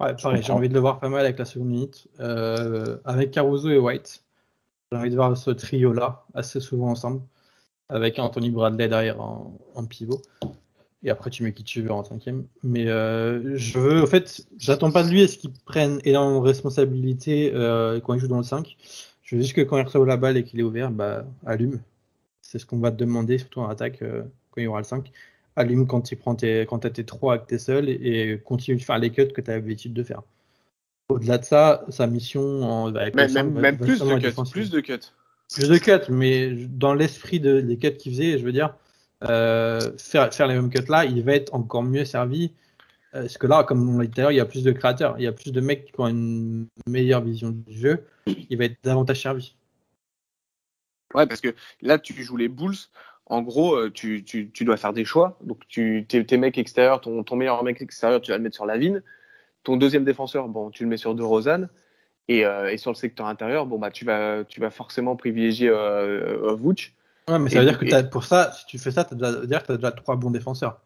Ouais, 0.00 0.14
pareil, 0.20 0.42
j'ai 0.42 0.52
envie 0.52 0.68
de 0.68 0.74
le 0.74 0.80
voir 0.80 0.98
pas 0.98 1.08
mal 1.08 1.24
avec 1.24 1.38
la 1.38 1.44
seconde 1.44 1.70
unité. 1.70 2.00
Euh, 2.20 2.98
avec 3.04 3.30
Caruso 3.30 3.70
et 3.70 3.78
White, 3.78 4.24
j'ai 4.90 4.98
envie 4.98 5.10
de 5.10 5.14
voir 5.14 5.36
ce 5.36 5.50
trio-là 5.50 6.24
assez 6.34 6.60
souvent 6.60 6.88
ensemble 6.88 7.22
avec 7.92 8.18
Anthony 8.18 8.50
Bradley 8.50 8.88
derrière 8.88 9.20
en, 9.20 9.84
pivot. 9.88 10.22
Et 11.04 11.10
après, 11.10 11.30
tu 11.30 11.42
mets 11.42 11.52
qui 11.52 11.62
tu 11.62 11.82
veux 11.82 11.90
en 11.90 12.04
cinquième. 12.04 12.46
Mais 12.62 12.88
euh, 12.88 13.56
je 13.56 13.78
veux, 13.78 14.02
en 14.02 14.06
fait, 14.06 14.46
j'attends 14.58 14.90
pas 14.90 15.02
de 15.02 15.10
lui 15.10 15.22
à 15.22 15.28
ce 15.28 15.36
qu'il 15.36 15.52
prenne 15.52 16.00
énormément 16.04 16.40
de 16.40 16.46
responsabilités 16.46 17.52
euh, 17.54 18.00
quand 18.00 18.14
il 18.14 18.20
joue 18.20 18.28
dans 18.28 18.38
le 18.38 18.44
5. 18.44 18.76
Je 19.22 19.36
veux 19.36 19.42
juste 19.42 19.54
que 19.54 19.60
quand 19.60 19.78
il 19.78 19.84
reçoit 19.84 20.06
la 20.06 20.16
balle 20.16 20.36
et 20.36 20.44
qu'il 20.44 20.60
est 20.60 20.62
ouvert, 20.62 20.90
bah, 20.90 21.24
allume. 21.44 21.80
C'est 22.40 22.58
ce 22.58 22.66
qu'on 22.66 22.78
va 22.78 22.90
te 22.90 22.96
demander, 22.96 23.38
surtout 23.38 23.60
en 23.60 23.68
attaque, 23.68 24.02
euh, 24.02 24.22
quand 24.50 24.60
il 24.60 24.64
y 24.64 24.66
aura 24.66 24.80
le 24.80 24.84
5. 24.84 25.10
Allume 25.56 25.86
quand 25.86 26.00
tu 26.00 26.16
prends 26.16 26.34
tes, 26.34 26.64
quand 26.66 26.84
as 26.86 26.90
tes 26.90 27.04
3 27.04 27.34
avec 27.34 27.46
tes 27.46 27.58
seuls 27.58 27.88
et, 27.88 28.40
continue 28.42 28.78
de 28.78 28.82
faire 28.82 28.98
les 28.98 29.10
cuts 29.10 29.28
que 29.28 29.40
tu 29.40 29.50
as 29.50 29.54
l'habitude 29.54 29.92
de 29.92 30.02
faire. 30.02 30.22
Au-delà 31.10 31.36
de 31.36 31.44
ça, 31.44 31.84
sa 31.90 32.06
mission 32.06 32.62
en, 32.62 32.94
avec 32.94 33.14
même, 33.14 33.52
même, 33.52 33.76
plus, 33.76 34.00
de 34.00 34.18
cuts, 34.18 34.50
plus 34.50 34.70
de 34.70 34.80
cuts 34.80 35.12
plus 35.52 35.68
de 35.68 35.78
cuts, 35.78 36.10
mais 36.10 36.50
dans 36.50 36.94
l'esprit 36.94 37.40
de, 37.40 37.60
des 37.60 37.76
cuts 37.78 37.96
qu'il 37.96 38.12
faisait, 38.12 38.38
je 38.38 38.44
veux 38.44 38.52
dire, 38.52 38.74
euh, 39.24 39.80
faire, 39.98 40.46
les 40.46 40.54
mêmes 40.54 40.70
cuts 40.70 40.88
là, 40.88 41.04
il 41.04 41.22
va 41.22 41.34
être 41.34 41.54
encore 41.54 41.82
mieux 41.82 42.04
servi. 42.04 42.52
Euh, 43.14 43.22
parce 43.22 43.38
que 43.38 43.46
là, 43.46 43.62
comme 43.64 43.88
on 43.88 43.98
l'a 43.98 44.06
dit 44.06 44.12
tout 44.12 44.30
il 44.30 44.36
y 44.36 44.40
a 44.40 44.46
plus 44.46 44.64
de 44.64 44.72
créateurs, 44.72 45.16
il 45.18 45.24
y 45.24 45.26
a 45.26 45.32
plus 45.32 45.52
de 45.52 45.60
mecs 45.60 45.92
qui 45.92 46.00
ont 46.00 46.08
une 46.08 46.66
meilleure 46.86 47.22
vision 47.22 47.50
du 47.50 47.76
jeu, 47.76 48.04
il 48.26 48.56
va 48.56 48.64
être 48.64 48.76
davantage 48.82 49.22
servi. 49.22 49.54
Ouais, 51.14 51.26
parce 51.26 51.42
que 51.42 51.54
là, 51.82 51.98
tu 51.98 52.14
joues 52.22 52.38
les 52.38 52.48
Bulls. 52.48 52.76
En 53.26 53.42
gros, 53.42 53.76
euh, 53.76 53.90
tu, 53.90 54.24
dois 54.62 54.76
faire 54.76 54.92
des 54.92 55.04
choix. 55.04 55.38
Donc, 55.42 55.60
tes, 55.68 56.36
mecs 56.36 56.58
extérieurs, 56.58 57.00
ton, 57.00 57.22
ton 57.22 57.36
meilleur 57.36 57.62
mec 57.62 57.80
extérieur, 57.80 58.20
tu 58.20 58.30
vas 58.30 58.38
le 58.38 58.42
mettre 58.42 58.56
sur 58.56 58.66
la 58.66 58.78
vigne. 58.78 59.02
Ton 59.62 59.76
deuxième 59.76 60.04
défenseur, 60.04 60.48
bon, 60.48 60.70
tu 60.70 60.82
le 60.82 60.88
mets 60.88 60.96
sur 60.96 61.14
De 61.14 61.22
Rosanne. 61.22 61.68
Et, 62.28 62.46
euh, 62.46 62.70
et, 62.70 62.78
sur 62.78 62.90
le 62.90 62.96
secteur 62.96 63.26
intérieur, 63.26 63.66
bon, 63.66 63.78
bah, 63.78 63.90
tu, 63.90 64.04
vas, 64.04 64.44
tu 64.44 64.60
vas 64.60 64.70
forcément 64.70 65.16
privilégier 65.16 65.68
euh, 65.68 66.54
Vouch. 66.54 66.94
Ouais, 67.28 67.38
mais 67.38 67.50
ça 67.50 67.60
veut 67.60 67.66
dire 67.66 67.78
que 67.78 67.92
as, 67.94 68.02
pour 68.04 68.24
ça, 68.24 68.52
si 68.52 68.66
tu 68.66 68.78
fais 68.78 68.90
ça, 68.90 69.06
ça 69.08 69.14
veut 69.14 69.46
dire 69.46 69.62
que 69.62 69.66
tu 69.66 69.72
as 69.72 69.76
déjà 69.76 69.92
trois 69.92 70.16
bons 70.16 70.30
défenseurs. 70.30 70.80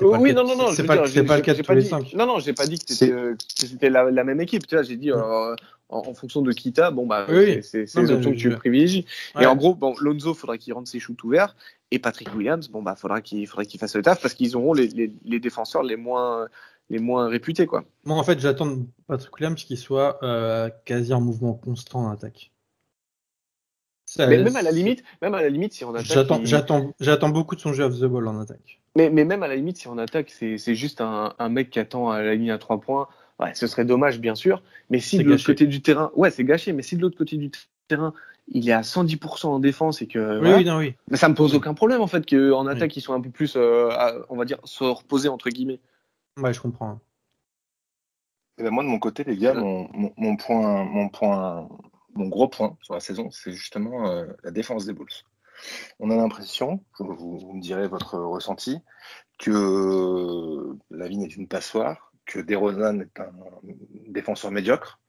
Oui, 0.00 0.34
non, 0.34 0.44
non, 0.44 0.56
non. 0.56 0.72
C'est 0.72 0.84
pas, 0.84 1.06
dire, 1.08 1.24
pas, 1.24 1.36
le 1.36 1.42
cas 1.42 1.54
de 1.54 1.62
tous 1.62 1.72
les 1.72 1.82
cinq. 1.82 2.12
Non, 2.14 2.26
non, 2.26 2.38
j'ai 2.38 2.52
pas 2.52 2.66
dit 2.66 2.78
que 2.78 2.92
c'était 3.48 3.90
la, 3.90 4.10
la, 4.10 4.24
même 4.24 4.40
équipe. 4.40 4.66
Tu 4.66 4.74
vois, 4.74 4.84
j'ai 4.84 4.96
dit 4.96 5.10
euh, 5.10 5.54
en, 5.88 5.98
en, 5.98 6.14
fonction 6.14 6.42
de 6.42 6.52
Kita, 6.52 6.90
bon, 6.90 7.06
bah, 7.06 7.26
oui, 7.28 7.62
c'est 7.62 7.86
les 7.96 8.10
options 8.10 8.32
que 8.32 8.36
tu 8.36 8.50
privilégies. 8.50 9.06
Ouais. 9.34 9.44
Et 9.44 9.46
en 9.46 9.56
gros, 9.56 9.74
bon, 9.74 9.94
Lonzo, 10.00 10.34
faudra 10.34 10.58
qu'il 10.58 10.74
rentre 10.74 10.88
ses 10.88 11.00
shoots 11.00 11.22
ouverts. 11.24 11.56
Et 11.90 11.98
Patrick 11.98 12.34
Williams, 12.34 12.68
bon, 12.68 12.82
bah, 12.82 12.96
faudra 12.96 13.20
qu'il 13.20 13.48
qu 13.48 13.78
fasse 13.78 13.96
le 13.96 14.02
taf 14.02 14.20
parce 14.20 14.34
qu'ils 14.34 14.56
auront 14.56 14.74
les, 14.74 14.88
les, 14.88 15.12
les, 15.24 15.40
défenseurs 15.40 15.82
les 15.82 15.96
moins, 15.96 16.48
les 16.90 16.98
moins 16.98 17.28
réputés. 17.28 17.66
Quoi. 17.66 17.84
Moi, 18.04 18.16
en 18.16 18.22
fait, 18.22 18.38
j'attends 18.40 18.66
de 18.66 18.84
Patrick 19.06 19.34
Williams 19.34 19.62
qu'il 19.62 19.78
soit 19.78 20.22
euh, 20.22 20.70
quasi 20.84 21.12
en 21.12 21.20
mouvement 21.20 21.54
constant 21.54 22.06
en 22.06 22.10
attaque. 22.10 22.52
mais 24.18 24.38
même 24.38 24.56
à 24.56 24.62
la 24.62 24.70
limite, 24.70 25.02
même 25.22 25.34
à 25.34 25.42
la 25.42 25.48
limite, 25.48 25.72
si 25.72 25.84
on 25.84 25.94
attaque, 25.94 26.44
j'attends, 26.44 27.28
beaucoup 27.28 27.56
de 27.56 27.60
son 27.60 27.72
jeu 27.72 27.84
off 27.84 27.98
the 27.98 28.04
ball 28.04 28.28
en 28.28 28.40
attaque. 28.40 28.80
Mais, 28.94 29.10
mais 29.10 29.24
même 29.24 29.42
à 29.42 29.48
la 29.48 29.56
limite, 29.56 29.76
si 29.76 29.88
on 29.88 29.98
attaque, 29.98 30.30
c'est, 30.30 30.58
c'est 30.58 30.74
juste 30.74 31.00
un, 31.00 31.34
un, 31.38 31.48
mec 31.48 31.70
qui 31.70 31.78
attend 31.78 32.10
à 32.10 32.22
la 32.22 32.34
ligne 32.34 32.50
à 32.50 32.58
trois 32.58 32.80
points. 32.80 33.08
Ouais, 33.38 33.52
ce 33.54 33.66
serait 33.66 33.84
dommage, 33.84 34.18
bien 34.18 34.34
sûr. 34.34 34.62
Mais 34.88 34.98
si 34.98 35.18
de 35.18 35.24
l'autre 35.24 35.44
côté 35.44 35.66
du 35.66 35.82
terrain, 35.82 36.10
ouais, 36.14 36.30
c'est 36.30 36.44
gâché. 36.44 36.72
Mais 36.72 36.82
si 36.82 36.96
de 36.96 37.02
l'autre 37.02 37.18
côté 37.18 37.36
du 37.36 37.50
terrain, 37.88 38.14
il 38.48 38.68
est 38.68 38.72
à 38.72 38.80
110% 38.80 39.46
en 39.46 39.58
défense 39.58 40.00
et 40.00 40.06
que. 40.06 40.40
Oui, 40.40 40.50
oui, 40.56 40.64
non, 40.64 40.78
oui. 40.78 40.94
Mais 41.10 41.18
ça 41.18 41.28
me 41.28 41.34
pose 41.34 41.54
aucun 41.54 41.74
problème 41.74 42.00
en 42.00 42.06
fait 42.06 42.24
qu'en 42.28 42.66
attaque, 42.66 42.96
ils 42.96 43.00
soient 43.00 43.16
un 43.16 43.20
peu 43.20 43.30
plus, 43.30 43.54
euh, 43.56 43.90
on 44.30 44.36
va 44.36 44.44
dire, 44.44 44.58
se 44.64 44.84
reposer 44.84 45.28
entre 45.28 45.50
guillemets. 45.50 45.80
Ouais, 46.38 46.52
je 46.52 46.60
comprends. 46.60 47.00
Et 48.58 48.62
ben 48.62 48.70
moi, 48.70 48.82
de 48.82 48.88
mon 48.88 48.98
côté, 48.98 49.24
les 49.24 49.36
gars, 49.36 49.54
mon, 49.54 49.88
mon, 50.16 50.36
point, 50.36 50.84
mon, 50.84 51.08
point, 51.08 51.68
mon 52.14 52.28
gros 52.28 52.48
point 52.48 52.76
sur 52.82 52.94
la 52.94 53.00
saison, 53.00 53.30
c'est 53.30 53.52
justement 53.52 54.10
euh, 54.10 54.26
la 54.42 54.50
défense 54.50 54.86
des 54.86 54.92
Bulls. 54.92 55.08
On 55.98 56.10
a 56.10 56.16
l'impression, 56.16 56.84
vous, 56.98 57.38
vous, 57.38 57.52
me 57.52 57.60
direz 57.60 57.88
votre 57.88 58.18
ressenti, 58.18 58.78
que 59.38 60.76
la 60.90 61.08
ligne 61.08 61.22
est 61.22 61.36
une 61.36 61.48
passoire, 61.48 62.12
que 62.26 62.38
DeRozan 62.38 63.00
est 63.00 63.20
un 63.20 63.32
défenseur 64.08 64.50
médiocre 64.50 65.00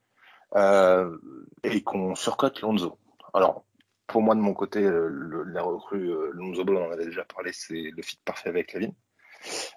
euh, 0.56 1.18
et 1.62 1.82
qu'on 1.82 2.14
surcote 2.14 2.60
Lonzo. 2.60 2.98
Alors, 3.34 3.64
pour 4.06 4.22
moi, 4.22 4.34
de 4.34 4.40
mon 4.40 4.54
côté, 4.54 4.82
le, 4.82 5.44
la 5.44 5.62
recrue 5.62 6.10
euh, 6.10 6.30
Lonzo 6.32 6.64
Ball, 6.64 6.76
on 6.76 6.86
en 6.88 6.92
avait 6.92 7.06
déjà 7.06 7.24
parlé, 7.24 7.52
c'est 7.52 7.90
le 7.94 8.02
fit 8.02 8.18
parfait 8.24 8.48
avec 8.48 8.72
Lavin, 8.72 8.92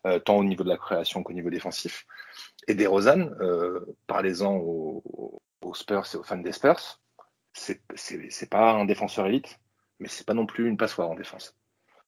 euh, 0.06 0.20
tant 0.20 0.38
au 0.38 0.44
niveau 0.44 0.64
de 0.64 0.70
la 0.70 0.78
création 0.78 1.24
qu'au 1.24 1.34
niveau 1.34 1.50
défensif. 1.50 2.06
Et 2.68 2.74
DeRozan, 2.74 3.32
euh, 3.42 3.86
parlez-en 4.08 4.56
aux, 4.56 5.04
Spurs 5.74 6.06
et 6.14 6.18
aux 6.18 6.24
fans 6.24 6.38
des 6.38 6.52
Spurs, 6.52 7.00
c'est 7.54 8.50
pas 8.50 8.72
un 8.72 8.86
défenseur 8.86 9.28
élite, 9.28 9.60
mais 10.00 10.08
c'est 10.08 10.26
pas 10.26 10.34
non 10.34 10.46
plus 10.46 10.68
une 10.68 10.76
passoire 10.76 11.10
en 11.10 11.16
défense. 11.16 11.56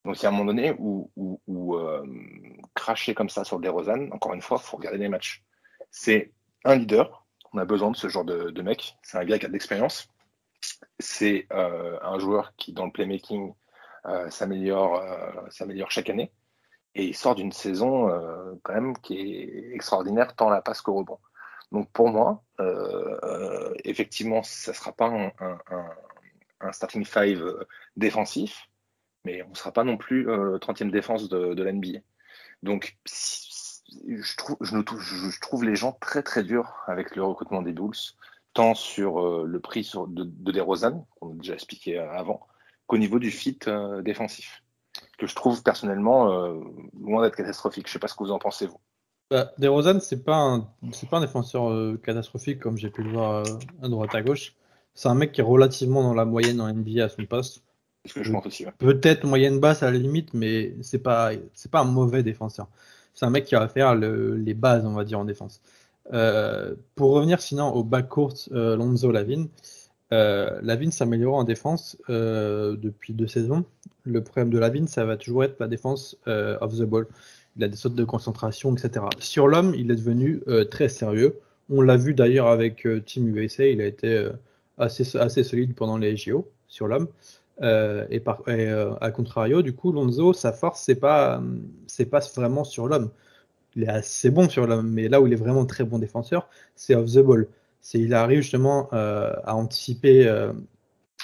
Donc 0.04 0.20
il 0.20 0.24
y 0.24 0.26
a 0.26 0.30
un 0.30 0.32
moment 0.32 0.46
donné 0.46 0.76
où, 0.78 1.10
euh, 1.78 2.06
cracher 2.74 3.14
comme 3.14 3.30
ça 3.30 3.44
sur 3.44 3.60
DeRozan, 3.60 4.10
encore 4.12 4.34
une 4.34 4.42
fois, 4.42 4.58
il 4.62 4.66
faut 4.66 4.78
regarder 4.78 4.98
les 4.98 5.08
matchs. 5.08 5.44
C'est 5.92 6.34
un 6.66 6.76
leader, 6.76 7.26
on 7.54 7.58
a 7.58 7.66
besoin 7.66 7.92
de 7.92 7.96
ce 7.96 8.10
genre 8.10 8.26
de, 8.26 8.62
mec, 8.62 8.98
c'est 9.02 9.18
un 9.18 9.24
gars 9.24 9.40
qui 9.40 9.46
a 9.46 9.48
de 9.48 9.54
l'expérience, 9.54 10.10
c'est 11.00 11.48
un 11.52 12.20
joueur 12.20 12.54
qui 12.58 12.74
dans 12.74 12.86
le 12.86 12.92
playmaking 12.92 13.54
s'améliore 14.30 15.00
chaque 15.90 16.10
année, 16.10 16.32
et 16.96 17.06
il 17.06 17.16
sort 17.16 17.36
d'une 17.36 17.52
saison 17.52 18.10
euh, 18.10 18.54
quand 18.64 18.74
même 18.74 18.98
qui 18.98 19.20
est 19.20 19.74
extraordinaire 19.74 20.36
tant 20.36 20.50
la 20.50 20.62
passe 20.62 20.82
qu'au 20.82 20.96
rebond. 20.96 21.20
Donc 21.72 21.92
pour 21.92 22.10
moi, 22.10 22.44
euh, 22.60 23.74
effectivement, 23.84 24.44
ça 24.44 24.72
ne 24.72 24.76
sera 24.76 24.92
pas 24.92 25.08
un, 25.08 25.32
un, 25.40 25.60
un, 26.62 26.72
starting 26.72 27.04
five 27.04 27.66
défensif, 27.98 28.70
mais 29.26 29.42
on 29.44 29.50
ne 29.50 29.56
sera 29.56 29.72
pas 29.72 29.84
non 29.84 29.98
plus 29.98 30.30
euh, 30.30 30.58
30e 30.60 30.92
défense 30.92 31.30
de, 31.30 31.54
de 31.54 31.64
l'NBA. 31.64 32.00
Donc 32.62 32.98
je 34.08 34.36
trouve, 34.38 34.58
je, 34.62 34.78
je, 34.78 35.40
trouve 35.40 35.64
les 35.64 35.76
gens 35.76 35.94
très 35.94 36.24
très 36.24 36.44
durs 36.44 36.76
avec 36.88 37.16
le 37.16 37.24
recrutement 37.24 37.62
des 37.62 37.74
Bulls, 37.74 37.96
tant 38.54 38.76
sur 38.76 39.20
euh, 39.20 39.46
le 39.46 39.60
prix 39.60 39.84
sur, 39.84 40.08
de, 40.08 40.24
de 40.24 40.52
DeRozan, 40.52 41.08
qu'on 41.20 41.32
a 41.32 41.36
déjà 41.36 41.54
expliqué 41.54 41.98
avant, 41.98 42.46
qu'au 42.88 42.98
niveau 42.98 43.20
du 43.20 43.32
fit 43.32 43.60
euh, 43.68 44.02
défensif, 44.02 44.63
que 45.18 45.28
je 45.28 45.36
trouve 45.36 45.62
personnellement 45.64 46.32
euh, 46.32 46.60
loin 47.00 47.24
d'être 47.24 47.36
catastrophique. 47.36 47.88
Je 47.88 47.92
ne 47.92 47.94
sais 47.94 48.00
pas 48.00 48.08
ce 48.08 48.16
que 48.16 48.24
vous 48.24 48.32
en 48.32 48.40
pensez, 48.40 48.68
vous. 48.68 48.80
Bah, 49.30 49.52
DeRozan, 49.58 50.00
pas 50.26 50.36
un, 50.36 50.68
c'est 50.92 51.10
pas 51.10 51.18
un 51.18 51.22
défenseur 51.22 51.70
euh, 51.70 52.00
catastrophique 52.04 52.60
comme 52.60 52.78
j'ai 52.78 52.90
pu 52.90 53.04
le 53.04 53.12
voir 53.12 53.46
euh, 53.46 53.60
à 53.82 53.90
droite 53.90 54.14
à 54.14 54.22
gauche. 54.22 54.56
C'est 54.94 55.10
un 55.10 55.16
mec 55.16 55.32
qui 55.32 55.42
est 55.42 55.44
relativement 55.44 56.04
dans 56.04 56.14
la 56.14 56.26
moyenne 56.26 56.62
en 56.62 56.72
NBA 56.72 57.06
à 57.06 57.10
son 57.10 57.26
poste. 57.26 57.64
Ce 58.06 58.14
que 58.14 58.24
je 58.24 58.32
pense 58.32 58.46
aussi. 58.46 58.66
Ouais. 58.66 58.74
Peut-être 58.78 59.26
moyenne 59.26 59.60
basse 59.60 59.82
à 59.82 59.90
la 59.90 59.98
limite, 59.98 60.34
mais 60.34 60.76
c'est 60.82 61.00
pas, 61.00 61.32
c'est 61.54 61.72
pas 61.72 61.80
un 61.80 61.86
mauvais 61.86 62.22
défenseur. 62.22 62.68
C'est 63.14 63.26
un 63.26 63.30
mec 63.30 63.46
qui 63.46 63.56
va 63.56 63.68
faire 63.68 63.96
le, 63.96 64.36
les 64.36 64.54
bases, 64.54 64.86
on 64.86 64.94
va 64.94 65.04
dire, 65.04 65.20
en 65.20 65.26
défense. 65.26 65.62
Pour 66.96 67.12
revenir 67.14 67.40
sinon 67.40 67.72
au 67.74 67.84
backcourt 67.84 68.34
Lonzo 68.52 69.10
Lavin, 69.12 69.46
euh, 70.14 70.60
Lavin 70.62 70.92
s'améliore 70.92 71.36
en 71.36 71.44
défense 71.44 71.98
euh, 72.10 72.76
depuis 72.78 73.14
deux 73.14 73.28
saisons. 73.28 73.66
Le 74.06 74.24
problème 74.24 74.50
de 74.50 74.60
Lavin, 74.60 74.86
ça 74.86 75.06
va 75.06 75.18
toujours 75.18 75.44
être 75.44 75.60
la 75.60 75.68
défense 75.68 76.18
euh, 76.28 76.58
off 76.62 76.78
the 76.78 76.84
ball. 76.84 77.08
Il 77.58 77.64
a 77.64 77.68
des 77.68 77.76
sautes 77.76 77.96
de 77.96 78.04
concentration, 78.04 78.76
etc. 78.76 79.06
Sur 79.20 79.48
l'homme, 79.48 79.74
il 79.76 79.92
est 79.92 79.96
devenu 79.96 80.42
euh, 80.48 80.66
très 80.66 80.88
sérieux. 80.88 81.40
On 81.70 81.82
l'a 81.82 81.98
vu 81.98 82.14
d'ailleurs 82.14 82.48
avec 82.48 82.88
Team 83.06 83.36
USA, 83.36 83.66
il 83.66 83.82
a 83.82 83.86
été 83.86 84.28
assez, 84.78 85.04
solide 85.44 85.74
pendant 85.76 85.98
les 85.98 86.18
JO 86.18 86.48
sur 86.68 86.88
l'homme. 86.88 87.08
Et, 87.62 88.22
à 89.02 89.12
contrario, 89.12 89.62
du 89.62 89.74
coup, 89.74 89.94
Lonzo, 89.94 90.34
sa 90.34 90.52
force, 90.52 90.82
c'est 90.84 90.96
pas, 90.96 91.42
pas 92.12 92.20
vraiment 92.36 92.66
sur 92.66 92.88
l'homme. 92.88 93.10
Il 93.76 93.84
est 93.84 93.88
assez 93.88 94.30
bon 94.30 94.50
sur 94.50 94.68
l'homme, 94.68 94.92
mais 94.92 95.08
là 95.08 95.22
où 95.22 95.28
il 95.28 95.34
est 95.34 95.38
vraiment 95.38 95.66
très 95.66 95.86
bon 95.86 96.00
défenseur, 96.00 96.50
c'est 96.76 96.96
off 96.96 97.10
the 97.10 97.20
ball. 97.20 97.48
C'est 97.84 98.00
il 98.00 98.16
arrive 98.16 98.42
justement 98.42 98.90
euh, 98.94 99.34
à 99.44 99.56
anticiper 99.56 100.24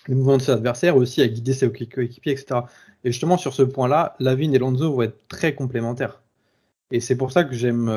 les 0.07 0.15
mouvements 0.15 0.37
de 0.37 0.43
ses 0.43 0.51
adversaires, 0.51 0.95
aussi 0.97 1.21
à 1.21 1.27
guider 1.27 1.53
ses 1.53 1.71
coéquipiers, 1.71 2.33
etc. 2.33 2.61
Et 3.03 3.11
justement, 3.11 3.37
sur 3.37 3.53
ce 3.53 3.63
point-là, 3.63 4.15
Lavine 4.19 4.53
et 4.53 4.59
Lonzo 4.59 4.93
vont 4.93 5.01
être 5.01 5.27
très 5.27 5.55
complémentaires. 5.55 6.21
Et 6.91 6.99
c'est 6.99 7.15
pour 7.15 7.31
ça 7.31 7.43
que 7.43 7.55
j'aime, 7.55 7.89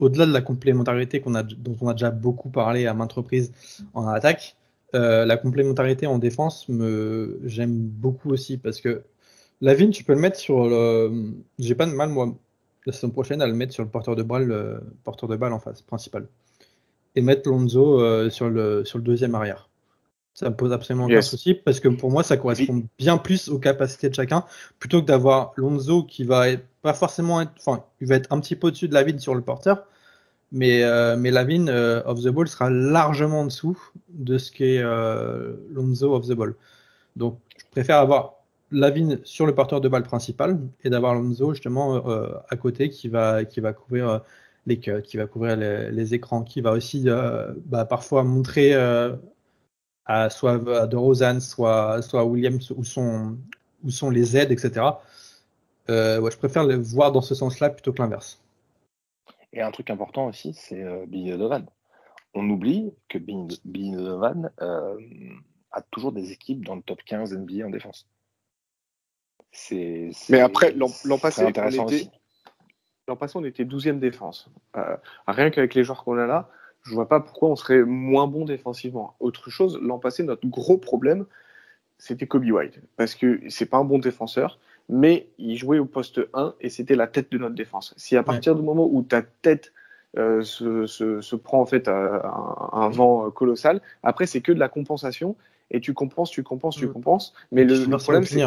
au-delà 0.00 0.26
de 0.26 0.32
la 0.32 0.42
complémentarité 0.42 1.22
dont 1.24 1.76
on 1.80 1.88
a 1.88 1.94
déjà 1.94 2.10
beaucoup 2.10 2.50
parlé 2.50 2.86
à 2.86 2.94
maintes 2.94 3.12
reprises 3.12 3.52
en 3.94 4.06
attaque, 4.08 4.56
euh, 4.94 5.24
la 5.24 5.36
complémentarité 5.36 6.06
en 6.06 6.18
défense, 6.18 6.68
me... 6.68 7.40
j'aime 7.44 7.76
beaucoup 7.76 8.30
aussi 8.30 8.58
parce 8.58 8.80
que 8.80 9.02
Lavine, 9.60 9.90
tu 9.90 10.04
peux 10.04 10.14
le 10.14 10.20
mettre 10.20 10.38
sur 10.38 10.68
le. 10.68 11.32
J'ai 11.58 11.74
pas 11.74 11.86
de 11.86 11.92
mal, 11.92 12.10
moi, 12.10 12.34
la 12.86 12.92
saison 12.92 13.10
prochaine, 13.10 13.42
à 13.42 13.46
le 13.46 13.54
mettre 13.54 13.72
sur 13.72 13.82
le 13.82 13.88
porteur 13.90 14.16
de 14.16 14.22
balle, 14.22 14.44
le 14.46 14.80
porteur 15.04 15.28
de 15.28 15.36
balle 15.36 15.52
en 15.52 15.58
face, 15.60 15.82
principal. 15.82 16.26
Et 17.14 17.22
mettre 17.22 17.48
Lonzo 17.48 18.00
euh, 18.00 18.30
sur, 18.30 18.50
le, 18.50 18.84
sur 18.84 18.98
le 18.98 19.04
deuxième 19.04 19.34
arrière. 19.34 19.68
Ça 20.34 20.50
me 20.50 20.56
pose 20.56 20.72
absolument 20.72 21.04
aucun 21.04 21.14
yes. 21.14 21.28
souci 21.28 21.54
parce 21.54 21.78
que 21.78 21.88
pour 21.88 22.10
moi, 22.10 22.24
ça 22.24 22.36
correspond 22.36 22.74
oui. 22.74 22.86
bien 22.98 23.18
plus 23.18 23.48
aux 23.48 23.60
capacités 23.60 24.08
de 24.08 24.14
chacun 24.14 24.44
plutôt 24.80 25.00
que 25.00 25.06
d'avoir 25.06 25.52
Lonzo 25.56 26.02
qui 26.02 26.24
va 26.24 26.48
être, 26.48 26.64
pas 26.82 26.92
forcément 26.92 27.40
être. 27.40 27.52
Enfin, 27.58 27.84
il 28.00 28.08
va 28.08 28.16
être 28.16 28.32
un 28.32 28.40
petit 28.40 28.56
peu 28.56 28.66
au-dessus 28.66 28.88
de 28.88 28.94
Lavine 28.94 29.20
sur 29.20 29.36
le 29.36 29.42
porteur 29.42 29.84
mais, 30.54 30.84
euh, 30.84 31.16
mais 31.18 31.32
Lavin 31.32 31.66
euh, 31.66 32.00
off 32.06 32.22
the 32.22 32.28
ball 32.28 32.46
sera 32.46 32.70
largement 32.70 33.40
en 33.40 33.46
dessous 33.46 33.76
de 34.08 34.38
ce 34.38 34.52
qu'est 34.52 34.78
euh, 34.78 35.54
Lonzo 35.72 36.14
off 36.14 36.28
the 36.28 36.32
ball. 36.32 36.54
Donc, 37.16 37.40
je 37.58 37.64
préfère 37.72 37.98
avoir 37.98 38.34
Lavin 38.70 39.16
sur 39.24 39.46
le 39.46 39.54
porteur 39.54 39.80
de 39.80 39.88
balle 39.88 40.04
principal 40.04 40.60
et 40.84 40.90
d'avoir 40.90 41.14
Lonzo 41.14 41.52
justement 41.52 42.08
euh, 42.08 42.28
à 42.48 42.56
côté 42.56 42.88
qui 42.88 43.08
va, 43.08 43.44
qui 43.44 43.60
va 43.60 43.72
couvrir 43.72 44.22
les 44.66 44.80
cuts, 44.80 45.02
qui 45.02 45.16
va 45.16 45.26
couvrir 45.26 45.56
les, 45.56 45.90
les 45.90 46.14
écrans, 46.14 46.42
qui 46.42 46.60
va 46.60 46.72
aussi 46.72 47.06
bah, 47.66 47.84
parfois 47.84 48.24
montrer 48.24 48.74
à 50.06 50.30
soit 50.30 50.80
à 50.80 50.86
DeRozan, 50.86 51.40
soit, 51.40 52.02
soit 52.02 52.20
à 52.20 52.24
Williams 52.24 52.70
où 52.76 52.84
sont, 52.84 53.36
où 53.82 53.90
sont 53.90 54.10
les 54.10 54.36
aides, 54.36 54.52
etc. 54.52 54.86
ouais, 55.88 56.30
je 56.30 56.36
préfère 56.36 56.64
le 56.64 56.76
voir 56.76 57.12
dans 57.12 57.22
ce 57.22 57.34
sens-là 57.34 57.70
plutôt 57.70 57.92
que 57.92 58.02
l'inverse. 58.02 58.44
Et 59.54 59.62
un 59.62 59.70
truc 59.70 59.88
important 59.88 60.26
aussi, 60.26 60.52
c'est 60.52 60.82
euh, 60.82 61.06
Billy 61.06 61.30
Donovan. 61.30 61.64
On 62.34 62.50
oublie 62.50 62.92
que 63.08 63.18
Billy, 63.18 63.60
Billy 63.64 63.92
Donovan 63.92 64.50
euh, 64.60 64.98
a 65.70 65.80
toujours 65.80 66.10
des 66.10 66.32
équipes 66.32 66.64
dans 66.64 66.74
le 66.74 66.82
top 66.82 67.00
15 67.04 67.32
NBA 67.32 67.64
en 67.64 67.70
défense. 67.70 68.08
C'est, 69.52 70.10
Mais 70.28 70.40
après, 70.40 70.72
l'an, 70.72 70.88
passé, 71.22 71.44
on 71.44 71.50
était, 71.86 72.10
l'an 73.08 73.16
passé, 73.16 73.36
on 73.36 73.44
était 73.44 73.64
12e 73.64 73.98
défense. 73.98 74.50
Euh, 74.76 74.96
rien 75.26 75.50
qu'avec 75.50 75.74
les 75.74 75.84
joueurs 75.84 76.04
qu'on 76.04 76.18
a 76.18 76.26
là, 76.26 76.48
je 76.82 76.94
vois 76.94 77.08
pas 77.08 77.20
pourquoi 77.20 77.48
on 77.50 77.56
serait 77.56 77.82
moins 77.82 78.26
bon 78.26 78.44
défensivement. 78.44 79.14
Autre 79.20 79.50
chose, 79.50 79.78
l'an 79.82 79.98
passé, 79.98 80.22
notre 80.22 80.46
gros 80.46 80.78
problème, 80.78 81.26
c'était 81.98 82.26
Kobe 82.26 82.44
White. 82.44 82.80
Parce 82.96 83.14
que 83.14 83.40
c'est 83.48 83.66
pas 83.66 83.78
un 83.78 83.84
bon 83.84 83.98
défenseur 83.98 84.58
mais 84.88 85.28
il 85.38 85.56
jouait 85.56 85.78
au 85.78 85.86
poste 85.86 86.20
1 86.34 86.54
et 86.60 86.68
c'était 86.68 86.94
la 86.94 87.06
tête 87.06 87.30
de 87.32 87.38
notre 87.38 87.54
défense. 87.54 87.94
Si 87.96 88.16
à 88.16 88.22
partir 88.22 88.52
ouais. 88.52 88.60
du 88.60 88.64
moment 88.64 88.88
où 88.90 89.02
ta 89.02 89.22
tête 89.22 89.72
euh, 90.16 90.42
se, 90.42 90.86
se, 90.86 91.20
se, 91.20 91.36
prend 91.36 91.60
en 91.60 91.66
fait 91.66 91.88
un, 91.88 92.22
un, 92.72 92.88
vent 92.88 93.30
colossal, 93.30 93.80
après 94.02 94.26
c'est 94.26 94.40
que 94.40 94.52
de 94.52 94.60
la 94.60 94.68
compensation 94.68 95.36
et 95.70 95.80
tu 95.80 95.94
compenses, 95.94 96.30
tu 96.30 96.42
compenses, 96.42 96.76
tu 96.76 96.88
compenses. 96.88 97.34
Mais 97.50 97.64
le, 97.64 97.84
le 97.84 97.96
problème 97.96 98.24
c'est 98.24 98.44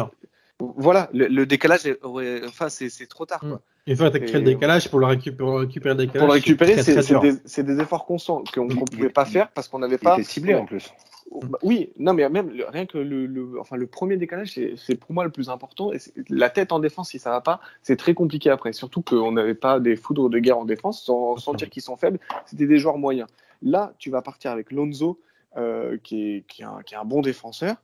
voilà, 0.60 1.08
le, 1.12 1.28
le, 1.28 1.46
décalage, 1.46 1.86
est, 1.86 2.00
enfin 2.44 2.68
c'est 2.68 3.06
trop 3.06 3.26
tard. 3.26 3.40
Quoi. 3.40 3.60
Il 3.88 3.96
faut 3.96 4.10
créer 4.10 4.32
le 4.32 4.42
décalage 4.42 4.90
pour 4.90 5.00
le 5.00 5.06
récupérer, 5.06 5.60
récupérer 5.60 5.94
le 5.94 6.06
décalage. 6.06 6.20
Pour 6.20 6.28
le 6.28 6.34
récupérer, 6.34 6.82
c'est 6.82 7.62
des, 7.62 7.62
des, 7.62 7.80
efforts 7.80 8.04
constants 8.04 8.44
qu'on 8.52 8.66
ne 8.66 8.74
pouvait 8.74 9.08
pas 9.08 9.24
faire 9.24 9.48
parce 9.48 9.66
qu'on 9.66 9.78
n'avait 9.78 9.98
pas 9.98 10.22
ciblé 10.22 10.54
en 10.54 10.66
plus. 10.66 10.92
Bah, 11.30 11.58
oui, 11.62 11.90
non, 11.98 12.14
mais 12.14 12.28
même 12.28 12.50
rien 12.68 12.86
que 12.86 12.98
le, 12.98 13.26
le, 13.26 13.60
enfin, 13.60 13.76
le 13.76 13.86
premier 13.86 14.16
décalage, 14.16 14.58
c'est 14.76 14.94
pour 14.94 15.12
moi 15.12 15.24
le 15.24 15.30
plus 15.30 15.48
important. 15.48 15.92
Et 15.92 15.98
la 16.28 16.50
tête 16.50 16.72
en 16.72 16.78
défense, 16.78 17.10
si 17.10 17.18
ça 17.18 17.30
va 17.30 17.40
pas, 17.40 17.60
c'est 17.82 17.96
très 17.96 18.14
compliqué 18.14 18.50
après. 18.50 18.72
Surtout 18.72 19.02
qu'on 19.02 19.32
n'avait 19.32 19.54
pas 19.54 19.80
des 19.80 19.96
foudres 19.96 20.30
de 20.30 20.38
guerre 20.38 20.58
en 20.58 20.64
défense, 20.64 21.02
sans, 21.04 21.52
dire 21.54 21.70
qu'ils 21.70 21.82
sont 21.82 21.96
faibles. 21.96 22.18
C'était 22.46 22.66
des 22.66 22.78
joueurs 22.78 22.98
moyens. 22.98 23.28
Là, 23.62 23.92
tu 23.98 24.10
vas 24.10 24.22
partir 24.22 24.50
avec 24.50 24.70
Lonzo, 24.70 25.18
euh, 25.56 25.96
qui, 26.02 26.36
est, 26.36 26.44
qui, 26.46 26.62
est 26.62 26.66
un, 26.66 26.80
qui, 26.84 26.94
est, 26.94 26.98
un, 26.98 27.04
bon 27.04 27.20
défenseur, 27.20 27.76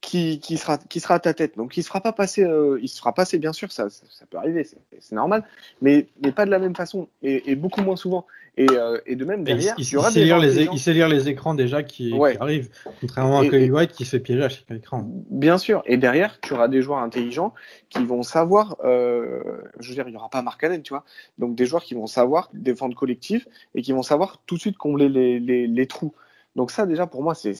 qui, 0.00 0.40
qui, 0.40 0.56
sera, 0.56 0.78
qui 0.78 1.00
sera 1.00 1.14
à 1.14 1.18
ta 1.18 1.34
tête. 1.34 1.56
Donc, 1.56 1.76
il 1.76 1.80
ne 1.80 1.84
sera 1.84 2.00
pas 2.00 2.12
passé, 2.12 2.42
euh, 2.42 2.78
il 2.82 2.88
sera 2.88 3.14
passé, 3.14 3.38
bien 3.38 3.52
sûr, 3.52 3.70
ça, 3.70 3.90
ça, 3.90 4.04
ça 4.10 4.24
peut 4.26 4.38
arriver, 4.38 4.66
c'est 4.98 5.14
normal, 5.14 5.44
mais, 5.82 6.06
mais 6.22 6.32
pas 6.32 6.46
de 6.46 6.50
la 6.50 6.58
même 6.58 6.74
façon 6.74 7.08
et, 7.22 7.50
et 7.50 7.54
beaucoup 7.54 7.82
moins 7.82 7.96
souvent. 7.96 8.26
Et, 8.56 8.66
euh, 8.68 8.98
et 9.06 9.14
de 9.14 9.24
même 9.24 9.44
derrière, 9.44 9.74
il, 9.78 9.82
il, 9.82 9.86
sait 9.86 10.24
lire 10.24 10.38
les, 10.38 10.64
il, 10.64 10.78
sait 10.78 10.92
lire 10.92 11.08
les, 11.08 11.28
écrans 11.28 11.54
déjà 11.54 11.82
qui, 11.82 12.12
arrivent, 12.40 12.68
contrairement 13.00 13.38
à 13.38 13.46
Kobe 13.46 13.70
White 13.70 13.92
qui 13.92 14.04
se 14.04 14.10
fait 14.10 14.20
piéger 14.20 14.42
à 14.42 14.48
chaque 14.48 14.70
écran. 14.70 15.06
Bien 15.30 15.56
sûr. 15.56 15.82
Et 15.86 15.96
derrière, 15.96 16.40
tu 16.40 16.52
auras 16.54 16.68
des 16.68 16.82
joueurs 16.82 16.98
intelligents 16.98 17.54
qui 17.90 18.04
vont 18.04 18.22
savoir. 18.22 18.76
Euh, 18.84 19.40
je 19.78 19.88
veux 19.88 19.94
dire, 19.94 20.08
il 20.08 20.10
n'y 20.10 20.16
aura 20.16 20.28
pas 20.28 20.42
Mark 20.42 20.62
Allen, 20.64 20.82
tu 20.82 20.92
vois. 20.92 21.04
Donc 21.38 21.54
des 21.54 21.64
joueurs 21.64 21.84
qui 21.84 21.94
vont 21.94 22.08
savoir 22.08 22.50
défendre 22.52 22.96
collectif 22.96 23.46
et 23.74 23.82
qui 23.82 23.92
vont 23.92 24.02
savoir 24.02 24.42
tout 24.46 24.56
de 24.56 24.60
suite 24.60 24.76
combler 24.76 25.08
les, 25.08 25.38
les, 25.38 25.66
les 25.66 25.86
trous. 25.86 26.12
Donc 26.56 26.70
ça, 26.72 26.86
déjà, 26.86 27.06
pour 27.06 27.22
moi, 27.22 27.34
c'est 27.34 27.54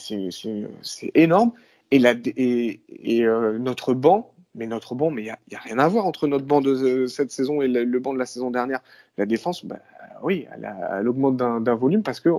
énorme. 1.14 1.53
Et, 1.90 1.98
la, 1.98 2.14
et, 2.24 2.81
et 2.88 3.24
euh, 3.24 3.59
notre 3.59 3.94
banc, 3.94 4.35
mais 4.55 4.66
notre 4.66 4.94
banc, 4.94 5.11
mais 5.11 5.22
il 5.22 5.24
n'y 5.24 5.31
a, 5.31 5.59
a, 5.59 5.62
rien 5.62 5.79
à 5.79 5.88
voir 5.88 6.07
entre 6.07 6.26
notre 6.26 6.44
banc 6.44 6.61
de 6.61 7.07
cette 7.07 7.31
saison 7.31 7.62
et 7.62 7.68
le, 7.68 7.98
banc 7.98 8.12
de 8.12 8.18
la 8.18 8.26
saison 8.26 8.50
dernière. 8.50 8.81
La 9.18 9.26
défense, 9.26 9.64
bah, 9.64 9.79
oui, 10.22 10.46
elle, 10.55 10.72
elle 10.92 11.09
augmente 11.09 11.37
d'un 11.37 11.74
volume 11.74 12.03
parce 12.03 12.20
que 12.20 12.31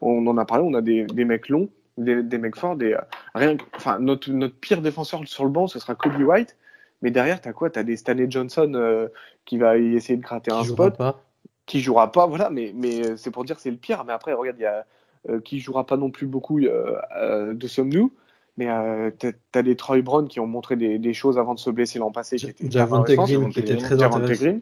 on 0.00 0.26
en 0.26 0.36
a 0.38 0.44
parlé, 0.44 0.64
on 0.64 0.74
a 0.74 0.82
des, 0.82 1.04
des 1.04 1.24
mecs 1.24 1.48
longs, 1.48 1.68
des, 1.96 2.22
des, 2.22 2.38
mecs 2.38 2.56
forts, 2.56 2.76
des, 2.76 2.96
rien, 3.34 3.56
enfin, 3.74 3.98
notre, 3.98 4.30
notre 4.30 4.54
pire 4.54 4.82
défenseur 4.82 5.26
sur 5.26 5.44
le 5.44 5.50
banc, 5.50 5.66
ce 5.66 5.78
sera 5.78 5.94
Kobe 5.94 6.20
White. 6.20 6.56
Mais 7.02 7.10
derrière, 7.10 7.40
tu 7.40 7.48
as 7.48 7.52
quoi? 7.52 7.70
Tu 7.70 7.78
as 7.78 7.84
des 7.84 7.96
Stanley 7.96 8.26
Johnson 8.28 8.72
euh, 8.74 9.08
qui 9.44 9.56
va 9.56 9.78
essayer 9.78 10.16
de 10.16 10.22
gratter 10.22 10.52
un 10.52 10.64
spot. 10.64 10.96
Pas. 10.96 11.22
Qui 11.66 11.80
jouera 11.80 12.10
pas, 12.12 12.26
voilà, 12.26 12.50
mais, 12.50 12.72
mais 12.74 13.16
c'est 13.16 13.30
pour 13.30 13.44
dire 13.44 13.60
c'est 13.60 13.70
le 13.70 13.76
pire. 13.76 14.04
Mais 14.04 14.12
après, 14.12 14.32
regarde, 14.32 14.56
il 14.58 14.62
y 14.62 14.66
a 14.66 14.86
euh, 15.28 15.40
qui 15.40 15.60
jouera 15.60 15.84
pas 15.84 15.96
non 15.96 16.10
plus 16.10 16.26
beaucoup 16.26 16.58
euh, 16.58 16.96
euh 17.16 17.54
de 17.54 17.66
sommes-nous. 17.66 18.12
Mais 18.58 18.68
euh, 18.68 19.10
tu 19.16 19.32
as, 19.54 19.62
des 19.62 19.76
Troy 19.76 20.02
Brown 20.02 20.28
qui 20.28 20.40
ont 20.40 20.46
montré 20.46 20.76
des, 20.76 20.98
des 20.98 21.14
choses 21.14 21.38
avant 21.38 21.54
de 21.54 21.60
se 21.60 21.70
blesser 21.70 21.98
l'an 21.98 22.10
passé. 22.10 22.36
Javante 22.68 23.06
Green 23.06 23.50
qui 23.50 23.60
était 23.60 23.76
très 23.76 24.02
intéressant. 24.02 24.58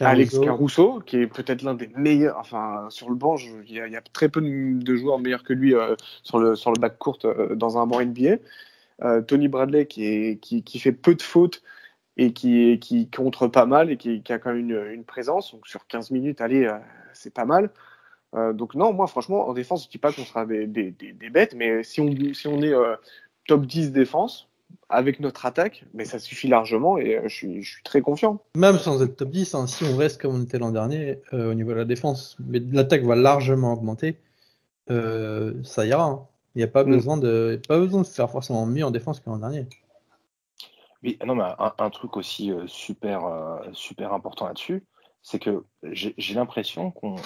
Alex 0.00 0.38
Caruso, 0.38 1.00
qui 1.04 1.18
est 1.18 1.26
peut-être 1.26 1.62
l'un 1.62 1.74
des 1.74 1.88
meilleurs. 1.96 2.38
Enfin, 2.38 2.86
sur 2.90 3.08
le 3.10 3.16
banc, 3.16 3.36
il 3.36 3.70
y, 3.70 3.74
y, 3.74 3.96
a 3.96 4.00
très 4.12 4.28
peu 4.28 4.40
de 4.40 4.96
joueurs 4.96 5.18
meilleurs 5.18 5.44
que 5.44 5.52
lui 5.52 5.74
euh, 5.74 5.94
sur, 6.22 6.38
le, 6.38 6.54
sur 6.54 6.70
le 6.72 6.80
bac 6.80 6.98
court 6.98 7.18
euh, 7.24 7.54
dans 7.54 7.78
un 7.78 7.86
banc 7.86 8.00
NBA. 8.00 8.36
Euh, 9.02 9.22
Tony 9.22 9.48
Bradley, 9.48 9.86
qui, 9.86 10.06
est, 10.06 10.36
qui, 10.40 10.62
qui, 10.62 10.78
fait 10.78 10.92
peu 10.92 11.14
de 11.14 11.22
fautes 11.22 11.62
et 12.16 12.32
qui, 12.32 12.78
qui 12.78 13.10
contre 13.10 13.48
pas 13.48 13.66
mal 13.66 13.90
et 13.90 13.96
qui, 13.96 14.22
qui 14.22 14.32
a 14.32 14.38
quand 14.38 14.50
même 14.52 14.70
une, 14.70 14.92
une, 14.92 15.04
présence. 15.04 15.52
Donc, 15.52 15.66
sur 15.66 15.86
15 15.86 16.10
minutes, 16.10 16.40
allez, 16.40 16.70
c'est 17.12 17.34
pas 17.34 17.44
mal. 17.44 17.70
Donc, 18.54 18.74
non, 18.74 18.92
moi, 18.92 19.06
franchement, 19.06 19.48
en 19.48 19.52
défense, 19.52 19.84
je 19.84 19.90
dis 19.90 19.98
pas 19.98 20.12
qu'on 20.12 20.24
sera 20.24 20.44
des, 20.44 20.66
des, 20.66 20.90
des, 20.90 21.12
des, 21.12 21.30
bêtes, 21.30 21.54
mais 21.54 21.82
si 21.84 22.00
on, 22.00 22.12
si 22.34 22.48
on 22.48 22.60
est 22.62 22.74
top 23.46 23.66
10 23.66 23.92
défense 23.92 24.48
avec 24.88 25.20
notre 25.20 25.46
attaque, 25.46 25.84
mais 25.94 26.04
ça 26.04 26.18
suffit 26.18 26.48
largement 26.48 26.98
et 26.98 27.16
euh, 27.16 27.22
je 27.28 27.34
suis, 27.34 27.62
je 27.62 27.74
suis 27.74 27.82
très 27.82 28.00
confiant. 28.00 28.40
Même 28.56 28.78
sans 28.78 29.02
être 29.02 29.16
top 29.16 29.30
10, 29.30 29.54
hein, 29.54 29.66
si 29.66 29.84
on 29.84 29.96
reste 29.96 30.20
comme 30.20 30.34
on 30.34 30.42
était 30.42 30.58
l'an 30.58 30.72
dernier 30.72 31.20
euh, 31.32 31.50
au 31.50 31.54
niveau 31.54 31.70
de 31.70 31.76
la 31.76 31.84
défense, 31.84 32.36
mais 32.46 32.60
l'attaque 32.72 33.02
va 33.02 33.16
largement 33.16 33.72
augmenter, 33.72 34.16
euh, 34.90 35.54
ça 35.62 35.86
ira. 35.86 36.04
Hein. 36.04 36.26
Il 36.54 36.58
n'y 36.58 36.64
a 36.64 36.68
pas, 36.68 36.84
mm. 36.84 36.90
besoin 36.90 37.16
de, 37.16 37.60
pas 37.66 37.78
besoin 37.78 38.02
de 38.02 38.06
faire 38.06 38.30
forcément 38.30 38.66
mieux 38.66 38.84
en 38.84 38.90
défense 38.90 39.20
que 39.20 39.28
l'an 39.30 39.38
dernier. 39.38 39.66
Oui, 41.02 41.18
non, 41.24 41.34
mais 41.34 41.44
un, 41.58 41.72
un 41.78 41.90
truc 41.90 42.16
aussi 42.16 42.50
euh, 42.50 42.66
super, 42.66 43.24
euh, 43.26 43.58
super 43.72 44.12
important 44.12 44.46
là-dessus, 44.46 44.82
c'est 45.24 45.40
que 45.40 45.64
j'ai 45.82 46.34
l'impression 46.34 46.92
qu'on 46.92 47.16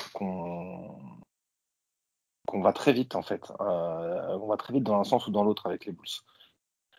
va 2.55 2.73
très 2.73 2.95
vite 2.95 3.17
en 3.17 3.23
fait. 3.23 3.53
on 3.59 4.47
va 4.47 4.57
très 4.57 4.73
vite 4.73 4.85
dans 4.85 4.99
un 4.99 5.05
sens 5.05 5.27
ou 5.27 5.31
dans 5.31 5.45
l'autre 5.45 5.67
avec 5.67 5.85
les 5.85 5.93
Bulls. 5.93 6.07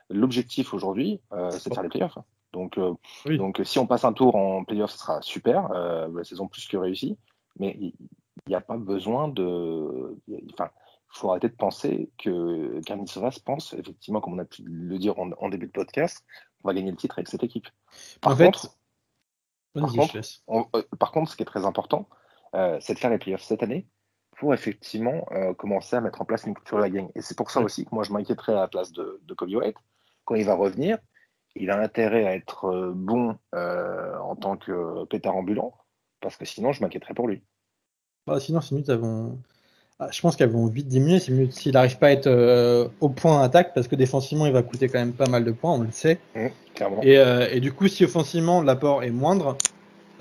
L'objectif 0.10 0.74
aujourd'hui, 0.74 1.22
euh, 1.34 1.52
c'est 1.52 1.70
de 1.70 1.76
faire 1.76 1.84
les 1.84 1.90
playoffs. 1.90 2.18
Donc, 2.52 2.78
euh, 2.78 2.94
oui. 3.26 3.38
donc, 3.38 3.62
si 3.64 3.78
on 3.78 3.86
passe 3.86 4.06
un 4.06 4.14
tour 4.14 4.36
en 4.36 4.64
playoffs, 4.64 4.92
ce 4.92 4.98
sera 4.98 5.22
super. 5.22 5.72
Euh, 5.72 6.08
la 6.14 6.24
saison 6.24 6.48
plus 6.48 6.68
que 6.68 6.78
réussie. 6.78 7.18
Mais 7.60 7.78
il 7.80 7.94
n'y 8.48 8.56
a 8.56 8.62
pas 8.62 8.78
besoin 8.78 9.28
de. 9.28 10.18
Enfin, 10.54 10.70
il 11.14 11.20
faut 11.20 11.30
arrêter 11.30 11.50
de 11.50 11.56
penser 11.56 12.10
que 12.18 12.82
Sovas 13.06 13.40
pense, 13.44 13.74
effectivement, 13.74 14.20
comme 14.20 14.34
on 14.34 14.40
a 14.40 14.46
pu 14.46 14.64
le 14.64 14.98
dire 14.98 15.18
en, 15.20 15.32
en, 15.40 15.50
début 15.50 15.68
de 15.68 15.72
podcast, 15.72 16.26
on 16.64 16.70
va 16.70 16.74
gagner 16.74 16.92
le 16.92 16.98
titre 16.98 17.20
avec 17.20 17.28
cette 17.28 17.44
équipe. 17.44 17.68
Par, 18.22 18.34
en 18.34 18.38
contre, 18.38 18.62
fait, 18.62 18.79
par, 19.74 19.92
contre, 19.92 20.18
on, 20.48 20.66
euh, 20.76 20.84
par 20.98 21.12
contre, 21.12 21.32
ce 21.32 21.36
qui 21.36 21.44
est 21.44 21.46
très 21.46 21.66
important, 21.66 22.10
euh, 22.56 22.78
c'est 22.82 22.94
de 22.94 23.00
faire 23.00 23.10
les 23.10 23.18
playoffs 23.18 23.44
cette 23.44 23.64
année 23.64 23.88
pour 24.38 24.54
effectivement 24.54 25.26
euh, 25.32 25.54
commencer 25.54 25.96
à 25.96 26.02
mettre 26.02 26.22
en 26.22 26.26
place 26.26 26.46
une 26.46 26.54
culture 26.54 26.78
de 26.78 26.84
la 26.84 26.90
gang. 26.90 27.10
Et 27.16 27.22
c'est 27.22 27.38
pour 27.38 27.52
ça 27.52 27.62
aussi 27.62 27.86
que 27.86 27.94
moi, 27.94 28.04
je 28.04 28.14
m'inquiéterais 28.14 28.54
à 28.54 28.62
la 28.62 28.68
place 28.68 28.92
de, 28.92 29.22
de 29.24 29.34
Kobe 29.34 29.50
White 29.50 29.78
quand 30.26 30.36
il 30.36 30.46
va 30.46 30.54
revenir, 30.54 30.98
il 31.56 31.72
a 31.72 31.80
intérêt 31.80 32.26
à 32.26 32.36
être 32.36 32.94
bon 32.96 33.38
en 33.54 34.36
tant 34.36 34.58
que 34.58 35.06
pétard 35.06 35.36
ambulant, 35.36 35.74
parce 36.22 36.38
que 36.38 36.46
sinon, 36.46 36.72
je 36.72 36.82
m'inquiéterais 36.82 37.16
pour 37.16 37.28
lui. 37.28 37.44
Bah, 38.28 38.40
sinon, 38.40 38.62
ces 38.62 38.76
minutes, 38.76 38.92
vont... 38.92 39.42
Ah, 40.02 40.08
je 40.12 40.22
pense 40.22 40.38
qu'elles 40.38 40.50
vont 40.50 40.66
vite 40.68 40.88
diminuer 40.88 41.20
s'il 41.20 41.74
n'arrive 41.74 41.98
pas 41.98 42.08
à 42.08 42.12
être 42.12 42.28
euh, 42.28 42.88
au 43.02 43.10
point 43.10 43.42
attaque, 43.42 43.74
parce 43.74 43.90
que 43.90 43.96
défensivement, 43.96 44.46
il 44.46 44.54
va 44.54 44.64
coûter 44.64 44.88
quand 44.88 45.00
même 45.00 45.12
pas 45.12 45.28
mal 45.28 45.44
de 45.44 45.52
points, 45.52 45.74
on 45.74 45.82
le 45.82 45.92
sait. 45.92 46.20
Mmh, 46.36 46.48
et, 47.04 47.18
euh, 47.18 47.50
et, 47.52 47.60
du 47.60 47.74
coup, 47.74 47.90
si 47.90 48.06
offensivement, 48.06 48.62
l'apport 48.62 49.04
est 49.04 49.12
moindre, 49.12 49.58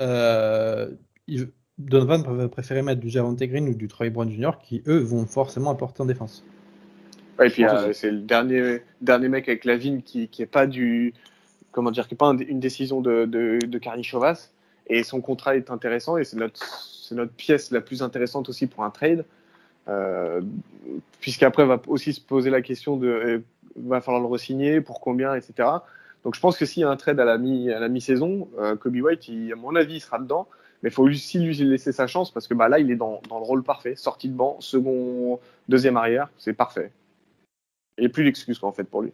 euh, 0.00 0.90
il... 1.26 1.48
Donovan 1.78 2.22
va 2.22 2.48
préférer 2.48 2.82
mettre 2.82 3.00
du 3.00 3.08
Javante 3.08 3.38
Green 3.38 3.68
ou 3.68 3.74
du 3.74 3.86
Troy 3.86 4.10
Brown 4.10 4.28
Jr. 4.28 4.58
qui, 4.60 4.82
eux, 4.88 4.98
vont 4.98 5.26
forcément 5.26 5.70
apporter 5.70 6.02
en 6.02 6.06
défense. 6.06 6.44
Ouais, 7.38 7.46
et 7.46 7.50
puis 7.50 7.64
c'est 7.92 8.10
le 8.10 8.18
dernier, 8.18 8.82
dernier 9.00 9.28
mec 9.28 9.48
avec 9.48 9.64
la 9.64 9.76
vigne 9.76 10.02
qui, 10.02 10.26
qui 10.26 10.42
est 10.42 10.46
pas 10.46 10.66
du, 10.66 11.14
comment 11.70 11.92
dire, 11.92 12.08
qui 12.08 12.14
est 12.14 12.16
pas 12.16 12.26
un, 12.26 12.36
une 12.36 12.58
décision 12.58 13.00
de, 13.00 13.26
de, 13.26 13.58
de 13.64 13.78
Carly 13.78 14.02
Chauvas. 14.02 14.48
Et 14.88 15.04
son 15.04 15.20
contrat 15.20 15.54
est 15.54 15.70
intéressant 15.70 16.16
et 16.16 16.24
c'est 16.24 16.36
notre, 16.36 16.60
c'est 16.60 17.14
notre 17.14 17.32
pièce 17.32 17.70
la 17.70 17.80
plus 17.80 18.02
intéressante 18.02 18.48
aussi 18.48 18.66
pour 18.66 18.82
un 18.82 18.90
trade. 18.90 19.24
Euh, 19.88 20.40
Puisqu'après, 21.20 21.64
va 21.64 21.80
aussi 21.86 22.12
se 22.12 22.20
poser 22.20 22.50
la 22.50 22.62
question 22.62 22.96
de, 22.96 23.08
euh, 23.08 23.44
va 23.76 24.00
falloir 24.00 24.22
le 24.22 24.28
re-signer, 24.28 24.80
pour 24.80 25.00
combien, 25.00 25.34
etc. 25.34 25.68
Donc 26.24 26.34
je 26.34 26.40
pense 26.40 26.56
que 26.56 26.64
s'il 26.64 26.82
y 26.82 26.84
a 26.84 26.90
un 26.90 26.96
trade 26.96 27.20
à 27.20 27.24
la, 27.24 27.38
mi, 27.38 27.70
à 27.70 27.80
la 27.80 27.88
mi-saison, 27.88 28.48
euh, 28.58 28.76
Kobe 28.76 28.96
White, 28.96 29.28
à 29.52 29.56
mon 29.56 29.74
avis, 29.76 29.96
il 29.96 30.00
sera 30.00 30.18
dedans. 30.18 30.48
Mais 30.82 30.90
il 30.90 30.92
faut 30.92 31.02
aussi 31.02 31.40
lui 31.40 31.54
laisser 31.54 31.90
sa 31.90 32.06
chance 32.06 32.30
parce 32.30 32.46
que 32.46 32.54
bah, 32.54 32.68
là, 32.68 32.78
il 32.78 32.90
est 32.90 32.96
dans, 32.96 33.20
dans 33.28 33.38
le 33.38 33.44
rôle 33.44 33.64
parfait. 33.64 33.96
Sortie 33.96 34.28
de 34.28 34.34
banc, 34.34 34.60
second, 34.60 35.40
deuxième 35.68 35.96
arrière, 35.96 36.30
c'est 36.38 36.52
parfait. 36.52 36.92
Il 37.98 38.12
plus 38.12 38.24
d'excuses 38.24 38.62
en 38.62 38.72
fait 38.72 38.84
pour 38.84 39.02
lui. 39.02 39.12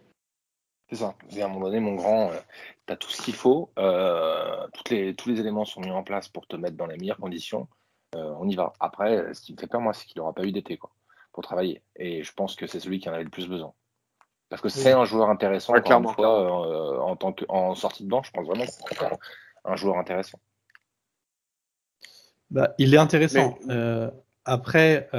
C'est 0.89 0.97
ça. 0.97 1.15
Et 1.35 1.41
à 1.41 1.45
un 1.45 1.47
moment 1.47 1.65
donné, 1.65 1.79
mon 1.79 1.95
grand, 1.95 2.29
euh, 2.29 2.39
tu 2.85 2.93
as 2.93 2.97
tout 2.97 3.09
ce 3.09 3.21
qu'il 3.21 3.33
faut. 3.33 3.71
Euh, 3.79 4.67
les, 4.91 5.15
tous 5.15 5.29
les 5.29 5.39
éléments 5.39 5.65
sont 5.65 5.81
mis 5.81 5.89
en 5.89 6.03
place 6.03 6.27
pour 6.27 6.45
te 6.45 6.55
mettre 6.55 6.77
dans 6.77 6.85
les 6.85 6.97
meilleures 6.97 7.17
conditions. 7.17 7.67
Euh, 8.15 8.33
on 8.39 8.47
y 8.47 8.55
va. 8.55 8.73
Après, 8.79 9.33
ce 9.33 9.41
qui 9.41 9.53
me 9.53 9.57
fait 9.57 9.67
peur, 9.67 9.81
moi, 9.81 9.93
c'est 9.93 10.05
qu'il 10.05 10.19
n'aura 10.19 10.33
pas 10.33 10.43
eu 10.43 10.51
d'été 10.51 10.77
quoi, 10.77 10.91
pour 11.33 11.43
travailler. 11.43 11.81
Et 11.95 12.23
je 12.23 12.33
pense 12.33 12.55
que 12.55 12.67
c'est 12.67 12.79
celui 12.79 12.99
qui 12.99 13.09
en 13.09 13.13
avait 13.13 13.23
le 13.23 13.29
plus 13.29 13.47
besoin. 13.47 13.73
Parce 14.49 14.61
que 14.61 14.69
c'est 14.69 14.93
oui. 14.93 15.01
un 15.01 15.05
joueur 15.05 15.29
intéressant. 15.29 15.73
Ouais, 15.73 15.81
clairement, 15.81 16.13
fois, 16.13 16.67
euh, 16.67 16.99
en, 16.99 17.15
tant 17.15 17.33
que, 17.33 17.45
en 17.49 17.75
sortie 17.75 18.03
de 18.03 18.09
banc, 18.09 18.23
je 18.23 18.31
pense 18.31 18.47
vraiment 18.47 18.65
que 18.65 18.71
c'est 18.71 18.97
un 19.65 19.75
joueur 19.75 19.97
intéressant. 19.97 20.39
Bah, 22.51 22.73
il 22.77 22.93
est 22.93 22.97
intéressant. 22.97 23.57
Mais... 23.65 24.09
après, 24.45 25.09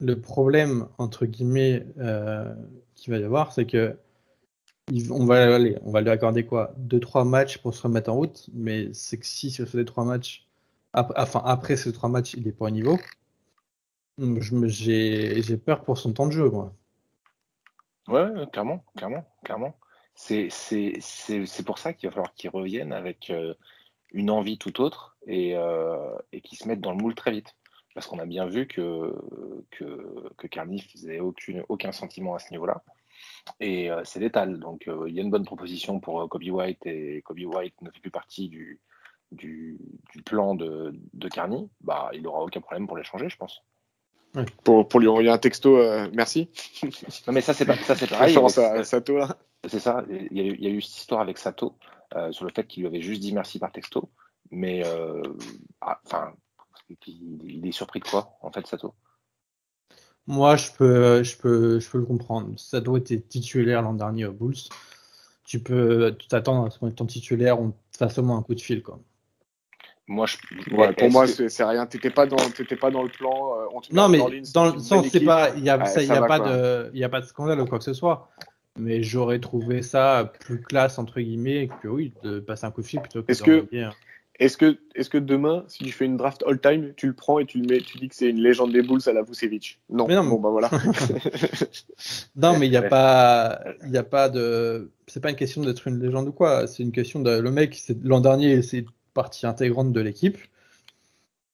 le 0.00 0.20
problème 0.20 0.88
entre 0.98 1.26
guillemets 1.26 1.86
euh, 1.98 2.54
qu'il 2.94 3.12
va 3.12 3.18
y 3.18 3.24
avoir, 3.24 3.52
c'est 3.52 3.66
que 3.66 3.96
on 5.10 5.26
va 5.26 5.54
aller, 5.54 5.76
on 5.82 5.90
va 5.90 6.00
lui 6.00 6.08
accorder 6.08 6.46
quoi, 6.46 6.72
deux 6.78 7.00
trois 7.00 7.24
matchs 7.24 7.58
pour 7.58 7.74
se 7.74 7.82
remettre 7.82 8.10
en 8.10 8.14
route, 8.14 8.48
mais 8.54 8.88
c'est 8.94 9.18
que 9.18 9.26
si 9.26 9.50
sur 9.50 9.68
ces 9.68 9.84
trois 9.84 10.04
matchs, 10.04 10.47
après, 10.92 11.20
enfin 11.20 11.42
après 11.44 11.76
ces 11.76 11.92
trois 11.92 12.08
matchs, 12.08 12.34
il 12.34 12.46
est 12.48 12.52
pas 12.52 12.66
au 12.66 12.70
niveau. 12.70 12.98
J'ai 14.18 15.56
peur 15.56 15.84
pour 15.84 15.98
son 15.98 16.12
temps 16.12 16.26
de 16.26 16.32
jeu, 16.32 16.50
moi. 16.50 16.74
Ouais, 18.08 18.26
clairement, 18.52 18.84
clairement, 18.96 19.24
clairement. 19.44 19.78
C'est 20.14 20.48
pour 21.64 21.78
ça 21.78 21.92
qu'il 21.92 22.08
va 22.08 22.14
falloir 22.14 22.34
qu'il 22.34 22.50
revienne 22.50 22.92
avec 22.92 23.30
euh, 23.30 23.54
une 24.12 24.30
envie 24.30 24.58
tout 24.58 24.80
autre 24.80 25.16
et, 25.26 25.54
euh, 25.56 26.16
et 26.32 26.40
qu'il 26.40 26.58
se 26.58 26.66
mette 26.66 26.80
dans 26.80 26.92
le 26.92 26.96
moule 26.96 27.14
très 27.14 27.30
vite 27.30 27.54
parce 27.94 28.06
qu'on 28.06 28.18
a 28.18 28.26
bien 28.26 28.46
vu 28.46 28.66
que, 28.66 29.14
que, 29.70 30.30
que 30.36 30.46
Carney 30.46 30.80
faisait 30.80 31.20
aucune, 31.20 31.64
aucun 31.68 31.92
sentiment 31.92 32.34
à 32.34 32.38
ce 32.38 32.50
niveau-là. 32.52 32.82
Et 33.60 33.90
euh, 33.90 34.02
c'est 34.04 34.20
létal. 34.20 34.58
Donc 34.58 34.88
il 35.06 35.14
y 35.14 35.20
a 35.20 35.22
une 35.22 35.30
bonne 35.30 35.44
proposition 35.44 36.00
pour 36.00 36.28
Kobe 36.28 36.48
White 36.48 36.86
et 36.86 37.22
Kobe 37.22 37.40
White 37.40 37.80
ne 37.82 37.90
fait 37.90 38.00
plus 38.00 38.10
partie 38.10 38.48
du, 38.48 38.80
du, 39.32 39.78
du 40.10 40.22
plan 40.22 40.54
de, 40.54 40.94
de 41.12 41.28
Carney. 41.28 41.68
Bah, 41.80 42.10
il 42.12 42.22
n'aura 42.22 42.42
aucun 42.42 42.60
problème 42.60 42.86
pour 42.86 42.96
l'échanger, 42.96 43.28
je 43.28 43.36
pense. 43.36 43.62
Ouais. 44.34 44.44
Pour, 44.64 44.88
pour, 44.88 45.00
lui 45.00 45.08
envoyer 45.08 45.30
un 45.30 45.38
texto, 45.38 45.78
euh, 45.78 46.08
merci. 46.12 46.50
non, 47.26 47.32
mais 47.32 47.40
ça, 47.40 47.54
c'est 47.54 47.64
ça, 47.82 47.94
c'est 47.94 48.06
pareil. 48.10 48.36
à 48.36 48.84
Sato, 48.84 49.18
là. 49.18 49.36
C'est 49.66 49.80
ça. 49.80 50.04
Il 50.08 50.36
y, 50.36 50.40
a 50.40 50.44
eu, 50.44 50.54
il 50.58 50.64
y, 50.64 50.66
a 50.66 50.70
eu, 50.70 50.80
cette 50.80 50.98
histoire 50.98 51.20
avec 51.20 51.38
Sato 51.38 51.74
euh, 52.14 52.30
sur 52.32 52.44
le 52.44 52.52
fait 52.54 52.66
qu'il 52.66 52.82
lui 52.82 52.88
avait 52.88 53.00
juste 53.00 53.20
dit 53.20 53.32
merci 53.32 53.58
par 53.58 53.72
texto. 53.72 54.10
Mais, 54.50 54.82
enfin, 55.80 56.32
il 57.06 57.66
est 57.66 57.72
surpris 57.72 58.00
de 58.00 58.04
quoi, 58.04 58.38
en 58.40 58.50
fait, 58.50 58.66
Sato? 58.66 58.94
Moi, 60.26 60.56
je 60.56 60.70
peux, 60.72 61.22
je, 61.22 61.36
peux, 61.38 61.80
je 61.80 61.90
peux 61.90 61.98
le 61.98 62.04
comprendre. 62.04 62.58
Sato 62.58 62.96
était 62.98 63.18
titulaire 63.18 63.80
l'an 63.80 63.94
dernier 63.94 64.26
aux 64.26 64.32
Bulls. 64.32 64.56
Tu 65.44 65.60
peux 65.62 66.14
t'attendre 66.28 66.66
à 66.66 66.70
ce 66.70 66.78
qu'on 66.78 66.90
ton 66.90 67.06
titulaire, 67.06 67.58
on 67.58 67.70
te 67.70 67.96
fasse 67.96 68.18
au 68.18 68.22
moins 68.22 68.36
un 68.36 68.42
coup 68.42 68.54
de 68.54 68.60
fil. 68.60 68.82
Quoi. 68.82 69.00
Moi, 70.08 70.24
je... 70.26 70.36
pour 70.94 71.10
moi, 71.10 71.26
c'est 71.26 71.64
rien. 71.64 71.86
T'étais 71.86 72.10
pas 72.10 72.26
dans, 72.26 72.36
pas 72.80 72.90
dans 72.90 73.02
le 73.02 73.10
plan. 73.10 73.52
non, 73.92 74.08
mais 74.08 74.18
dans 74.54 74.72
le 74.72 74.78
sens, 74.80 75.06
c'est 75.12 75.20
pas, 75.20 75.50
il 75.54 75.62
y 75.62 75.70
a, 75.70 75.76
y 75.76 76.10
a 76.10 76.22
pas 76.22 76.40
de, 76.40 76.90
il 76.94 76.98
y 76.98 77.04
a 77.04 77.10
pas 77.10 77.20
de 77.20 77.26
scandale 77.26 77.60
ou 77.60 77.66
quoi 77.66 77.78
que 77.78 77.84
ce 77.84 77.92
soit. 77.92 78.30
Mais 78.78 79.02
j'aurais 79.02 79.40
trouvé 79.40 79.82
ça 79.82 80.32
plus 80.40 80.60
classe 80.62 80.98
entre 80.98 81.20
guillemets 81.20 81.68
que 81.82 81.88
oui 81.88 82.12
de 82.22 82.38
passer 82.38 82.64
un 82.64 82.70
coup 82.70 82.80
de 82.80 82.86
fil 82.86 83.00
plutôt 83.00 83.22
que. 83.22 83.32
Est-ce 83.32 83.42
que, 83.42 83.66
est-ce 84.38 84.56
que, 84.56 84.78
est 84.94 85.08
que 85.08 85.18
demain, 85.18 85.64
si 85.66 85.82
tu 85.82 85.90
fais 85.90 86.04
une 86.04 86.16
draft 86.16 86.44
all-time, 86.46 86.92
tu 86.96 87.08
le 87.08 87.12
prends 87.12 87.40
et 87.40 87.44
tu 87.44 87.58
le 87.58 87.66
mets, 87.66 87.80
tu 87.80 87.98
dis 87.98 88.08
que 88.08 88.14
c'est 88.14 88.30
une 88.30 88.40
légende 88.40 88.72
des 88.72 88.82
Bulls 88.82 89.00
à 89.06 89.12
la 89.12 89.22
Vucevic? 89.22 89.80
Non. 89.90 90.06
non 90.06 90.24
bon 90.24 90.38
bah 90.38 90.50
voilà. 90.50 90.70
non, 92.36 92.56
mais 92.56 92.68
il 92.68 92.70
n'y 92.70 92.76
a 92.76 92.82
pas, 92.82 93.60
il 93.84 93.96
a 93.96 94.04
pas 94.04 94.28
de, 94.28 94.92
c'est 95.08 95.20
pas 95.20 95.30
une 95.30 95.36
question 95.36 95.62
d'être 95.62 95.88
une 95.88 96.00
légende 96.00 96.28
ou 96.28 96.32
quoi. 96.32 96.68
C'est 96.68 96.84
une 96.84 96.92
question 96.92 97.20
de 97.20 97.30
le 97.30 97.50
mec. 97.50 97.82
L'an 98.04 98.20
dernier, 98.20 98.62
c'est 98.62 98.86
partie 99.18 99.46
intégrante 99.46 99.92
de 99.92 100.00
l'équipe. 100.00 100.38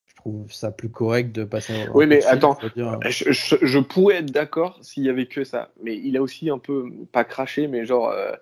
Je 0.07 0.14
trouve 0.16 0.53
ça 0.53 0.70
plus 0.70 0.90
correct 0.90 1.35
de 1.35 1.44
passer. 1.44 1.72
Oui, 1.94 2.07
mais 2.07 2.22
attends, 2.27 2.59
je, 2.77 3.33
je, 3.33 3.79
pourrais 3.79 4.16
être 4.16 4.31
d'accord 4.31 4.79
s'il 4.83 5.03
y 5.05 5.09
avait 5.09 5.24
que 5.27 5.44
ça. 5.44 5.70
Mais 5.83 5.96
il 5.96 6.18
a 6.18 6.22
aussi 6.22 6.50
un 6.50 6.59
peu 6.59 6.90
pas 7.11 7.24
craché, 7.24 7.66
mais 7.66 7.87
genre. 7.87 8.11
Euh, 8.11 8.33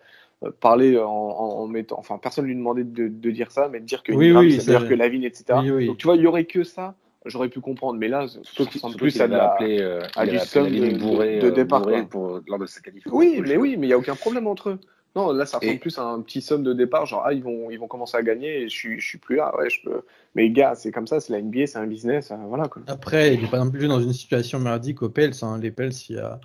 euh, 0.45 0.51
parler 0.59 0.99
en, 0.99 1.69
mettant, 1.69 1.97
enfin 2.01 2.19
personne 2.19 2.47
lui 2.47 2.57
demandait 2.57 2.83
de, 2.83 3.07
de, 3.07 3.31
dire 3.31 3.53
ça, 3.53 3.69
mais 3.69 3.79
de 3.79 3.85
dire 3.85 4.03
que 4.03 4.13
oui, 4.13 4.33
oui, 4.33 4.61
c'est-à-dire 4.61 4.89
que 4.89 4.95
Lavigne, 4.95 5.23
etc. 5.23 5.45
Donc 5.87 5.99
tu 5.99 6.07
vois, 6.09 6.17
il 6.17 6.23
y 6.23 6.27
aurait 6.27 6.47
que 6.47 6.65
ça, 6.65 6.97
j'aurais 7.27 7.49
pu 7.49 7.61
comprendre, 7.61 7.97
mais 8.01 8.09
là, 8.09 8.27
surtout, 8.43 8.77
surtout 8.77 8.97
plus 8.97 9.21
à, 9.21 9.29
la, 9.29 9.53
appelé, 9.53 9.81
euh, 9.81 10.01
à 10.17 10.27
du 10.27 10.33
de, 10.33 11.41
de, 11.41 11.51
départ 11.51 11.87
pour, 12.11 12.41
lors 12.49 12.59
de 12.59 12.67
sa 12.67 12.81
qualification. 12.81 13.17
Oui, 13.17 13.41
mais 13.47 13.57
oui, 13.57 13.77
mais 13.79 13.87
il 13.87 13.91
y 13.91 13.93
a 13.93 13.99
aucun 13.99 14.17
problème 14.17 14.49
entre 14.49 14.71
eux. 14.71 14.81
Non, 15.15 15.33
là, 15.33 15.45
ça 15.45 15.59
ressemble 15.59 15.79
plus 15.79 15.99
à 15.99 16.05
un 16.05 16.21
petit 16.23 16.41
somme 16.41 16.63
de 16.63 16.73
départ, 16.73 17.05
genre, 17.07 17.23
ah, 17.27 17.33
ils 17.33 17.43
vont, 17.43 17.71
ils 17.71 17.79
vont 17.79 17.89
commencer 17.89 18.17
à 18.17 18.23
gagner 18.23 18.63
et 18.63 18.69
je 18.69 18.75
suis, 18.75 19.01
je 19.01 19.07
suis 19.07 19.19
plus 19.19 19.37
là, 19.37 19.55
ouais, 19.59 19.69
je 19.69 19.83
peux. 19.83 20.03
Mais 20.35 20.49
gars, 20.51 20.75
c'est 20.75 20.91
comme 20.91 21.07
ça, 21.07 21.21
c'est 21.21 21.33
la 21.33 21.43
NBA, 21.43 21.67
c'est 21.67 21.79
un 21.79 21.87
business, 21.87 22.31
euh, 22.31 22.37
voilà, 22.47 22.69
quoi. 22.69 22.83
Après, 22.87 23.35
il 23.35 23.43
n'est 23.43 23.51
pas 23.51 23.59
non 23.59 23.71
plus 23.71 23.89
dans 23.89 24.01
une 24.01 24.15
situation 24.15 24.59
merdique 24.59 25.03
aux 25.03 25.11
Pels, 25.11 25.33
hein. 25.43 25.59
les 25.59 25.71
Pels, 25.71 25.93
il 26.09 26.17
y 26.17 26.19
a 26.19 26.41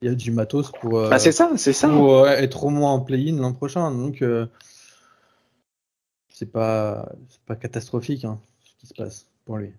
il 0.00 0.08
y 0.08 0.12
a 0.12 0.14
du 0.14 0.30
matos 0.30 0.70
pour, 0.80 0.98
euh, 0.98 1.10
bah 1.10 1.18
c'est 1.18 1.32
ça, 1.32 1.50
c'est 1.56 1.72
ça. 1.72 1.88
pour 1.88 2.24
euh, 2.24 2.28
être 2.28 2.64
au 2.64 2.70
moins 2.70 2.92
en 2.92 3.00
play-in 3.00 3.36
l'an 3.36 3.52
prochain. 3.52 3.90
Donc, 3.90 4.22
euh, 4.22 4.46
c'est 6.28 6.50
pas, 6.52 7.10
pas 7.46 7.56
catastrophique 7.56 8.24
hein, 8.24 8.40
ce 8.62 8.76
qui 8.76 8.86
se 8.86 8.94
passe 8.94 9.26
pour 9.44 9.58
lui. 9.58 9.72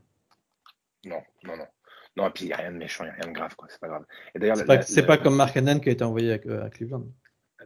Non, 1.05 1.21
non, 1.45 1.55
non. 1.55 1.67
Non, 2.17 2.27
et 2.27 2.31
puis 2.31 2.45
il 2.45 2.47
n'y 2.47 2.53
a 2.53 2.57
rien 2.57 2.71
de 2.71 2.77
méchant, 2.77 3.05
il 3.05 3.07
n'y 3.07 3.11
a 3.11 3.15
rien 3.21 3.31
de 3.31 3.37
grave, 3.37 3.55
quoi. 3.55 3.69
C'est 3.71 3.79
pas 3.79 3.87
grave. 3.87 4.03
Et 4.35 4.39
d'ailleurs, 4.39 4.57
c'est 4.81 5.05
pas, 5.05 5.17
comme 5.17 5.35
Mark 5.35 5.55
Hannon 5.55 5.79
qui 5.79 5.87
a 5.87 5.91
été 5.93 6.03
envoyé 6.03 6.33
à, 6.33 6.69
Cleveland. 6.69 7.05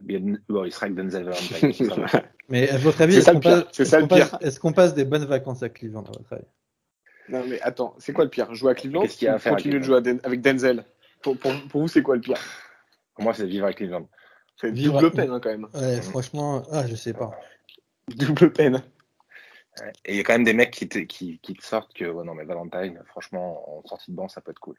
Bon, 0.02 0.64
il 0.64 0.72
sera 0.72 0.86
avec 0.86 0.96
Denzel 0.96 1.30
Mais 2.48 2.68
à 2.68 2.78
votre 2.78 3.00
avis, 3.00 3.16
est-ce 3.16 3.30
qu'on 3.30 3.40
passe, 3.40 3.80
est 4.42 4.58
qu'on 4.58 4.72
passe, 4.72 4.94
des 4.94 5.04
bonnes 5.04 5.24
vacances 5.24 5.62
à 5.62 5.68
Cleveland 5.68 6.02
à 6.02 6.12
votre 6.18 6.32
avis? 6.32 6.44
Non, 7.28 7.44
mais 7.46 7.60
attends, 7.62 7.94
c'est 7.98 8.12
quoi 8.12 8.24
le 8.24 8.30
pire? 8.30 8.52
Jouer 8.54 8.72
à 8.72 8.74
Cleveland 8.74 9.02
Qu'est-ce 9.02 9.16
qu'il 9.16 9.26
y 9.26 9.28
a 9.28 9.34
à 9.34 9.38
faire 9.38 9.52
Continuer 9.52 9.78
de 9.78 9.84
jouer 9.84 9.96
avec 10.24 10.40
Denzel? 10.42 10.84
Pour, 11.22 11.36
vous, 11.72 11.88
c'est 11.88 12.02
quoi 12.02 12.16
le 12.16 12.20
pire? 12.20 12.38
Pour 13.14 13.24
moi, 13.24 13.32
c'est 13.32 13.46
vivre 13.46 13.64
avec 13.64 13.78
Cleveland. 13.78 14.08
C'est 14.60 14.72
double 14.72 15.10
peine 15.10 15.30
hein, 15.30 15.40
quand 15.42 15.50
même. 15.50 15.66
Ouais, 15.74 16.00
franchement, 16.02 16.62
ah, 16.70 16.86
je 16.86 16.94
sais 16.94 17.14
pas. 17.14 17.30
Double 18.08 18.52
peine. 18.52 18.82
Et 20.04 20.12
il 20.12 20.16
y 20.16 20.20
a 20.20 20.22
quand 20.22 20.34
même 20.34 20.44
des 20.44 20.52
mecs 20.52 20.70
qui 20.70 20.88
te, 20.88 20.98
qui, 20.98 21.38
qui 21.40 21.54
te 21.54 21.64
sortent 21.64 21.92
que, 21.94 22.04
ouais, 22.04 22.24
non, 22.24 22.34
mais 22.34 22.44
Valentine, 22.44 23.00
franchement, 23.06 23.78
en 23.78 23.86
sortie 23.88 24.10
de 24.10 24.16
banc, 24.16 24.28
ça 24.28 24.40
peut 24.40 24.50
être 24.50 24.60
cool. 24.60 24.76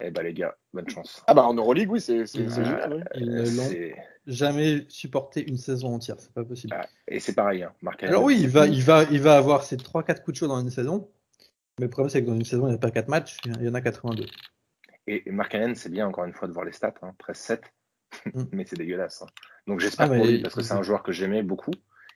Eh 0.00 0.10
bah, 0.10 0.22
les 0.22 0.34
gars, 0.34 0.56
bonne 0.74 0.88
chance. 0.88 1.22
Ah, 1.26 1.34
bah, 1.34 1.44
en 1.44 1.54
Euroleague, 1.54 1.90
oui, 1.90 2.00
c'est 2.00 2.26
génial. 2.26 3.08
Ils 3.14 3.94
jamais 4.26 4.84
supporté 4.88 5.48
une 5.48 5.56
saison 5.56 5.94
entière, 5.94 6.16
c'est 6.18 6.32
pas 6.32 6.44
possible. 6.44 6.76
Ah, 6.76 6.86
et 7.08 7.20
c'est 7.20 7.34
pareil, 7.34 7.62
hein, 7.62 7.72
Alors, 8.02 8.24
oui, 8.24 8.38
il 8.40 8.48
va, 8.48 8.66
il, 8.66 8.82
va, 8.82 9.04
il 9.04 9.20
va 9.20 9.36
avoir 9.36 9.62
ses 9.62 9.76
3-4 9.76 10.22
coups 10.22 10.32
de 10.32 10.36
chaud 10.36 10.48
dans 10.48 10.60
une 10.60 10.70
saison. 10.70 11.08
Mais 11.78 11.86
le 11.86 11.90
problème, 11.90 12.10
c'est 12.10 12.22
que 12.22 12.26
dans 12.26 12.34
une 12.34 12.44
saison, 12.44 12.66
il 12.66 12.70
n'y 12.70 12.76
a 12.76 12.78
pas 12.78 12.90
4 12.90 13.08
matchs, 13.08 13.38
il 13.44 13.62
y 13.62 13.68
en 13.68 13.74
a 13.74 13.80
82. 13.80 14.26
Et, 15.06 15.22
Mark 15.30 15.54
Allen, 15.54 15.74
c'est 15.74 15.90
bien 15.90 16.06
encore 16.06 16.24
une 16.24 16.32
fois 16.32 16.48
de 16.48 16.52
voir 16.52 16.64
les 16.64 16.72
stats, 16.72 16.94
hein, 17.02 17.12
13-7, 17.20 17.60
mm. 18.26 18.42
mais 18.52 18.64
c'est 18.66 18.76
dégueulasse. 18.76 19.22
Hein. 19.22 19.26
Donc 19.66 19.80
j'espère 19.80 20.10
ah, 20.10 20.16
pour 20.16 20.26
lui, 20.26 20.42
parce 20.42 20.54
que 20.54 20.62
c'est 20.62 20.74
un 20.74 20.82
joueur 20.82 21.02
que 21.02 21.12
j'aimais 21.12 21.42
beaucoup, 21.42 21.74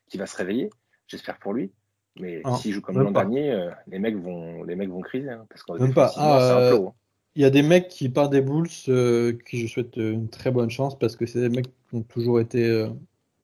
qui 0.09 0.19
va 0.19 0.27
se 0.27 0.37
réveiller. 0.37 0.71
J'espère 1.07 1.38
pour 1.38 1.55
lui. 1.55 1.73
Mais 2.19 2.43
s'il 2.59 2.73
joue 2.73 2.81
comme 2.81 2.99
l'an 3.01 3.12
dernier, 3.12 3.53
euh, 3.53 3.71
les 3.87 4.01
mecs 4.01 4.16
vont, 4.16 4.64
les 4.64 4.75
mecs 4.75 4.90
vont 4.90 5.01
criser, 5.01 5.31
hein, 5.31 5.47
parce 5.49 5.62
qu'en 5.62 5.93
pas. 5.93 6.12
Ah, 6.16 6.59
euh, 6.59 6.88
il 7.37 7.43
y 7.43 7.45
a 7.45 7.51
des 7.51 7.62
mecs 7.62 7.88
qui 7.88 8.09
partent 8.09 8.33
des 8.33 8.40
Bulls, 8.40 8.69
euh, 8.88 9.33
qui 9.49 9.59
je 9.61 9.66
souhaite 9.66 9.97
une 9.97 10.29
très 10.29 10.51
bonne 10.51 10.71
chance, 10.71 10.99
parce 10.99 11.16
que 11.16 11.27
c'est 11.27 11.40
des 11.40 11.49
mecs 11.49 11.66
qui 11.66 11.97
ont 11.97 12.03
toujours 12.03 12.40
été 12.40 12.88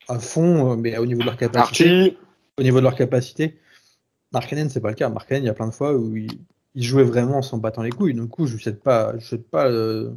à 0.09 0.18
fond, 0.18 0.77
mais 0.77 0.96
au 0.99 1.07
niveau 1.07 1.20
de 1.20 1.27
leur 1.27 1.37
capacité. 1.37 2.16
Au 2.59 2.62
niveau 2.62 2.79
de 2.79 2.85
leur 2.85 2.94
capacité. 2.94 3.59
Mark 4.33 4.53
Allen, 4.53 4.70
c'est 4.70 4.81
pas 4.81 4.88
le 4.88 4.94
cas. 4.94 5.09
Mark 5.09 5.31
Allen, 5.31 5.44
il 5.44 5.46
y 5.46 5.51
a 5.51 5.55
plein 5.55 5.68
de 5.68 5.75
fois 5.75 5.94
où 5.94 6.16
il, 6.16 6.31
il 6.77 6.83
jouait 6.83 7.05
vraiment 7.05 7.38
en 7.38 7.42
s'en 7.42 7.59
battant 7.59 7.83
les 7.83 7.90
couilles. 7.90 8.14
Du 8.14 8.29
coup, 8.29 8.46
je 8.46 8.55
ne 8.55 8.61
souhaite 8.61 8.83
pas, 8.83 9.18
je 9.18 9.27
souhaite 9.27 9.49
pas 9.51 9.66
euh, 9.66 10.11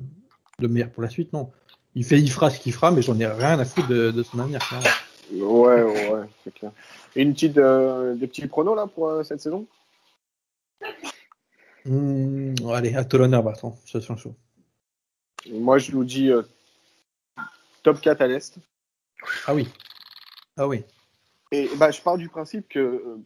le 0.60 0.68
meilleur 0.68 0.92
pour 0.92 1.02
la 1.02 1.10
suite, 1.10 1.34
non. 1.34 1.50
Il 1.96 2.04
fait, 2.04 2.20
il 2.20 2.30
fera 2.30 2.50
ce 2.50 2.60
qu'il 2.60 2.74
fera, 2.74 2.92
mais 2.92 3.02
j'en 3.02 3.18
ai 3.18 3.26
rien 3.26 3.58
à 3.58 3.66
foutre 3.66 3.88
de, 3.88 4.24
son 4.24 4.40
avenir. 4.40 4.60
Ouais, 5.32 5.84
ouais, 5.84 6.22
c'est 6.44 6.54
clair. 6.54 6.72
une 7.16 7.34
petite, 7.34 7.58
euh, 7.58 8.14
des 8.16 8.28
petits 8.28 8.46
pronos 8.48 8.76
là 8.76 8.88
pour 8.88 9.08
euh, 9.08 9.24
cette 9.24 9.42
saison? 9.42 9.66
Mmh, 11.92 12.72
Allez, 12.72 12.96
à 12.96 13.04
tout 13.04 13.18
l'honneur, 13.18 13.44
Bertrand. 13.44 13.78
Ça 13.86 14.02
sent 14.02 14.18
chaud. 14.18 14.36
Moi, 15.52 15.78
je 15.78 15.92
vous 15.92 16.04
dis 16.04 16.32
top 17.84 18.02
4 18.02 18.22
à 18.22 18.28
l'Est. 18.28 18.58
Ah 19.48 19.54
oui. 19.54 19.68
Ah 20.58 20.68
oui. 20.68 20.84
Et 21.52 21.70
bah, 21.78 21.92
je 21.92 22.02
pars 22.02 22.18
du 22.18 22.30
principe 22.30 22.68
que, 22.70 23.18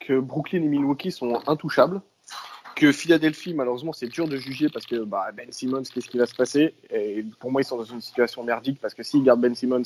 que 0.00 0.18
Brooklyn 0.18 0.62
et 0.62 0.68
Milwaukee 0.68 1.12
sont 1.12 1.40
intouchables 1.48 2.00
que 2.78 2.92
Philadelphie, 2.92 3.54
malheureusement, 3.54 3.92
c'est 3.92 4.06
dur 4.06 4.28
de 4.28 4.36
juger 4.36 4.68
parce 4.68 4.86
que 4.86 5.02
bah, 5.02 5.30
Ben 5.34 5.50
Simmons, 5.50 5.82
qu'est-ce 5.82 6.08
qui 6.08 6.16
va 6.16 6.26
se 6.26 6.34
passer? 6.34 6.74
Et 6.90 7.24
pour 7.40 7.50
moi, 7.50 7.60
ils 7.60 7.64
sont 7.64 7.76
dans 7.76 7.84
une 7.84 8.00
situation 8.00 8.44
merdique 8.44 8.78
parce 8.80 8.94
que 8.94 9.02
s'ils 9.02 9.24
gardent 9.24 9.40
Ben 9.40 9.54
Simmons, 9.54 9.82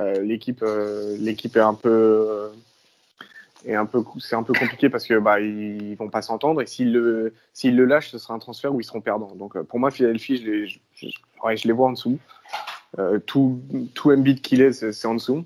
euh, 0.00 0.22
l'équipe, 0.22 0.62
euh, 0.62 1.18
l'équipe 1.18 1.54
est 1.54 1.60
un 1.60 1.74
peu, 1.74 2.50
euh, 3.68 3.84
peu, 3.84 4.02
c'est 4.18 4.36
un 4.36 4.42
peu 4.42 4.52
compliqué 4.52 4.88
parce 4.88 5.06
que 5.06 5.18
bah, 5.18 5.40
ils 5.40 5.94
vont 5.96 6.08
pas 6.08 6.22
s'entendre 6.22 6.60
et 6.62 6.66
s'ils 6.66 6.92
le, 6.92 7.34
le 7.62 7.84
lâchent, 7.84 8.10
ce 8.10 8.18
sera 8.18 8.34
un 8.34 8.38
transfert 8.38 8.74
où 8.74 8.80
ils 8.80 8.84
seront 8.84 9.00
perdants. 9.00 9.34
Donc 9.34 9.60
pour 9.62 9.78
moi, 9.78 9.90
Philadelphie, 9.90 10.36
je 10.36 10.50
les, 10.50 10.66
je, 10.66 11.66
les 11.68 11.72
vois 11.72 11.88
en 11.88 11.92
dessous. 11.92 12.18
tout, 13.26 13.62
tout 13.94 14.10
Embiid 14.10 14.40
qu'il 14.40 14.60
est, 14.60 14.92
c'est 14.92 15.08
en 15.08 15.14
dessous. 15.14 15.44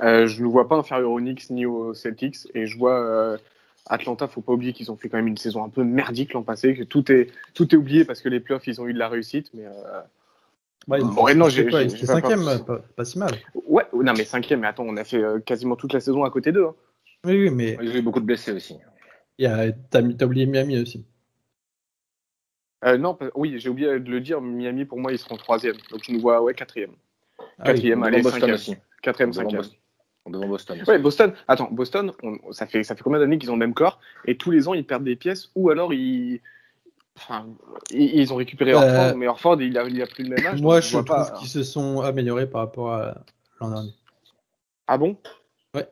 je 0.00 0.42
ne 0.42 0.46
vois 0.46 0.68
pas 0.68 0.76
inférieur 0.76 1.10
aux 1.10 1.20
Knicks 1.20 1.50
ni 1.50 1.66
aux 1.66 1.94
Celtics 1.94 2.48
et 2.54 2.66
je 2.66 2.78
vois 2.78 3.38
Atlanta, 3.86 4.28
faut 4.28 4.40
pas 4.40 4.52
oublier 4.52 4.72
qu'ils 4.72 4.92
ont 4.92 4.96
fait 4.96 5.08
quand 5.08 5.16
même 5.16 5.26
une 5.26 5.36
saison 5.36 5.64
un 5.64 5.68
peu 5.68 5.82
merdique 5.82 6.32
l'an 6.34 6.42
passé, 6.42 6.74
que 6.74 6.84
tout 6.84 7.10
est, 7.10 7.28
tout 7.54 7.74
est 7.74 7.78
oublié 7.78 8.04
parce 8.04 8.20
que 8.20 8.28
les 8.28 8.40
playoffs, 8.40 8.66
ils 8.66 8.80
ont 8.80 8.86
eu 8.86 8.92
de 8.92 8.98
la 8.98 9.08
réussite. 9.08 9.50
Mais 9.54 9.64
bon, 10.88 11.34
non, 11.36 11.48
j'ai 11.48 11.70
cinquième, 12.04 12.44
pas, 12.66 12.78
pas, 12.96 13.04
si 13.04 13.18
mal. 13.18 13.32
Ouais, 13.54 13.84
non, 13.92 14.12
mais 14.16 14.24
cinquième, 14.24 14.60
mais 14.60 14.66
attends, 14.66 14.84
on 14.86 14.96
a 14.96 15.04
fait 15.04 15.22
euh, 15.22 15.38
quasiment 15.38 15.76
toute 15.76 15.92
la 15.92 16.00
saison 16.00 16.24
à 16.24 16.30
côté 16.30 16.52
d'eux. 16.52 16.66
Hein. 16.66 16.74
Oui, 17.24 17.42
oui, 17.42 17.50
mais. 17.50 17.78
Ils 17.82 17.90
ont 17.90 17.94
eu 17.96 18.02
beaucoup 18.02 18.20
de 18.20 18.24
blessés 18.24 18.52
aussi. 18.52 18.76
T'as 19.38 20.00
oublié 20.24 20.46
Miami 20.46 20.80
aussi. 20.80 21.06
Euh, 22.84 22.96
non, 22.96 23.18
oui, 23.34 23.58
j'ai 23.58 23.68
oublié 23.68 23.98
de 23.98 24.10
le 24.10 24.20
dire. 24.20 24.40
Miami, 24.40 24.84
pour 24.84 24.98
moi, 24.98 25.12
ils 25.12 25.18
seront 25.18 25.36
troisième. 25.36 25.76
Donc 25.90 26.02
je 26.04 26.12
nous 26.12 26.20
vois, 26.20 26.42
ouais, 26.42 26.54
quatrième. 26.54 26.92
Ah 27.58 27.64
quatrième, 27.64 28.02
allez, 28.02 28.22
cinquième. 28.22 28.54
Aussi. 28.54 28.76
Quatrième, 29.02 29.32
cinquième 29.32 29.62
devant 30.30 30.48
Boston. 30.48 30.82
Ouais, 30.86 30.98
Boston. 30.98 31.32
Attends, 31.46 31.68
Boston, 31.70 32.12
ça, 32.50 32.66
fait, 32.66 32.82
ça 32.84 32.94
fait 32.94 33.02
combien 33.02 33.18
d'années 33.18 33.38
qu'ils 33.38 33.50
ont 33.50 33.54
le 33.54 33.60
même 33.60 33.74
corps? 33.74 34.00
Et 34.26 34.36
tous 34.36 34.50
les 34.50 34.68
ans, 34.68 34.74
ils 34.74 34.86
perdent 34.86 35.04
des 35.04 35.16
pièces 35.16 35.50
ou 35.54 35.70
alors 35.70 35.92
ils. 35.92 36.40
Enfin, 37.20 37.46
ils, 37.90 38.32
ont 38.32 38.36
récupéré 38.36 38.72
euh, 38.72 38.76
Orford, 38.76 39.16
mais 39.16 39.26
Orford, 39.26 39.60
il 39.60 39.76
a, 39.76 39.84
il 39.84 40.00
a 40.00 40.06
plus 40.06 40.22
le 40.24 40.36
même 40.36 40.46
âge. 40.46 40.62
Moi, 40.62 40.80
je, 40.80 40.96
trouve 40.98 41.32
qu'ils 41.38 41.48
se 41.48 41.64
sont 41.64 42.00
améliorés 42.00 42.48
par 42.48 42.60
rapport 42.60 42.92
à 42.92 43.14
l'an 43.60 43.70
dernier. 43.70 43.94
Ah 44.86 44.98
bon? 44.98 45.16
Ouais. 45.74 45.88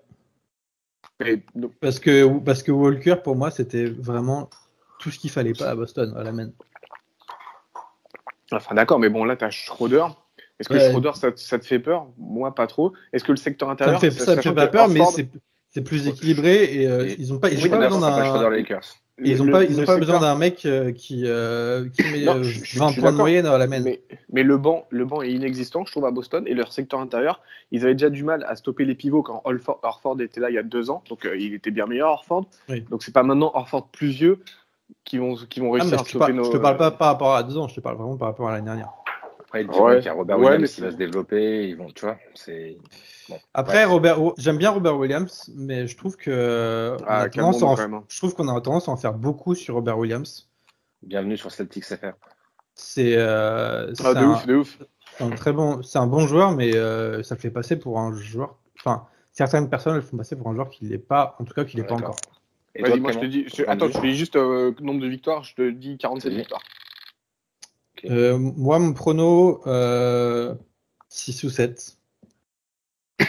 parce, 1.80 1.98
que, 1.98 2.38
parce 2.38 2.62
que 2.62 2.70
Walker, 2.70 3.16
pour 3.24 3.34
moi, 3.34 3.50
c'était 3.50 3.86
vraiment 3.86 4.48
tout 5.00 5.10
ce 5.10 5.18
qu'il 5.18 5.30
fallait 5.30 5.52
pas 5.52 5.70
à 5.70 5.74
Boston, 5.74 6.14
à 6.16 6.22
la 6.22 6.30
main. 6.30 6.50
Enfin, 8.52 8.76
d'accord, 8.76 9.00
mais 9.00 9.08
bon, 9.08 9.24
là, 9.24 9.36
tu 9.36 9.44
as 9.44 9.50
Schroeder 9.50 10.06
est-ce 10.58 10.68
que 10.70 10.78
Schroeder, 10.78 11.12
ça, 11.14 11.28
ça, 11.36 11.58
te 11.58 11.66
fait 11.66 11.78
peur? 11.78 12.06
Moi, 12.16 12.54
pas 12.54 12.66
trop. 12.66 12.94
Est-ce 13.12 13.24
que 13.24 13.32
le 13.32 13.36
secteur 13.36 13.68
intérieur. 13.68 14.00
Ça 14.00 14.06
me 14.06 14.10
fait, 14.10 14.42
fait 14.42 14.54
pas 14.54 14.68
peur, 14.68 14.88
mais 14.88 15.00
c'est 15.68 15.82
plus 15.82 16.08
équilibré 16.08 16.74
et 16.74 16.86
euh, 16.86 17.14
ils 17.18 17.28
n'ont 17.28 17.38
pas, 17.38 17.50
ils 17.50 17.68
pas 17.68 17.76
besoin 17.76 18.00
d'un. 18.00 18.80
Ils 19.18 19.42
n'ont 19.42 19.50
pas, 19.50 19.64
ils 19.64 19.80
ont 19.80 19.84
pas 19.84 19.96
besoin 19.96 20.20
d'un 20.20 20.36
mec 20.36 20.66
euh, 20.66 20.92
qui, 20.92 21.22
euh, 21.24 21.88
qui 21.88 22.02
met 22.02 22.24
non, 22.24 22.42
20 22.42 23.00
points 23.00 23.12
de 23.12 23.16
moyenne 23.16 23.46
à 23.46 23.56
la 23.56 23.66
main. 23.66 23.80
Mais, 23.80 24.02
mais, 24.30 24.42
le, 24.42 24.58
banc, 24.58 24.86
le 24.90 25.06
banc 25.06 25.22
est 25.22 25.32
inexistant, 25.32 25.86
je 25.86 25.90
trouve, 25.90 26.04
à 26.04 26.10
Boston. 26.10 26.44
Et 26.46 26.52
leur 26.52 26.70
secteur 26.70 27.00
intérieur, 27.00 27.40
ils 27.72 27.84
avaient 27.84 27.94
déjà 27.94 28.10
du 28.10 28.24
mal 28.24 28.44
à 28.46 28.56
stopper 28.56 28.84
les 28.84 28.94
pivots 28.94 29.22
quand 29.22 29.42
Orford 29.82 30.20
était 30.20 30.40
là 30.40 30.50
il 30.50 30.54
y 30.54 30.58
a 30.58 30.62
deux 30.62 30.90
ans. 30.90 31.02
Donc 31.08 31.26
il 31.34 31.54
était 31.54 31.70
bien 31.70 31.86
meilleur, 31.86 32.10
Orford. 32.10 32.46
Oui. 32.68 32.84
Donc 32.90 33.02
c'est 33.02 33.14
pas 33.14 33.22
maintenant 33.22 33.52
Orford 33.54 33.88
plus 33.88 34.08
vieux 34.08 34.40
qui 35.04 35.16
vont, 35.16 35.34
qui 35.34 35.60
vont 35.60 35.70
réussir 35.70 35.96
ah, 35.98 36.02
à 36.02 36.04
stopper 36.04 36.32
nos. 36.34 36.44
Je 36.44 36.50
te 36.50 36.56
parle 36.58 36.76
pas 36.76 36.90
par 36.90 37.08
rapport 37.08 37.34
à 37.34 37.42
deux 37.42 37.56
ans, 37.56 37.68
je 37.68 37.74
te 37.74 37.80
parle 37.80 37.96
vraiment 37.96 38.16
par 38.16 38.28
rapport 38.28 38.48
à 38.48 38.52
l'année 38.52 38.66
dernière. 38.66 38.92
Après, 39.49 39.64
il 40.01 40.05
y 40.05 40.09
a 40.09 40.12
Robert 40.12 40.38
Williams 40.38 40.74
qui 40.74 40.80
va 40.80 40.90
se 40.90 40.97
développer. 40.97 41.68
Ils 41.68 41.76
vont, 41.76 41.90
tu 41.90 42.05
vois, 42.05 42.18
c'est. 42.34 42.76
Après, 43.55 43.84
Robert, 43.84 44.18
j'aime 44.38 44.59
bien 44.59 44.70
Robert 44.70 44.97
Williams, 44.99 45.51
mais 45.55 45.86
je 45.86 45.97
trouve 45.97 46.16
que 46.16 46.97
ah, 47.07 47.26
je 47.32 48.18
trouve 48.18 48.34
qu'on 48.34 48.49
a 48.49 48.61
tendance 48.61 48.88
à 48.88 48.92
en 48.92 48.97
faire 48.97 49.14
beaucoup 49.14 49.55
sur 49.55 49.74
Robert 49.74 49.99
Williams. 49.99 50.49
Bienvenue 51.03 51.36
sur 51.36 51.51
Celtics 51.51 51.84
FR. 51.84 52.12
C'est 52.74 53.14
euh, 53.16 53.92
ah, 54.05 54.14
de 54.14 54.26
ouf, 54.26 54.47
de 54.47 54.57
ouf. 54.57 54.78
Un 55.20 55.30
très 55.30 55.53
bon, 55.53 55.82
c'est 55.82 55.99
un 55.99 56.07
bon 56.07 56.26
joueur, 56.26 56.53
mais 56.53 56.76
euh, 56.76 57.22
ça 57.22 57.34
le 57.34 57.40
fait 57.40 57.51
passer 57.51 57.78
pour 57.78 57.99
un 57.99 58.14
joueur. 58.14 58.57
Enfin, 58.78 59.07
certaines 59.32 59.70
personnes 59.70 59.94
le 59.94 60.03
font 60.03 60.16
passer 60.16 60.36
pour 60.36 60.49
un 60.49 60.55
joueur 60.55 60.68
qui 60.68 60.84
l'est 60.84 60.99
pas, 60.99 61.36
en 61.38 61.44
tout 61.44 61.55
cas 61.55 61.64
qui 61.64 61.76
l'est 61.76 61.84
pas 61.84 61.94
encore. 61.94 62.16
moi 62.78 63.12
je 63.12 63.18
te 63.18 63.26
dis, 63.26 63.47
attends, 63.66 63.88
je 63.88 63.99
te 63.99 64.07
dis 64.07 64.16
juste 64.16 64.36
euh, 64.36 64.72
nombre 64.80 65.01
de 65.01 65.09
victoires, 65.09 65.42
je 65.44 65.55
te 65.55 65.70
dis 65.70 65.97
47 65.97 66.32
victoires. 66.32 66.62
Euh, 68.05 68.38
moi, 68.38 68.78
mon 68.78 68.92
prono, 68.92 69.62
6 71.09 71.44
ou 71.44 71.51
7. 71.51 71.97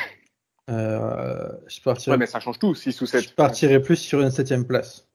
je 0.67 1.81
partirais... 1.83 2.15
Ouais, 2.15 2.19
mais 2.19 2.25
ça 2.25 2.39
change 2.39 2.59
tout, 2.59 2.75
6 2.75 3.01
ou 3.01 3.05
7. 3.05 3.23
Je 3.23 3.33
partirais 3.33 3.81
plus 3.81 3.95
sur 3.95 4.21
une 4.21 4.31
7 4.31 4.67
place. 4.67 5.07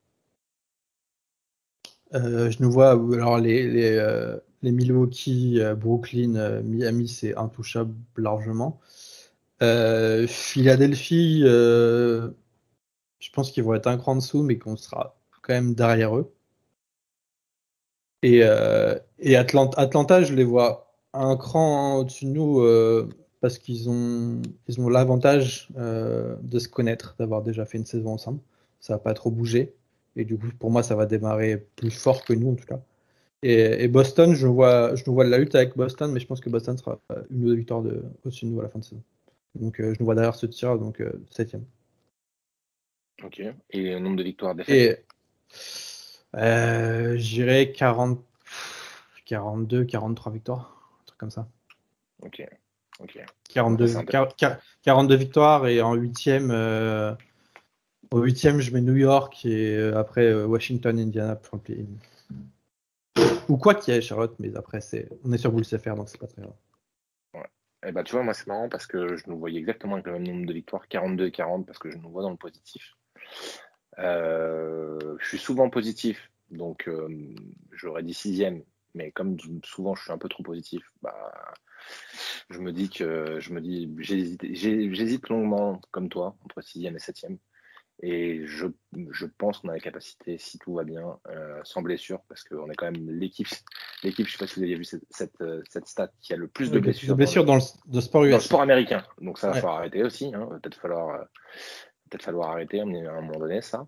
je 2.12 2.62
nous 2.62 2.70
vois, 2.70 2.92
alors 2.92 3.38
les, 3.38 3.68
les, 3.68 3.98
les 4.62 4.72
Milwaukee, 4.72 5.60
euh, 5.60 5.74
Brooklyn, 5.74 6.36
euh, 6.36 6.62
Miami, 6.62 7.08
c'est 7.08 7.36
intouchable 7.36 7.94
largement. 8.16 8.80
Euh, 9.62 10.26
Philadelphie, 10.26 11.42
je 11.42 12.30
pense 13.32 13.52
qu'ils 13.52 13.64
vont 13.64 13.74
être 13.74 13.86
un 13.86 13.98
cran 13.98 14.16
dessous, 14.16 14.42
mais 14.42 14.58
qu'on 14.58 14.76
sera 14.76 15.16
quand 15.42 15.52
même 15.54 15.74
derrière 15.74 16.16
eux. 16.16 16.32
Et, 18.22 18.44
Atlanta, 19.36 20.22
je 20.22 20.34
les 20.34 20.44
vois 20.44 20.92
un 21.12 21.36
cran 21.36 21.98
au-dessus 21.98 22.26
de 22.26 22.30
nous 22.30 23.10
parce 23.40 23.58
qu'ils 23.58 23.90
ont, 23.90 24.40
ils 24.68 24.80
ont 24.80 24.88
l'avantage 24.88 25.68
de 25.76 26.58
se 26.58 26.68
connaître, 26.68 27.16
d'avoir 27.18 27.42
déjà 27.42 27.66
fait 27.66 27.78
une 27.78 27.86
saison 27.86 28.12
ensemble. 28.12 28.40
Ça 28.80 28.94
va 28.94 28.98
pas 28.98 29.14
trop 29.14 29.30
bouger. 29.30 29.74
Et 30.16 30.24
du 30.24 30.38
coup, 30.38 30.48
pour 30.58 30.70
moi, 30.70 30.82
ça 30.82 30.94
va 30.94 31.06
démarrer 31.06 31.66
plus 31.76 31.90
fort 31.90 32.24
que 32.24 32.32
nous, 32.32 32.52
en 32.52 32.54
tout 32.54 32.66
cas. 32.66 32.80
Et, 33.42 33.88
Boston, 33.88 34.34
je 34.34 34.46
vois, 34.46 34.94
je 34.94 35.02
nous 35.06 35.14
vois 35.14 35.24
de 35.24 35.30
la 35.30 35.38
lutte 35.38 35.54
avec 35.56 35.76
Boston, 35.76 36.12
mais 36.12 36.20
je 36.20 36.26
pense 36.26 36.40
que 36.40 36.48
Boston 36.48 36.76
sera 36.78 37.00
une 37.30 37.44
ou 37.44 37.48
deux 37.48 37.54
victoires 37.56 37.82
de, 37.82 38.04
au-dessus 38.24 38.44
de 38.44 38.50
nous 38.50 38.60
à 38.60 38.62
la 38.62 38.68
fin 38.68 38.78
de 38.78 38.84
saison. 38.84 39.02
Donc 39.54 39.80
euh, 39.80 39.92
je 39.92 40.00
nous 40.00 40.06
vois 40.06 40.14
derrière 40.14 40.34
ce 40.34 40.46
tir, 40.46 40.78
donc 40.78 41.00
euh, 41.00 41.12
septième. 41.30 41.64
Ok. 43.22 43.42
Et 43.70 43.90
le 43.90 43.98
nombre 43.98 44.16
de 44.16 44.22
victoires 44.22 44.54
défaites? 44.54 45.04
Euh, 46.36 47.16
J'irai 47.16 47.72
40, 47.72 48.22
42, 49.26 49.84
43 49.84 50.32
victoires, 50.32 50.76
un 51.00 51.04
truc 51.06 51.18
comme 51.18 51.30
ça. 51.30 51.48
Ok. 52.22 52.46
ok. 53.00 53.18
42, 53.50 53.86
42 54.82 55.16
victoires 55.16 55.66
et 55.66 55.82
en 55.82 55.94
huitième, 55.94 56.50
au 58.10 58.20
huitième, 58.20 58.60
je 58.60 58.72
mets 58.72 58.80
New 58.80 58.96
York 58.96 59.44
et 59.44 59.78
après 59.94 60.32
Washington, 60.44 60.98
Indiana, 60.98 61.38
ou 63.48 63.56
quoi 63.56 63.74
qu'il 63.74 63.94
y 63.94 63.96
ait 63.96 64.00
Charlotte, 64.00 64.34
mais 64.38 64.54
après, 64.56 64.80
c'est 64.80 65.08
on 65.24 65.32
est 65.32 65.38
sur 65.38 65.52
Bulls 65.52 65.64
FR, 65.64 65.94
donc 65.94 66.08
c'est 66.08 66.18
pas 66.18 66.26
très 66.26 66.42
grave. 66.42 66.54
Ouais. 67.34 67.40
Et 67.40 67.44
eh 67.82 67.86
bah, 67.86 67.92
ben, 67.92 68.04
tu 68.04 68.12
vois, 68.12 68.22
moi, 68.22 68.34
c'est 68.34 68.46
marrant 68.46 68.68
parce 68.68 68.86
que 68.86 69.16
je 69.16 69.24
nous 69.26 69.38
voyais 69.38 69.58
exactement 69.58 69.94
avec 69.94 70.06
le 70.06 70.12
même 70.12 70.26
nombre 70.26 70.46
de 70.46 70.52
victoires, 70.52 70.88
42 70.88 71.26
et 71.26 71.30
40, 71.30 71.66
parce 71.66 71.78
que 71.78 71.90
je 71.90 71.98
nous 71.98 72.10
vois 72.10 72.22
dans 72.22 72.30
le 72.30 72.36
positif. 72.36 72.96
Euh, 73.98 75.16
je 75.18 75.28
suis 75.28 75.38
souvent 75.38 75.68
positif, 75.70 76.30
donc 76.50 76.88
euh, 76.88 77.08
j'aurais 77.72 78.02
dit 78.02 78.14
sixième, 78.14 78.62
mais 78.94 79.10
comme 79.12 79.36
souvent 79.64 79.94
je 79.94 80.02
suis 80.02 80.12
un 80.12 80.18
peu 80.18 80.28
trop 80.28 80.42
positif, 80.42 80.82
bah, 81.02 81.54
je 82.50 82.58
me 82.58 82.72
dis 82.72 82.88
que 82.88 83.38
je 83.38 83.52
me 83.52 83.60
dis 83.60 83.90
j'hésite 84.00 85.28
longuement 85.28 85.80
comme 85.90 86.08
toi 86.08 86.36
entre 86.44 86.62
sixième 86.62 86.96
et 86.96 87.00
septième. 87.00 87.38
Et 88.04 88.44
je, 88.46 88.66
je 89.10 89.26
pense 89.26 89.58
qu'on 89.58 89.68
a 89.68 89.74
la 89.74 89.78
capacité, 89.78 90.36
si 90.36 90.58
tout 90.58 90.74
va 90.74 90.82
bien, 90.82 91.18
euh, 91.28 91.60
sans 91.62 91.82
blessure, 91.82 92.20
parce 92.28 92.42
qu'on 92.42 92.68
est 92.68 92.74
quand 92.74 92.90
même 92.90 93.08
l'équipe. 93.08 93.46
L'équipe, 94.02 94.26
je 94.26 94.32
ne 94.32 94.38
sais 94.38 94.44
pas 94.44 94.46
si 94.48 94.58
vous 94.58 94.64
avez 94.64 94.74
vu 94.74 94.82
cette, 94.82 95.04
cette, 95.10 95.44
cette 95.68 95.86
stat 95.86 96.10
qui 96.20 96.32
a 96.32 96.36
le 96.36 96.48
plus 96.48 96.72
de 96.72 96.80
blessures. 96.80 97.10
De 97.10 97.14
blessures 97.14 97.44
dans, 97.44 97.54
le, 97.54 97.60
sport 98.00 98.24
US. 98.24 98.30
Dans 98.30 98.36
le 98.38 98.42
sport 98.42 98.62
américain. 98.62 99.04
Donc 99.20 99.38
ça 99.38 99.48
va 99.48 99.54
falloir 99.54 99.76
arrêter 99.76 100.02
aussi. 100.02 100.34
Hein. 100.34 100.48
Peut-être 100.60 100.80
falloir, 100.80 101.26
peut-être 102.12 102.24
falloir 102.24 102.50
arrêter 102.50 102.80
à 102.80 102.82
un 102.82 102.86
moment 102.86 103.38
donné 103.38 103.62
ça. 103.62 103.86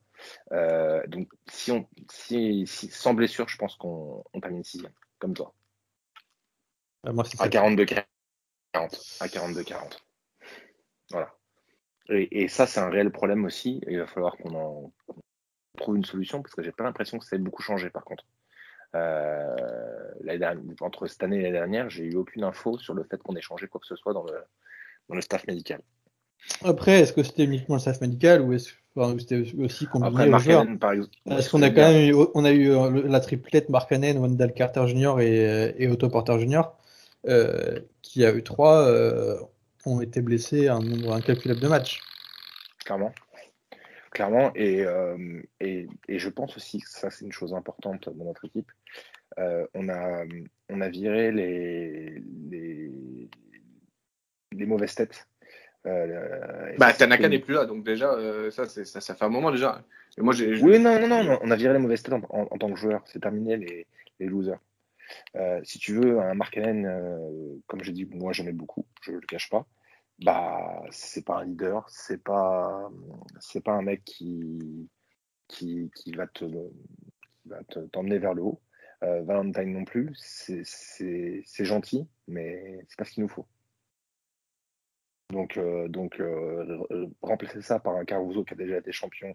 Euh, 0.53 1.07
donc 1.07 1.29
si 1.47 1.71
on, 1.71 1.87
si, 2.11 2.67
si, 2.67 2.89
sans 2.89 3.13
blessure, 3.13 3.49
je 3.49 3.59
pense 3.59 3.77
qu'on 3.77 4.25
on 4.33 4.41
termine 4.41 4.65
sixième, 4.65 4.93
comme 5.19 5.35
toi. 5.35 5.55
moi, 7.05 7.25
à 7.39 7.49
42-40. 7.49 8.05
À 8.75 9.27
42-40. 9.27 9.99
Voilà. 11.11 11.35
Et, 12.09 12.49
ça, 12.49 12.67
c'est 12.67 12.81
un 12.81 12.91
réel 12.91 13.11
problème 13.11 13.45
aussi. 13.45 13.81
il 13.87 13.99
va 13.99 14.07
falloir 14.07 14.37
qu'on 14.37 14.55
en 14.55 14.93
trouve 15.77 15.97
une 15.97 16.05
solution 16.05 16.43
parce 16.43 16.55
que 16.55 16.63
j'ai 16.63 16.73
pas 16.73 16.85
l'impression 16.85 17.19
que 17.19 17.25
ça 17.25 17.37
ait 17.37 17.39
beaucoup 17.39 17.63
changé 17.63 17.91
par 17.91 18.05
contre. 18.05 18.25
Euh, 18.95 19.57
entre 20.81 21.07
cette 21.07 21.23
année 21.23 21.39
et 21.39 21.43
l'année 21.43 21.53
dernière, 21.53 21.91
j'ai 21.91 22.05
eu 22.05 22.15
aucune 22.15 22.45
info 22.45 22.79
sur 22.79 22.95
le 22.95 23.05
fait 23.05 23.21
qu'on 23.23 23.35
ait 23.37 23.41
changé 23.43 23.67
quoi 23.67 23.81
que 23.81 23.87
ce 23.87 23.97
soit 23.97 24.13
dans 24.13 24.25
le, 24.25 24.39
dans 25.09 25.15
le 25.15 25.21
staff 25.21 25.47
médical. 25.47 25.83
Après, 26.63 27.01
est-ce 27.01 27.13
que 27.13 27.23
c'était 27.23 27.45
uniquement 27.45 27.77
le 27.77 27.81
staff 27.81 28.01
médical 28.01 28.43
ou 28.43 28.53
est-ce 28.53 28.73
que 28.73 29.19
c'était 29.19 29.45
aussi 29.59 29.87
combiné 29.87 30.25
Après, 30.35 30.79
par 30.79 30.93
exemple. 30.93 31.17
Est-ce 31.31 31.51
qu'on 31.51 31.63
a 31.63 31.71
quand 31.71 31.91
même 31.91 32.11
eu, 32.11 32.15
on 32.35 32.45
a 32.45 32.53
eu 32.53 32.71
euh, 32.71 33.03
la 33.07 33.21
triplette 33.21 33.69
Markkanen, 33.69 34.19
Wendell 34.19 34.53
Carter 34.53 34.87
Jr. 34.87 35.21
et, 35.21 35.75
et 35.79 35.89
Otto 35.89 36.09
Porter 36.09 36.39
Jr. 36.39 36.63
Euh, 37.27 37.81
qui 38.03 38.25
a 38.25 38.35
eu 38.35 38.43
trois 38.43 38.87
ont 39.87 40.01
été 40.01 40.21
blessés 40.21 40.69
un 40.69 40.81
nombre 40.81 41.15
incalculable 41.15 41.61
de 41.61 41.69
matchs. 41.69 42.01
Clairement. 42.85 43.13
Clairement. 44.15 44.53
Euh, 44.57 45.43
et, 45.61 45.89
et, 46.09 46.19
je 46.19 46.29
pense 46.29 46.57
aussi 46.57 46.81
que 46.81 46.89
ça, 46.89 47.11
c'est 47.11 47.25
une 47.25 47.33
chose 47.33 47.53
importante 47.53 48.09
dans 48.17 48.25
notre 48.25 48.45
équipe. 48.45 48.71
Euh, 49.39 49.67
on, 49.75 49.89
a, 49.89 50.25
on 50.69 50.81
a 50.81 50.89
viré 50.89 51.33
les, 51.33 52.23
les, 52.49 53.29
les 54.53 54.67
mauvaises 54.67 54.95
têtes. 54.95 55.27
Euh, 55.87 56.75
bah, 56.79 56.93
Tanaka 56.93 57.29
n'est 57.29 57.39
plus 57.39 57.55
là, 57.55 57.67
donc 57.67 57.85
déjà, 57.85 58.13
euh, 58.13 58.51
ça, 58.51 58.67
ça, 58.67 58.85
ça, 58.85 59.15
fait 59.15 59.25
un 59.25 59.29
moment 59.29 59.51
déjà. 59.51 59.83
moi, 60.19 60.33
j'ai, 60.33 60.61
oui, 60.63 60.79
non, 60.79 60.99
non, 60.99 61.23
non, 61.23 61.39
on 61.43 61.51
a 61.51 61.57
viré 61.57 61.75
les 61.75 61.79
mauvaises 61.79 62.03
têtes 62.03 62.15
en, 62.15 62.47
tant 62.47 62.71
que 62.71 62.79
joueur. 62.79 63.03
C'est 63.07 63.21
terminé 63.21 63.57
les, 63.57 63.87
les 64.19 64.27
losers. 64.27 64.59
Euh, 65.37 65.61
si 65.65 65.79
tu 65.79 65.95
veux, 65.95 66.21
un 66.21 66.35
Mark 66.35 66.57
Allen, 66.57 66.87
euh, 66.87 67.57
comme 67.67 67.83
j'ai 67.83 67.93
dit, 67.93 68.07
moi 68.07 68.33
j'aimais 68.33 68.53
beaucoup, 68.53 68.87
je 69.03 69.13
le 69.13 69.21
cache 69.21 69.51
pas. 69.51 69.67
Bah, 70.25 70.83
c'est 70.91 71.25
pas 71.25 71.39
un 71.41 71.45
leader, 71.45 71.89
c'est 71.89 72.23
pas, 72.23 72.91
c'est 73.41 73.63
pas 73.63 73.73
un 73.73 73.83
mec 73.83 74.05
qui, 74.05 74.89
qui, 75.49 75.91
qui 75.95 76.13
va 76.13 76.27
te, 76.29 76.45
va 77.47 77.59
t'emmener 77.93 78.19
vers 78.19 78.35
le 78.35 78.43
haut. 78.43 78.61
Euh, 79.03 79.23
Valentine 79.23 79.73
non 79.73 79.85
plus, 79.85 80.13
c'est, 80.15 81.65
gentil, 81.65 82.07
mais 82.29 82.79
c'est 82.89 82.97
pas 82.97 83.05
ce 83.05 83.11
qu'il 83.11 83.23
nous 83.23 83.29
faut. 83.29 83.47
Donc, 85.31 85.59
donc 85.89 86.23
remplacer 87.23 87.63
ça 87.63 87.81
par 87.81 87.97
un 87.97 88.05
Caruso 88.05 88.45
qui 88.45 88.55
a 88.55 88.57
déjà 88.57 88.79
été 88.79 88.93
champion, 88.93 89.35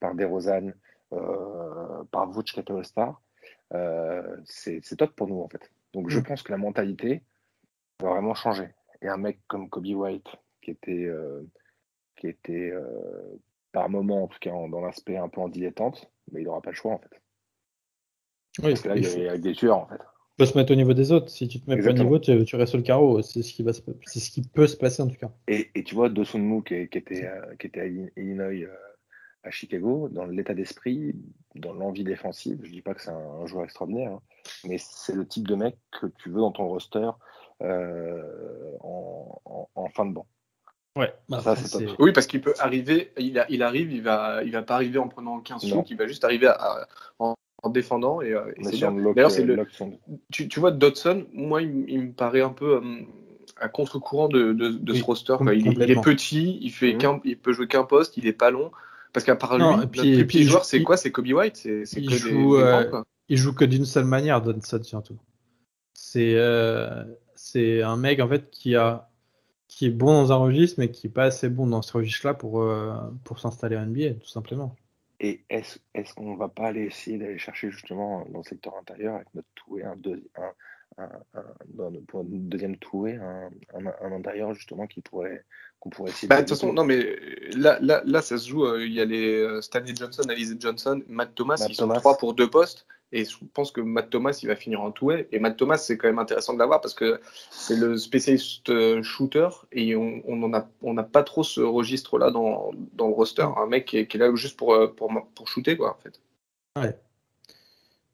par 0.00 0.14
DeRozan, 0.14 0.72
par 1.10 2.30
Vouch 2.30 2.52
qui 2.52 2.72
All-Star, 2.72 3.20
euh, 3.72 4.36
c'est 4.44 4.96
top 4.96 5.14
pour 5.14 5.28
nous 5.28 5.40
en 5.40 5.48
fait. 5.48 5.70
Donc 5.92 6.10
je 6.10 6.18
mm. 6.18 6.24
pense 6.24 6.42
que 6.42 6.52
la 6.52 6.58
mentalité 6.58 7.22
va 8.00 8.10
vraiment 8.10 8.34
changer. 8.34 8.68
Et 9.02 9.08
un 9.08 9.16
mec 9.16 9.40
comme 9.46 9.68
Kobe 9.68 9.86
White, 9.86 10.28
qui 10.62 10.70
était, 10.70 11.04
euh, 11.04 11.42
qui 12.16 12.28
était 12.28 12.70
euh, 12.70 13.40
par 13.72 13.88
moment, 13.88 14.24
en 14.24 14.28
tout 14.28 14.38
cas 14.40 14.50
dans 14.50 14.80
l'aspect 14.80 15.16
un 15.16 15.28
peu 15.28 15.40
en 15.40 15.48
dilettante, 15.48 16.10
mais 16.32 16.40
il 16.42 16.44
n'aura 16.44 16.62
pas 16.62 16.70
le 16.70 16.76
choix 16.76 16.92
en 16.92 16.98
fait. 16.98 17.20
Oui, 18.60 18.70
Parce 18.70 18.82
que 18.82 18.88
là, 18.88 18.96
il 18.96 19.22
y 19.22 19.28
a 19.28 19.36
des 19.36 19.52
tueurs 19.52 19.78
en 19.78 19.86
fait. 19.86 20.00
Tu 20.34 20.38
peux 20.38 20.46
se 20.46 20.58
mettre 20.58 20.72
au 20.72 20.76
niveau 20.76 20.94
des 20.94 21.12
autres. 21.12 21.28
Si 21.30 21.46
tu 21.46 21.60
te 21.60 21.70
mets 21.70 21.80
pas 21.80 21.90
au 21.90 21.92
niveau, 21.92 22.18
tu, 22.18 22.44
tu, 22.44 22.56
restes 22.56 22.70
sur 22.70 22.78
le 22.78 22.84
carreau. 22.84 23.22
C'est 23.22 23.42
ce 23.42 23.52
qui 23.52 23.62
va, 23.62 23.72
c'est 23.72 24.18
ce 24.18 24.30
qui 24.30 24.42
peut 24.42 24.66
se 24.66 24.76
passer 24.76 25.00
en 25.00 25.06
tout 25.06 25.16
cas. 25.16 25.30
Et, 25.46 25.70
et 25.76 25.84
tu 25.84 25.94
vois, 25.94 26.08
Dosunmu 26.08 26.64
qui, 26.64 26.88
qui 26.88 26.98
était, 26.98 27.30
qui 27.60 27.68
était 27.68 27.80
à 27.80 27.86
Illinois 27.86 28.68
à 29.44 29.50
Chicago, 29.50 30.08
dans 30.10 30.24
l'état 30.26 30.54
d'esprit, 30.54 31.14
dans 31.54 31.72
l'envie 31.72 32.04
défensive. 32.04 32.60
Je 32.62 32.70
dis 32.70 32.80
pas 32.80 32.94
que 32.94 33.02
c'est 33.02 33.10
un, 33.10 33.46
joueur 33.46 33.64
extraordinaire, 33.64 34.12
hein, 34.12 34.22
mais 34.64 34.78
c'est 34.78 35.14
le 35.14 35.26
type 35.26 35.46
de 35.46 35.54
mec 35.54 35.76
que 35.92 36.06
tu 36.06 36.30
veux 36.30 36.40
dans 36.40 36.52
ton 36.52 36.66
roster 36.66 37.10
euh, 37.62 38.22
en, 38.80 39.88
fin 39.94 40.06
de 40.06 40.14
banc. 40.14 40.26
Ouais, 40.96 41.12
bah, 41.28 41.42
Oui, 41.98 42.12
parce 42.12 42.26
qu'il 42.26 42.40
peut 42.40 42.54
arriver, 42.58 43.12
il, 43.18 43.44
il, 43.48 43.62
arrive, 43.62 43.92
il 43.92 44.02
va, 44.02 44.42
il 44.44 44.52
va 44.52 44.62
pas 44.62 44.76
arriver 44.76 44.98
en 44.98 45.08
prenant 45.08 45.40
15 45.40 45.66
shoots, 45.66 45.90
il 45.90 45.96
va 45.96 46.06
juste 46.06 46.24
arriver 46.24 46.50
en, 47.18 47.34
défendant. 47.70 48.20
Et, 48.20 48.32
euh, 48.32 48.52
D'ailleurs, 49.14 49.30
c'est 49.30 49.44
le. 49.44 49.66
Tu, 50.30 50.48
tu, 50.48 50.60
vois, 50.60 50.70
Dodson, 50.70 51.26
moi, 51.32 51.62
il, 51.62 52.00
me 52.00 52.12
paraît 52.12 52.40
un 52.40 52.50
peu 52.50 52.76
euh, 52.76 52.80
à 53.58 53.68
contre-courant 53.68 54.28
de, 54.28 54.52
de, 54.52 54.94
ce 54.94 55.02
roster. 55.02 55.36
Il, 55.52 55.80
est 55.82 56.00
petit, 56.00 56.58
il, 56.60 56.70
fait 56.70 56.94
mmh. 56.94 57.20
il 57.24 57.38
peut 57.38 57.52
jouer 57.52 57.66
qu'un 57.66 57.84
poste, 57.84 58.16
il 58.16 58.26
est 58.26 58.32
pas 58.32 58.50
long. 58.50 58.70
Parce 59.12 59.24
qu'à 59.24 59.36
part 59.36 59.56
lui, 59.56 59.64
notre 59.64 59.90
plus 59.90 60.26
petit 60.26 60.44
joueur, 60.44 60.64
c'est 60.64 60.82
quoi? 60.82 60.96
C'est 60.96 61.12
Kobe 61.12 61.28
White 61.28 61.56
C'est 61.56 61.84
il, 61.96 62.10
joue, 62.10 62.56
euh, 62.56 63.02
il 63.28 63.36
joue 63.36 63.54
que 63.54 63.64
d'une 63.64 63.84
seule 63.84 64.06
manière, 64.06 64.42
Donson 64.42 64.82
surtout. 64.82 65.18
c'est 65.92 66.36
c'est 67.36 67.82
un 67.82 67.96
mec 67.96 68.20
en 68.20 68.28
fait 68.28 68.50
qui 68.50 68.74
a 68.74 69.08
qui 69.68 69.86
est 69.86 69.90
bon 69.90 70.12
dans 70.12 70.32
un 70.32 70.36
registre, 70.36 70.76
mais 70.78 70.90
qui 70.90 71.06
n'est 71.06 71.12
pas 71.12 71.24
assez 71.24 71.48
bon 71.48 71.66
dans 71.66 71.82
ce 71.82 71.92
registre-là 71.92 72.34
pour, 72.34 72.64
pour 73.24 73.38
s'installer 73.38 73.76
en 73.76 73.86
NBA, 73.86 74.14
tout 74.14 74.28
simplement. 74.28 74.76
Et 75.24 75.42
est-ce 75.48 75.78
est 75.94 76.12
qu'on 76.12 76.36
va 76.36 76.48
pas 76.48 76.66
aller 76.66 76.82
essayer 76.82 77.16
d'aller 77.16 77.38
chercher 77.38 77.70
justement 77.70 78.26
dans 78.28 78.40
le 78.40 78.44
secteur 78.44 78.76
intérieur 78.76 79.14
avec 79.14 79.28
notre 79.34 79.48
toué 79.54 79.82
un, 79.82 79.96
un, 80.98 81.08
un, 81.32 81.92
pour 82.06 82.20
un 82.20 82.24
deuxième 82.26 82.76
toué 82.76 83.14
un, 83.14 84.12
intérieur 84.12 84.52
justement 84.52 84.86
qui 84.86 85.00
pourrait 85.00 85.42
qu'on 85.80 85.88
pourrait 85.88 86.10
essayer. 86.10 86.28
Bah, 86.28 86.36
de 86.36 86.40
toute 86.42 86.50
façon, 86.50 86.74
non 86.74 86.84
mais 86.84 87.16
là, 87.56 87.78
là, 87.80 88.02
là 88.04 88.20
ça 88.20 88.36
se 88.36 88.50
joue. 88.50 88.66
Euh, 88.66 88.84
il 88.84 88.92
y 88.92 89.00
a 89.00 89.06
les 89.06 89.38
euh, 89.38 89.62
Stanley 89.62 89.94
Johnson, 89.96 90.24
Alize 90.28 90.56
Johnson, 90.60 91.02
Matt 91.08 91.34
Thomas, 91.34 91.56
Matt 91.58 91.70
ils 91.70 91.74
sont 91.74 91.88
trois 91.88 92.18
pour 92.18 92.34
deux 92.34 92.50
postes. 92.50 92.86
Et 93.14 93.24
je 93.24 93.36
pense 93.54 93.70
que 93.70 93.80
Matt 93.80 94.10
Thomas, 94.10 94.36
il 94.42 94.48
va 94.48 94.56
finir 94.56 94.82
en 94.82 94.90
toué. 94.90 95.28
Et 95.30 95.38
Matt 95.38 95.56
Thomas, 95.56 95.76
c'est 95.76 95.96
quand 95.96 96.08
même 96.08 96.18
intéressant 96.18 96.52
de 96.52 96.58
l'avoir 96.58 96.80
parce 96.80 96.94
que 96.94 97.20
c'est 97.48 97.76
le 97.76 97.96
spécialiste 97.96 98.70
euh, 98.70 99.04
shooter 99.04 99.48
et 99.70 99.94
on 99.94 100.20
on 100.26 100.52
on 100.82 100.94
n'a 100.94 101.02
pas 101.04 101.22
trop 101.22 101.44
ce 101.44 101.60
registre-là 101.60 102.32
dans, 102.32 102.72
dans, 102.94 103.06
le 103.06 103.14
roster. 103.14 103.46
Un 103.56 103.66
mec 103.66 103.84
qui 103.84 103.98
est, 103.98 104.08
qui 104.08 104.16
est, 104.16 104.20
là 104.20 104.34
juste 104.34 104.56
pour, 104.56 104.74
euh, 104.74 104.88
pour, 104.88 105.12
pour 105.36 105.46
shooter, 105.46 105.76
quoi, 105.76 105.96
en 105.96 106.02
fait. 106.02 106.20
Ouais. 106.76 106.98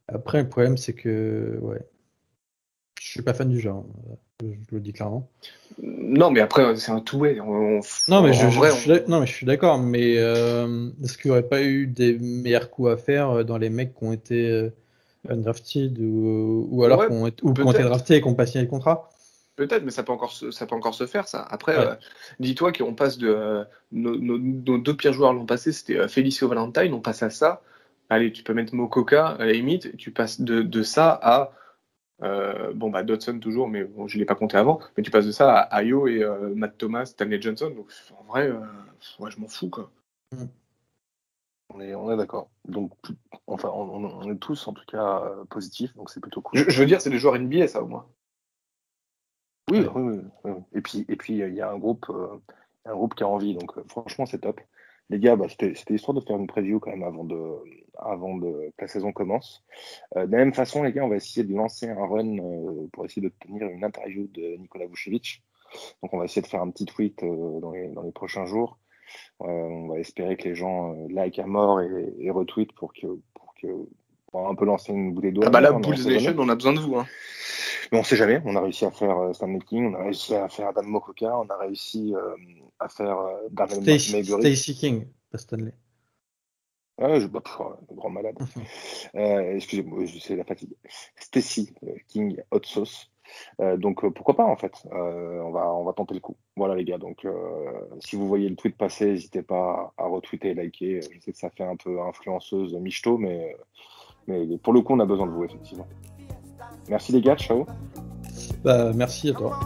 Après, 0.06 0.42
le 0.42 0.50
problème, 0.50 0.76
c'est 0.76 0.92
que, 0.92 1.58
ouais, 1.62 1.80
je 3.00 3.08
suis 3.08 3.22
pas 3.22 3.32
fan 3.32 3.48
du 3.48 3.58
genre. 3.58 3.86
Je 4.42 4.74
le 4.74 4.80
dis 4.80 4.92
clairement. 4.92 5.30
Non, 5.82 6.30
mais 6.30 6.40
après, 6.40 6.76
c'est 6.76 6.92
un 6.92 7.00
toué. 7.00 7.36
Non, 7.36 8.22
mais 8.22 8.34
je, 8.34 8.48
suis, 8.48 8.90
non, 9.08 9.20
mais 9.20 9.26
je 9.26 9.32
suis 9.32 9.46
d'accord. 9.46 9.78
Mais 9.78 10.18
euh, 10.18 10.90
est-ce 11.02 11.16
qu'il 11.16 11.30
n'y 11.30 11.38
aurait 11.38 11.48
pas 11.48 11.62
eu 11.62 11.86
des 11.86 12.18
meilleurs 12.18 12.70
coups 12.70 12.90
à 12.90 12.96
faire 12.98 13.46
dans 13.46 13.56
les 13.56 13.70
mecs 13.70 13.94
qui 13.94 14.04
ont 14.04 14.12
été 14.12 14.70
undrafted 15.28 15.98
ou, 15.98 16.66
ou 16.70 16.84
alors 16.84 17.06
qu'on 17.06 17.24
ou 17.24 17.70
été 17.70 17.82
draftés 17.82 18.16
et 18.16 18.20
qu'on 18.20 18.34
pas 18.34 18.46
signé 18.46 18.64
le 18.64 18.70
contrat. 18.70 19.10
Peut-être, 19.60 19.84
mais 19.84 19.90
ça 19.90 20.02
peut 20.02 20.12
encore 20.12 20.32
se, 20.32 20.50
ça 20.50 20.66
peut 20.66 20.74
encore 20.74 20.94
se 20.94 21.06
faire 21.06 21.28
ça. 21.28 21.42
Après, 21.42 21.76
euh, 21.76 21.94
dis-toi 22.38 22.72
qu'on 22.72 22.94
passe 22.94 23.18
de 23.18 23.28
euh, 23.28 23.64
nos, 23.92 24.78
deux 24.78 24.96
pires 24.96 25.12
joueurs 25.12 25.34
l'an 25.34 25.44
passé, 25.44 25.72
c'était 25.72 25.98
euh, 25.98 26.08
Felicio 26.08 26.48
Valentine, 26.48 26.94
on 26.94 27.00
passe 27.00 27.22
à 27.22 27.28
ça. 27.28 27.60
Allez, 28.08 28.32
tu 28.32 28.42
peux 28.42 28.54
mettre 28.54 28.74
Mokoka 28.74 29.26
à 29.26 29.44
la 29.44 29.52
limite, 29.52 29.96
tu 29.98 30.12
passes 30.12 30.40
de, 30.40 30.62
de 30.62 30.82
ça 30.82 31.10
à 31.22 31.52
bon 32.74 32.90
bah 32.90 33.02
Dodson 33.02 33.38
toujours, 33.38 33.68
mais 33.68 33.84
bon, 33.84 34.08
je 34.08 34.18
l'ai 34.18 34.24
pas 34.24 34.34
compté 34.34 34.56
avant. 34.56 34.80
Mais 34.96 35.02
tu 35.02 35.10
passes 35.10 35.26
de 35.26 35.32
ça 35.32 35.54
à 35.54 35.76
Ayo 35.78 36.06
et 36.06 36.24
Matt 36.54 36.78
Thomas, 36.78 37.04
Stanley 37.04 37.40
Johnson. 37.40 37.70
Donc 37.70 37.88
en 38.18 38.24
vrai, 38.24 38.50
ouais, 38.50 39.30
je 39.30 39.38
m'en 39.40 39.48
fous 39.48 39.68
quoi. 39.68 39.90
Mm. 40.32 40.44
On 41.72 41.80
est, 41.80 41.94
on 41.94 42.10
est 42.12 42.16
d'accord. 42.16 42.50
Donc, 42.66 42.92
enfin, 43.46 43.70
on, 43.72 44.30
est 44.30 44.38
tous 44.38 44.66
en 44.66 44.72
tout 44.72 44.84
cas 44.86 45.22
euh, 45.24 45.44
positifs, 45.44 45.94
donc 45.94 46.10
c'est 46.10 46.20
plutôt 46.20 46.40
cool. 46.40 46.64
Je, 46.68 46.80
veux 46.80 46.86
dire, 46.86 47.00
c'est 47.00 47.10
des 47.10 47.18
joueurs 47.18 47.38
NBA, 47.38 47.68
ça 47.68 47.82
au 47.82 47.86
moins. 47.86 48.06
Oui, 49.70 49.86
oui, 49.94 50.20
oui, 50.44 50.52
Et 50.72 50.80
puis, 50.80 51.04
et 51.08 51.16
puis, 51.16 51.38
il 51.38 51.54
y 51.54 51.60
a 51.60 51.70
un 51.70 51.78
groupe, 51.78 52.06
euh, 52.10 52.38
un 52.86 52.94
groupe 52.94 53.14
qui 53.14 53.22
a 53.22 53.28
envie, 53.28 53.54
donc 53.54 53.76
euh, 53.78 53.84
franchement, 53.88 54.26
c'est 54.26 54.40
top. 54.40 54.60
Les 55.10 55.18
gars, 55.18 55.36
bah, 55.36 55.46
c'était 55.48 55.94
histoire 55.94 56.14
de 56.14 56.20
faire 56.20 56.36
une 56.36 56.46
preview 56.46 56.80
quand 56.80 56.90
même 56.90 57.02
avant 57.02 57.24
de, 57.24 57.56
avant 57.98 58.36
de 58.36 58.72
que 58.76 58.82
la 58.82 58.88
saison 58.88 59.12
commence. 59.12 59.64
de 60.14 60.20
la 60.20 60.26
même 60.26 60.54
façon, 60.54 60.82
les 60.84 60.92
gars, 60.92 61.04
on 61.04 61.08
va 61.08 61.16
essayer 61.16 61.44
de 61.44 61.52
lancer 61.52 61.88
un 61.88 62.06
run 62.06 62.36
pour 62.92 63.04
essayer 63.04 63.22
de 63.22 63.32
tenir 63.40 63.68
une 63.68 63.82
interview 63.82 64.28
de 64.28 64.56
Nikola 64.56 64.86
Vucevic. 64.86 65.42
Donc, 66.02 66.14
on 66.14 66.18
va 66.18 66.26
essayer 66.26 66.42
de 66.42 66.46
faire 66.46 66.62
un 66.62 66.70
petit 66.70 66.86
tweet 66.86 67.24
dans 67.24 67.72
les, 67.72 67.88
dans 67.88 68.02
les 68.02 68.12
prochains 68.12 68.46
jours 68.46 68.78
on 69.38 69.88
va 69.88 69.98
espérer 69.98 70.36
que 70.36 70.48
les 70.48 70.54
gens 70.54 70.92
euh, 70.94 71.06
like 71.10 71.38
à 71.38 71.46
mort 71.46 71.80
et, 71.80 72.14
et 72.18 72.30
retweetent 72.30 72.72
pour 72.72 72.92
que, 72.92 73.06
pour 73.34 73.54
que 73.60 73.66
pour 74.30 74.48
un 74.48 74.54
peu 74.54 74.64
lancer 74.64 74.92
une 74.92 75.12
bouteille 75.12 75.32
d'eau. 75.32 75.42
Ah 75.44 75.50
bah 75.50 75.60
là, 75.60 75.72
Bulls 75.72 76.06
Nation, 76.06 76.34
on 76.38 76.48
a 76.48 76.54
besoin 76.54 76.72
de 76.72 76.80
vous. 76.80 76.96
Hein. 76.96 77.06
Mais 77.92 77.98
on 77.98 78.04
sait 78.04 78.16
jamais. 78.16 78.40
On 78.44 78.54
a 78.54 78.60
réussi 78.60 78.84
à 78.84 78.90
faire 78.90 79.18
euh, 79.18 79.32
Stanley 79.32 79.58
King, 79.66 79.92
on 79.92 79.94
a 79.94 80.04
réussi 80.04 80.34
à 80.34 80.48
faire 80.48 80.68
Adam 80.68 80.84
Mokoka, 80.84 81.36
on 81.38 81.46
a 81.46 81.56
réussi 81.56 82.14
euh, 82.14 82.36
à 82.78 82.88
faire 82.88 83.18
euh, 83.18 83.48
Darnell 83.50 83.98
Stacy 83.98 84.74
King, 84.76 85.06
pas 85.30 85.38
Stanley. 85.38 85.72
Ouais, 86.98 87.18
je, 87.18 87.26
bah, 87.26 87.42
grand 87.92 88.10
malade. 88.10 88.36
euh, 89.14 89.56
Excusez-moi, 89.56 90.04
c'est 90.20 90.36
la 90.36 90.44
fatigue. 90.44 90.74
Stacy 91.16 91.74
King 92.08 92.40
Hot 92.50 92.60
Sauce. 92.64 93.10
Euh, 93.60 93.76
donc 93.76 94.04
euh, 94.04 94.10
pourquoi 94.10 94.36
pas 94.36 94.44
en 94.44 94.56
fait 94.56 94.72
euh, 94.92 95.40
on, 95.42 95.50
va, 95.50 95.72
on 95.72 95.84
va 95.84 95.92
tenter 95.92 96.14
le 96.14 96.20
coup. 96.20 96.36
Voilà 96.56 96.74
les 96.74 96.84
gars, 96.84 96.98
donc 96.98 97.26
si 98.00 98.16
vous 98.16 98.26
voyez 98.26 98.48
le 98.48 98.56
tweet 98.56 98.76
passer, 98.76 99.06
n'hésitez 99.06 99.42
pas 99.42 99.92
à 99.96 100.04
retweeter 100.04 100.50
et 100.50 100.54
liker. 100.54 101.00
Je 101.02 101.20
sais 101.20 101.32
que 101.32 101.38
ça 101.38 101.50
fait 101.50 101.64
un 101.64 101.76
peu 101.76 102.00
influenceuse 102.00 102.74
michto, 102.74 103.18
mais, 103.18 103.56
mais 104.26 104.58
pour 104.58 104.72
le 104.72 104.80
coup 104.80 104.94
on 104.94 105.00
a 105.00 105.06
besoin 105.06 105.26
de 105.26 105.32
vous 105.32 105.44
effectivement. 105.44 105.86
Merci 106.88 107.12
les 107.12 107.20
gars, 107.20 107.36
ciao. 107.36 107.66
Bah, 108.64 108.92
merci 108.94 109.30
à 109.30 109.34
toi. 109.34 109.58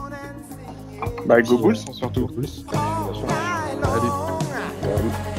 Bah, 1.26 1.42
go 1.42 1.58
Bulls 1.58 1.76
surtout. 1.76 2.26
Go 2.26 2.34
Bulls. 2.34 2.64
Allez. 3.82 5.33